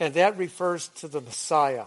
and 0.00 0.14
that 0.14 0.38
refers 0.38 0.88
to 1.00 1.08
the 1.08 1.20
Messiah. 1.20 1.84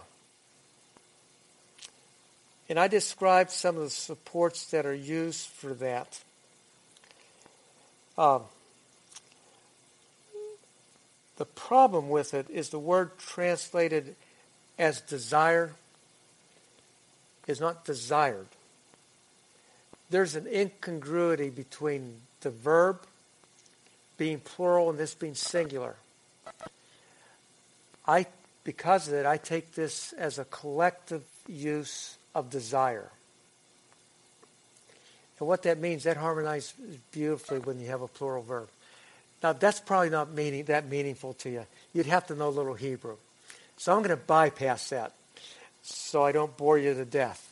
And 2.68 2.78
I 2.78 2.86
described 2.86 3.50
some 3.50 3.76
of 3.76 3.82
the 3.82 3.90
supports 3.90 4.70
that 4.70 4.86
are 4.86 4.94
used 4.94 5.48
for 5.48 5.74
that. 5.74 6.20
Um, 8.16 8.42
the 11.36 11.46
problem 11.46 12.10
with 12.10 12.32
it 12.32 12.48
is 12.48 12.68
the 12.68 12.78
word 12.78 13.18
translated 13.18 14.14
as 14.78 15.00
desire 15.00 15.72
is 17.50 17.60
not 17.60 17.84
desired. 17.84 18.46
There's 20.08 20.34
an 20.34 20.46
incongruity 20.46 21.50
between 21.50 22.16
the 22.40 22.50
verb 22.50 23.02
being 24.16 24.40
plural 24.40 24.90
and 24.90 24.98
this 24.98 25.14
being 25.14 25.34
singular. 25.34 25.96
I, 28.06 28.26
because 28.64 29.06
of 29.06 29.14
that, 29.14 29.26
I 29.26 29.36
take 29.36 29.72
this 29.72 30.12
as 30.14 30.38
a 30.38 30.44
collective 30.44 31.22
use 31.46 32.16
of 32.34 32.50
desire. 32.50 33.10
And 35.38 35.48
what 35.48 35.62
that 35.62 35.78
means, 35.78 36.04
that 36.04 36.16
harmonizes 36.16 36.74
beautifully 37.12 37.60
when 37.60 37.80
you 37.80 37.86
have 37.88 38.02
a 38.02 38.08
plural 38.08 38.42
verb. 38.42 38.68
Now, 39.42 39.54
that's 39.54 39.80
probably 39.80 40.10
not 40.10 40.32
meaning, 40.32 40.64
that 40.64 40.88
meaningful 40.88 41.32
to 41.34 41.50
you. 41.50 41.66
You'd 41.94 42.06
have 42.06 42.26
to 42.26 42.34
know 42.34 42.48
a 42.48 42.50
little 42.50 42.74
Hebrew. 42.74 43.16
So 43.78 43.92
I'm 43.92 44.00
going 44.00 44.10
to 44.10 44.16
bypass 44.16 44.90
that 44.90 45.12
so 45.82 46.24
I 46.24 46.32
don't 46.32 46.56
bore 46.56 46.78
you 46.78 46.94
to 46.94 47.04
death. 47.04 47.46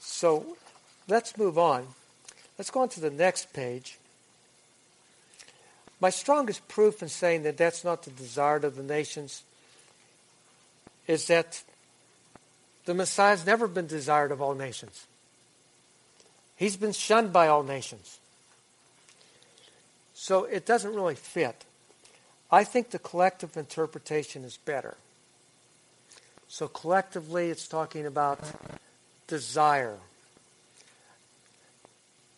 So 0.00 0.56
let's 1.08 1.36
move 1.36 1.58
on. 1.58 1.86
Let's 2.58 2.70
go 2.70 2.80
on 2.80 2.88
to 2.90 3.00
the 3.00 3.10
next 3.10 3.52
page. 3.52 3.98
My 6.00 6.10
strongest 6.10 6.66
proof 6.68 7.02
in 7.02 7.08
saying 7.08 7.42
that 7.44 7.56
that's 7.56 7.84
not 7.84 8.02
the 8.02 8.10
desire 8.10 8.56
of 8.56 8.76
the 8.76 8.82
nations 8.82 9.42
is 11.06 11.26
that 11.28 11.62
the 12.84 12.94
Messiah 12.94 13.30
has 13.30 13.46
never 13.46 13.66
been 13.66 13.86
desired 13.86 14.32
of 14.32 14.42
all 14.42 14.54
nations. 14.54 15.06
He's 16.56 16.76
been 16.76 16.92
shunned 16.92 17.32
by 17.32 17.48
all 17.48 17.62
nations. 17.62 18.18
So 20.14 20.44
it 20.44 20.64
doesn't 20.64 20.94
really 20.94 21.14
fit. 21.14 21.64
I 22.50 22.64
think 22.64 22.90
the 22.90 22.98
collective 22.98 23.56
interpretation 23.56 24.44
is 24.44 24.56
better. 24.56 24.96
So 26.56 26.68
collectively, 26.68 27.50
it's 27.50 27.68
talking 27.68 28.06
about 28.06 28.40
desire, 29.26 29.98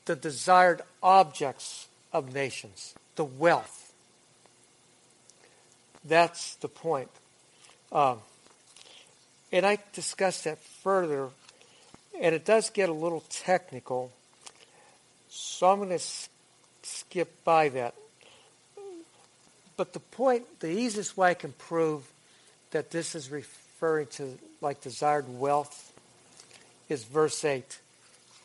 the 0.07 0.17
desired 0.17 0.83
objects 1.01 1.87
of 2.13 2.35
nations, 2.35 2.97
the 3.15 3.23
wealth. 3.23 3.93
That's 6.05 6.57
the 6.57 6.67
point. 6.67 7.11
Um, 7.93 8.19
and 9.53 9.65
I 9.65 9.79
discussed 9.93 10.43
that 10.43 10.59
further, 10.59 11.29
and 12.21 12.35
it 12.35 12.45
does 12.45 12.71
get 12.71 12.89
a 12.89 12.93
little 12.93 13.23
technical. 13.31 14.11
So 15.29 15.71
I'm 15.71 15.79
going 15.79 15.97
to 15.97 16.05
skip 16.83 17.45
by 17.45 17.69
that. 17.69 17.95
But 19.77 19.93
the 19.93 20.01
point, 20.01 20.59
the 20.59 20.77
easiest 20.77 21.17
way 21.17 21.31
I 21.31 21.35
can 21.35 21.53
prove 21.53 22.03
that 22.73 22.91
this 22.91 23.15
is 23.15 23.31
referring 23.31 23.68
to 23.81 24.39
like 24.61 24.81
desired 24.81 25.27
wealth 25.29 25.93
is 26.89 27.05
verse 27.05 27.45
8. 27.45 27.79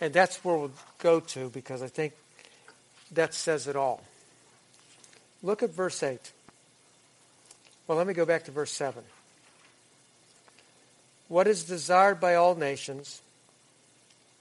And 0.01 0.13
that's 0.13 0.43
where 0.43 0.57
we'll 0.57 0.71
go 0.99 1.19
to 1.19 1.49
because 1.49 1.81
I 1.81 1.87
think 1.87 2.13
that 3.11 3.33
says 3.33 3.67
it 3.67 3.75
all. 3.75 4.03
Look 5.41 5.63
at 5.63 5.71
verse 5.71 6.01
8. 6.03 6.31
Well, 7.87 7.97
let 7.97 8.07
me 8.07 8.13
go 8.13 8.25
back 8.25 8.45
to 8.45 8.51
verse 8.51 8.71
7. 8.71 9.03
What 11.27 11.47
is 11.47 11.63
desired 11.63 12.19
by 12.19 12.35
all 12.35 12.55
nations 12.55 13.21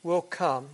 will 0.03 0.23
come 0.23 0.69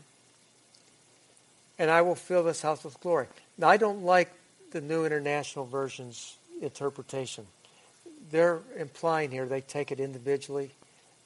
and 1.78 1.90
I 1.90 2.02
will 2.02 2.14
fill 2.14 2.42
this 2.42 2.60
house 2.62 2.82
with 2.82 2.98
glory. 3.00 3.26
Now, 3.56 3.68
I 3.68 3.76
don't 3.76 4.02
like 4.02 4.32
the 4.72 4.80
New 4.80 5.04
International 5.04 5.64
Version's 5.64 6.36
interpretation. 6.60 7.46
They're 8.30 8.60
implying 8.76 9.30
here 9.30 9.46
they 9.46 9.60
take 9.60 9.90
it 9.90 10.00
individually, 10.00 10.72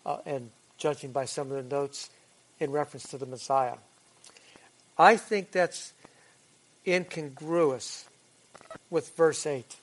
uh, 0.07 0.19
and 0.25 0.51
judging 0.79 1.13
by 1.13 1.25
some 1.25 1.51
of 1.51 1.57
the 1.57 1.75
notes 1.75 2.11
in 2.61 2.71
reference 2.71 3.09
to 3.09 3.19
the 3.19 3.27
Messiah. 3.27 3.77
I 4.99 5.17
think 5.17 5.53
that's 5.53 5.93
incongruous 6.87 8.05
with 8.91 9.15
verse 9.17 9.47
8. 9.47 9.77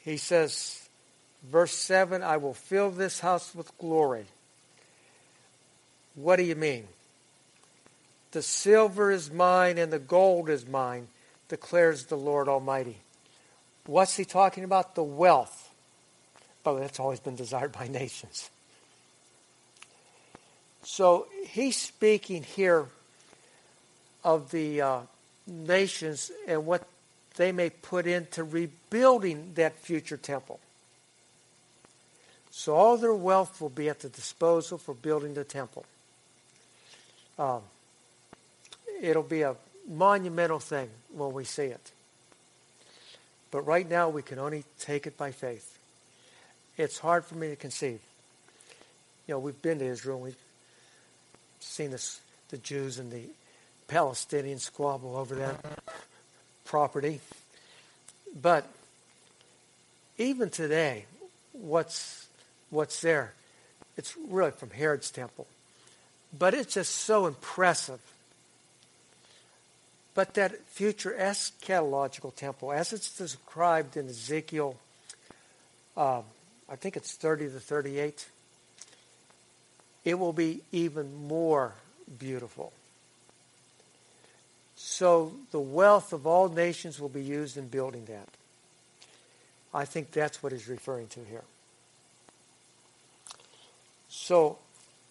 He 0.00 0.16
says, 0.16 0.88
verse 1.50 1.72
7 1.72 2.22
I 2.22 2.36
will 2.36 2.54
fill 2.54 2.90
this 2.90 3.20
house 3.20 3.54
with 3.54 3.76
glory. 3.78 4.26
What 6.14 6.36
do 6.36 6.42
you 6.42 6.54
mean? 6.54 6.86
The 8.32 8.42
silver 8.42 9.10
is 9.10 9.30
mine 9.30 9.78
and 9.78 9.92
the 9.92 9.98
gold 9.98 10.48
is 10.48 10.66
mine, 10.66 11.08
declares 11.48 12.06
the 12.06 12.16
Lord 12.16 12.48
Almighty. 12.48 12.98
What's 13.86 14.16
he 14.16 14.24
talking 14.24 14.64
about? 14.64 14.94
The 14.94 15.02
wealth. 15.02 15.70
But 16.62 16.80
that's 16.80 16.98
always 16.98 17.20
been 17.20 17.36
desired 17.36 17.72
by 17.72 17.88
nations. 17.88 18.50
So 20.82 21.26
he's 21.48 21.76
speaking 21.76 22.42
here 22.42 22.86
of 24.22 24.50
the 24.50 24.80
uh, 24.80 25.00
nations 25.46 26.30
and 26.46 26.66
what 26.66 26.86
they 27.36 27.52
may 27.52 27.70
put 27.70 28.06
into 28.06 28.44
rebuilding 28.44 29.52
that 29.54 29.76
future 29.76 30.16
temple. 30.16 30.60
So 32.50 32.74
all 32.74 32.96
their 32.96 33.14
wealth 33.14 33.60
will 33.60 33.70
be 33.70 33.88
at 33.88 34.00
the 34.00 34.08
disposal 34.08 34.78
for 34.78 34.94
building 34.94 35.34
the 35.34 35.44
temple. 35.44 35.84
Um, 37.38 37.62
it'll 39.02 39.24
be 39.24 39.42
a 39.42 39.56
monumental 39.88 40.60
thing 40.60 40.88
when 41.12 41.32
we 41.32 41.44
see 41.44 41.64
it. 41.64 41.90
But 43.54 43.68
right 43.68 43.88
now, 43.88 44.08
we 44.08 44.22
can 44.22 44.40
only 44.40 44.64
take 44.80 45.06
it 45.06 45.16
by 45.16 45.30
faith. 45.30 45.78
It's 46.76 46.98
hard 46.98 47.24
for 47.24 47.36
me 47.36 47.50
to 47.50 47.54
conceive. 47.54 48.00
You 49.28 49.34
know, 49.34 49.38
we've 49.38 49.62
been 49.62 49.78
to 49.78 49.84
Israel. 49.84 50.16
and 50.16 50.24
We've 50.24 50.36
seen 51.60 51.92
this, 51.92 52.20
the 52.48 52.58
Jews 52.58 52.98
and 52.98 53.12
the 53.12 53.22
Palestinians 53.86 54.62
squabble 54.62 55.16
over 55.16 55.36
that 55.36 55.64
property. 56.64 57.20
But 58.42 58.66
even 60.18 60.50
today, 60.50 61.04
what's 61.52 62.26
what's 62.70 63.00
there. 63.02 63.34
It's 63.96 64.16
really 64.16 64.50
from 64.50 64.70
Herod's 64.70 65.12
temple. 65.12 65.46
But 66.36 66.54
it's 66.54 66.74
just 66.74 66.92
so 66.92 67.26
impressive. 67.26 68.00
But 70.14 70.34
that 70.34 70.64
future 70.66 71.14
eschatological 71.18 72.34
temple, 72.34 72.72
as 72.72 72.92
it's 72.92 73.16
described 73.16 73.96
in 73.96 74.08
Ezekiel, 74.08 74.76
um, 75.96 76.22
I 76.68 76.76
think 76.76 76.96
it's 76.96 77.14
30 77.14 77.46
to 77.46 77.60
38, 77.60 78.28
it 80.04 80.18
will 80.18 80.32
be 80.32 80.60
even 80.70 81.26
more 81.26 81.72
beautiful. 82.18 82.72
So 84.76 85.32
the 85.50 85.60
wealth 85.60 86.12
of 86.12 86.26
all 86.26 86.48
nations 86.48 87.00
will 87.00 87.08
be 87.08 87.22
used 87.22 87.56
in 87.56 87.68
building 87.68 88.04
that. 88.06 88.28
I 89.72 89.84
think 89.84 90.12
that's 90.12 90.42
what 90.42 90.52
he's 90.52 90.68
referring 90.68 91.08
to 91.08 91.20
here. 91.28 91.42
So 94.08 94.58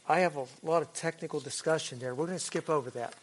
I 0.08 0.20
have 0.20 0.38
a 0.38 0.46
lot 0.64 0.82
of 0.82 0.94
technical 0.94 1.42
discussion 1.42 2.00
there. 2.00 2.16
We're 2.16 2.28
going 2.28 2.38
to 2.38 2.44
skip 2.44 2.70
over 2.70 2.90
that. 2.92 3.14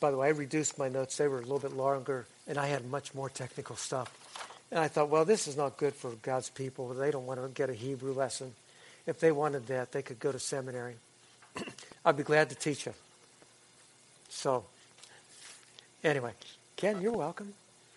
By 0.00 0.10
the 0.10 0.16
way, 0.16 0.28
I 0.28 0.30
reduced 0.30 0.78
my 0.78 0.88
notes. 0.88 1.16
They 1.18 1.28
were 1.28 1.38
a 1.38 1.42
little 1.42 1.58
bit 1.58 1.76
longer, 1.76 2.26
and 2.48 2.56
I 2.56 2.66
had 2.66 2.90
much 2.90 3.14
more 3.14 3.28
technical 3.28 3.76
stuff. 3.76 4.10
And 4.70 4.80
I 4.80 4.88
thought, 4.88 5.10
well, 5.10 5.26
this 5.26 5.46
is 5.46 5.56
not 5.56 5.76
good 5.76 5.94
for 5.94 6.12
God's 6.22 6.48
people. 6.48 6.88
They 6.88 7.10
don't 7.10 7.26
want 7.26 7.42
to 7.42 7.48
get 7.48 7.68
a 7.68 7.74
Hebrew 7.74 8.14
lesson. 8.14 8.54
If 9.06 9.20
they 9.20 9.30
wanted 9.30 9.66
that, 9.66 9.92
they 9.92 10.02
could 10.02 10.18
go 10.18 10.32
to 10.32 10.38
seminary. 10.38 10.94
I'd 12.04 12.16
be 12.16 12.22
glad 12.22 12.48
to 12.50 12.54
teach 12.54 12.86
you. 12.86 12.94
So, 14.28 14.64
anyway, 16.02 16.32
Ken, 16.76 17.02
you're 17.02 17.12
welcome. 17.12 17.52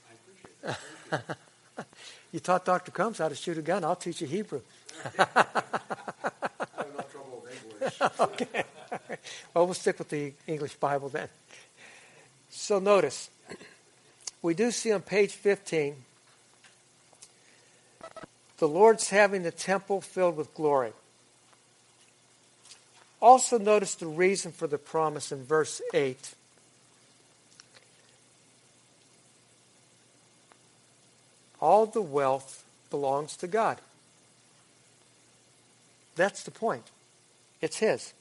I 0.09 1.13
appreciate 1.13 1.29
it. 1.79 1.85
you 2.33 2.39
taught 2.39 2.65
Dr. 2.65 2.91
Combs 2.91 3.19
how 3.19 3.29
to 3.29 3.35
shoot 3.35 3.57
a 3.57 3.61
gun. 3.61 3.83
I'll 3.83 3.95
teach 3.95 4.19
you 4.21 4.27
Hebrew. 4.27 4.61
I 5.19 5.25
have 5.35 6.87
no 6.97 7.03
trouble 7.11 7.43
with 7.43 7.73
English. 7.81 8.01
okay. 8.19 8.63
Well, 9.53 9.65
we'll 9.65 9.73
stick 9.73 9.99
with 9.99 10.09
the 10.09 10.33
English 10.47 10.75
Bible 10.75 11.09
then. 11.09 11.29
So 12.55 12.77
notice, 12.79 13.29
we 14.41 14.53
do 14.53 14.69
see 14.69 14.93
on 14.93 15.01
page 15.01 15.33
15 15.33 15.95
the 18.59 18.67
Lord's 18.67 19.09
having 19.09 19.43
the 19.43 19.51
temple 19.51 19.99
filled 19.99 20.37
with 20.37 20.53
glory. 20.53 20.93
Also, 23.19 23.57
notice 23.57 23.95
the 23.95 24.05
reason 24.05 24.51
for 24.51 24.67
the 24.67 24.77
promise 24.77 25.31
in 25.31 25.43
verse 25.43 25.81
8. 25.93 26.35
All 31.59 31.85
the 31.85 32.01
wealth 32.01 32.63
belongs 32.89 33.35
to 33.37 33.47
God. 33.47 33.79
That's 36.15 36.43
the 36.43 36.51
point. 36.51 36.85
It's 37.61 37.79
His. 37.79 38.13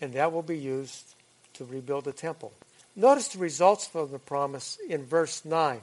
And 0.00 0.14
that 0.14 0.32
will 0.32 0.42
be 0.42 0.58
used 0.58 1.13
to 1.54 1.64
rebuild 1.64 2.04
the 2.04 2.12
temple. 2.12 2.52
Notice 2.96 3.28
the 3.28 3.38
results 3.38 3.86
from 3.86 4.10
the 4.10 4.18
promise 4.18 4.78
in 4.88 5.04
verse 5.04 5.44
9. 5.44 5.80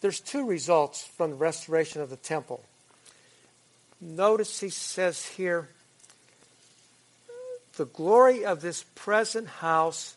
There's 0.00 0.20
two 0.20 0.44
results 0.46 1.04
from 1.04 1.30
the 1.30 1.36
restoration 1.36 2.02
of 2.02 2.10
the 2.10 2.16
temple. 2.16 2.62
Notice 4.00 4.60
he 4.60 4.68
says 4.68 5.24
here, 5.24 5.68
the 7.76 7.86
glory 7.86 8.44
of 8.44 8.60
this 8.60 8.84
present 8.94 9.48
house 9.48 10.16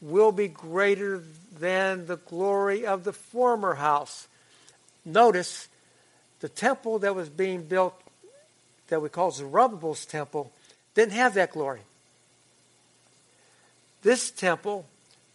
will 0.00 0.32
be 0.32 0.48
greater 0.48 1.22
than 1.58 2.06
the 2.06 2.16
glory 2.16 2.86
of 2.86 3.04
the 3.04 3.12
former 3.12 3.74
house. 3.74 4.28
Notice 5.04 5.68
the 6.40 6.48
temple 6.48 6.98
that 7.00 7.14
was 7.14 7.28
being 7.28 7.62
built, 7.64 7.94
that 8.88 9.00
we 9.00 9.08
call 9.08 9.30
Zerubbabel's 9.30 10.04
temple, 10.04 10.52
didn't 10.94 11.12
have 11.12 11.34
that 11.34 11.52
glory. 11.52 11.80
This 14.02 14.30
temple, 14.30 14.86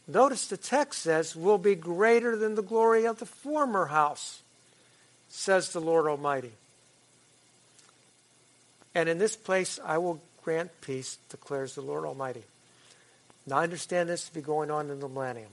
notice 0.08 0.48
the 0.48 0.58
text 0.58 1.02
says, 1.02 1.36
will 1.36 1.58
be 1.58 1.76
greater 1.76 2.36
than 2.36 2.56
the 2.56 2.62
glory 2.62 3.06
of 3.06 3.20
the 3.20 3.26
former 3.26 3.88
house, 3.88 4.42
says 5.30 5.72
the 5.72 5.80
Lord 5.82 6.06
Almighty. 6.06 6.52
And 8.94 9.08
in 9.08 9.18
this 9.18 9.36
place 9.36 9.80
I 9.84 9.98
will 9.98 10.22
grant 10.44 10.72
peace, 10.82 11.18
declares 11.30 11.76
the 11.76 11.82
Lord 11.82 12.06
Almighty. 12.06 12.44
Now 13.46 13.58
I 13.60 13.64
understand 13.64 14.10
this 14.10 14.26
to 14.28 14.34
be 14.34 14.42
going 14.42 14.70
on 14.70 14.90
in 14.90 15.00
the 15.00 15.08
millennium. 15.08 15.52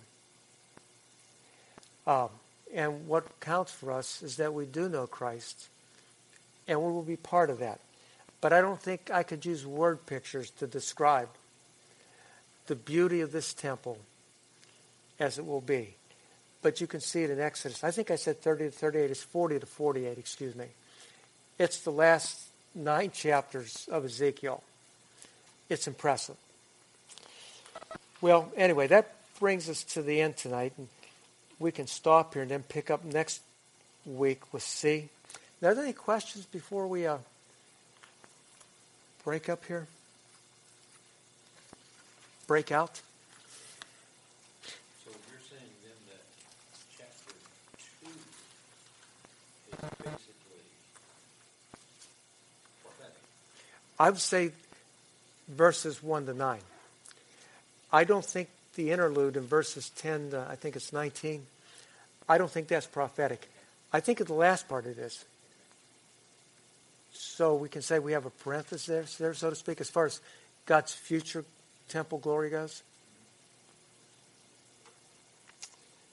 Um, 2.06 2.28
and 2.74 3.06
what 3.06 3.40
counts 3.40 3.70
for 3.70 3.92
us 3.92 4.22
is 4.22 4.36
that 4.36 4.52
we 4.52 4.66
do 4.66 4.88
know 4.88 5.06
Christ, 5.06 5.68
and 6.66 6.82
we 6.82 6.90
will 6.90 7.02
be 7.02 7.16
part 7.16 7.50
of 7.50 7.60
that. 7.60 7.80
But 8.40 8.52
I 8.52 8.60
don't 8.60 8.80
think 8.80 9.10
I 9.12 9.22
could 9.22 9.46
use 9.46 9.64
word 9.64 10.04
pictures 10.04 10.50
to 10.58 10.66
describe 10.66 11.28
the 12.66 12.76
beauty 12.76 13.20
of 13.20 13.32
this 13.32 13.52
temple 13.54 13.98
as 15.18 15.38
it 15.38 15.46
will 15.46 15.60
be. 15.60 15.94
But 16.62 16.80
you 16.80 16.86
can 16.86 17.00
see 17.00 17.22
it 17.22 17.30
in 17.30 17.40
Exodus. 17.40 17.84
I 17.84 17.90
think 17.90 18.10
I 18.10 18.16
said 18.16 18.40
30 18.40 18.66
to 18.66 18.70
38. 18.70 19.10
It's 19.10 19.22
40 19.22 19.60
to 19.60 19.66
48, 19.66 20.18
excuse 20.18 20.54
me. 20.54 20.66
It's 21.58 21.80
the 21.80 21.90
last 21.90 22.40
nine 22.74 23.10
chapters 23.10 23.88
of 23.90 24.04
Ezekiel. 24.04 24.62
It's 25.68 25.86
impressive. 25.86 26.36
Well, 28.20 28.50
anyway, 28.56 28.86
that 28.88 29.14
brings 29.38 29.68
us 29.68 29.84
to 29.84 30.02
the 30.02 30.20
end 30.20 30.36
tonight. 30.36 30.72
And 30.78 30.88
we 31.58 31.70
can 31.70 31.86
stop 31.86 32.34
here 32.34 32.42
and 32.42 32.50
then 32.50 32.62
pick 32.62 32.90
up 32.90 33.04
next 33.04 33.42
week 34.06 34.52
with 34.52 34.62
C. 34.62 35.08
Are 35.62 35.74
there 35.74 35.84
any 35.84 35.92
questions 35.92 36.44
before 36.46 36.86
we 36.86 37.06
uh, 37.06 37.18
break 39.24 39.48
up 39.48 39.64
here? 39.64 39.86
Break 42.46 42.70
out? 42.72 43.00
So 45.04 45.10
you're 45.30 45.40
saying 45.48 45.70
then 45.82 45.96
that 46.08 46.22
chapter 46.98 47.32
two 47.78 48.10
is 48.10 49.88
basically 49.98 50.62
prophetic. 52.82 53.16
I 53.98 54.10
would 54.10 54.20
say 54.20 54.52
verses 55.48 56.02
1 56.02 56.26
to 56.26 56.34
9. 56.34 56.58
I 57.92 58.04
don't 58.04 58.24
think 58.24 58.48
the 58.74 58.90
interlude 58.90 59.36
in 59.36 59.46
verses 59.46 59.90
10 59.96 60.30
to, 60.30 60.46
I 60.48 60.56
think 60.56 60.76
it's 60.76 60.92
19, 60.92 61.46
I 62.28 62.38
don't 62.38 62.50
think 62.50 62.68
that's 62.68 62.86
prophetic. 62.86 63.48
I 63.92 64.00
think 64.00 64.20
of 64.20 64.26
the 64.26 64.34
last 64.34 64.68
part 64.68 64.86
it 64.86 64.98
is. 64.98 65.24
So 67.12 67.54
we 67.54 67.68
can 67.68 67.82
say 67.82 67.98
we 67.98 68.12
have 68.12 68.26
a 68.26 68.30
parenthesis 68.30 69.16
there, 69.16 69.32
so 69.34 69.50
to 69.50 69.56
speak, 69.56 69.80
as 69.80 69.88
far 69.88 70.06
as 70.06 70.20
God's 70.66 70.92
future 70.92 71.44
temple 71.88 72.18
glory 72.18 72.50
goes. 72.50 72.82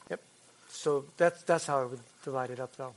Yep. 0.09 0.22
So 0.69 1.05
that's 1.17 1.43
that's 1.43 1.65
how 1.65 1.82
I 1.82 1.86
would 1.86 1.99
divide 2.24 2.49
it 2.49 2.59
up, 2.59 2.76
though. 2.76 2.93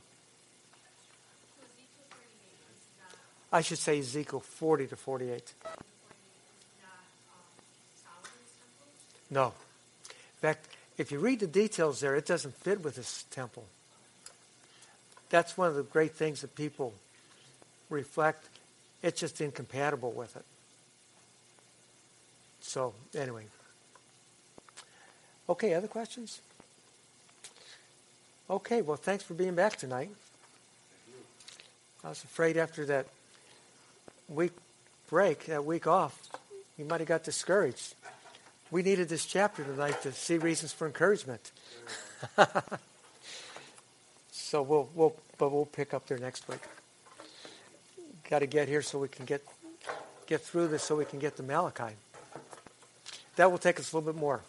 I 3.51 3.61
should 3.61 3.77
say 3.77 3.99
Ezekiel 3.99 4.41
40 4.41 4.87
to 4.87 4.95
48. 4.95 5.53
No. 9.29 9.47
In 9.47 10.39
fact, 10.41 10.67
if 10.97 11.11
you 11.11 11.19
read 11.19 11.39
the 11.39 11.47
details 11.47 11.99
there, 11.99 12.15
it 12.15 12.25
doesn't 12.25 12.55
fit 12.55 12.83
with 12.83 12.95
this 12.95 13.23
temple. 13.31 13.65
That's 15.29 15.57
one 15.57 15.69
of 15.69 15.75
the 15.75 15.83
great 15.83 16.13
things 16.13 16.41
that 16.41 16.55
people 16.55 16.93
reflect. 17.89 18.45
It's 19.01 19.19
just 19.19 19.41
incompatible 19.41 20.11
with 20.11 20.35
it. 20.35 20.45
So, 22.65 22.93
anyway. 23.15 23.45
Okay, 25.47 25.75
other 25.75 25.87
questions? 25.87 26.41
Okay, 28.49 28.81
well, 28.81 28.97
thanks 28.97 29.23
for 29.23 29.35
being 29.35 29.53
back 29.53 29.77
tonight. 29.77 30.09
I 32.03 32.09
was 32.09 32.23
afraid 32.23 32.57
after 32.57 32.85
that 32.87 33.05
week 34.27 34.51
break, 35.09 35.45
that 35.45 35.63
week 35.63 35.85
off, 35.85 36.19
you 36.77 36.85
might 36.85 36.99
have 36.99 37.07
got 37.07 37.23
discouraged. 37.23 37.93
We 38.71 38.81
needed 38.81 39.09
this 39.09 39.25
chapter 39.25 39.63
tonight 39.63 40.01
to 40.01 40.11
see 40.11 40.39
reasons 40.39 40.73
for 40.73 40.87
encouragement. 40.87 41.51
so 44.31 44.63
we'll, 44.63 44.89
we'll, 44.95 45.15
but 45.37 45.51
we'll 45.51 45.67
pick 45.67 45.93
up 45.93 46.07
there 46.07 46.17
next 46.17 46.49
week. 46.49 46.61
Got 48.27 48.39
to 48.39 48.47
get 48.47 48.67
here 48.67 48.81
so 48.81 48.97
we 48.97 49.07
can 49.07 49.25
get 49.25 49.43
get 50.25 50.41
through 50.41 50.69
this, 50.69 50.81
so 50.81 50.95
we 50.95 51.05
can 51.05 51.19
get 51.19 51.37
to 51.37 51.43
Malachi. 51.43 51.93
That 53.35 53.51
will 53.51 53.57
take 53.57 53.79
us 53.79 53.91
a 53.91 53.97
little 53.97 54.13
bit 54.13 54.19
more. 54.19 54.41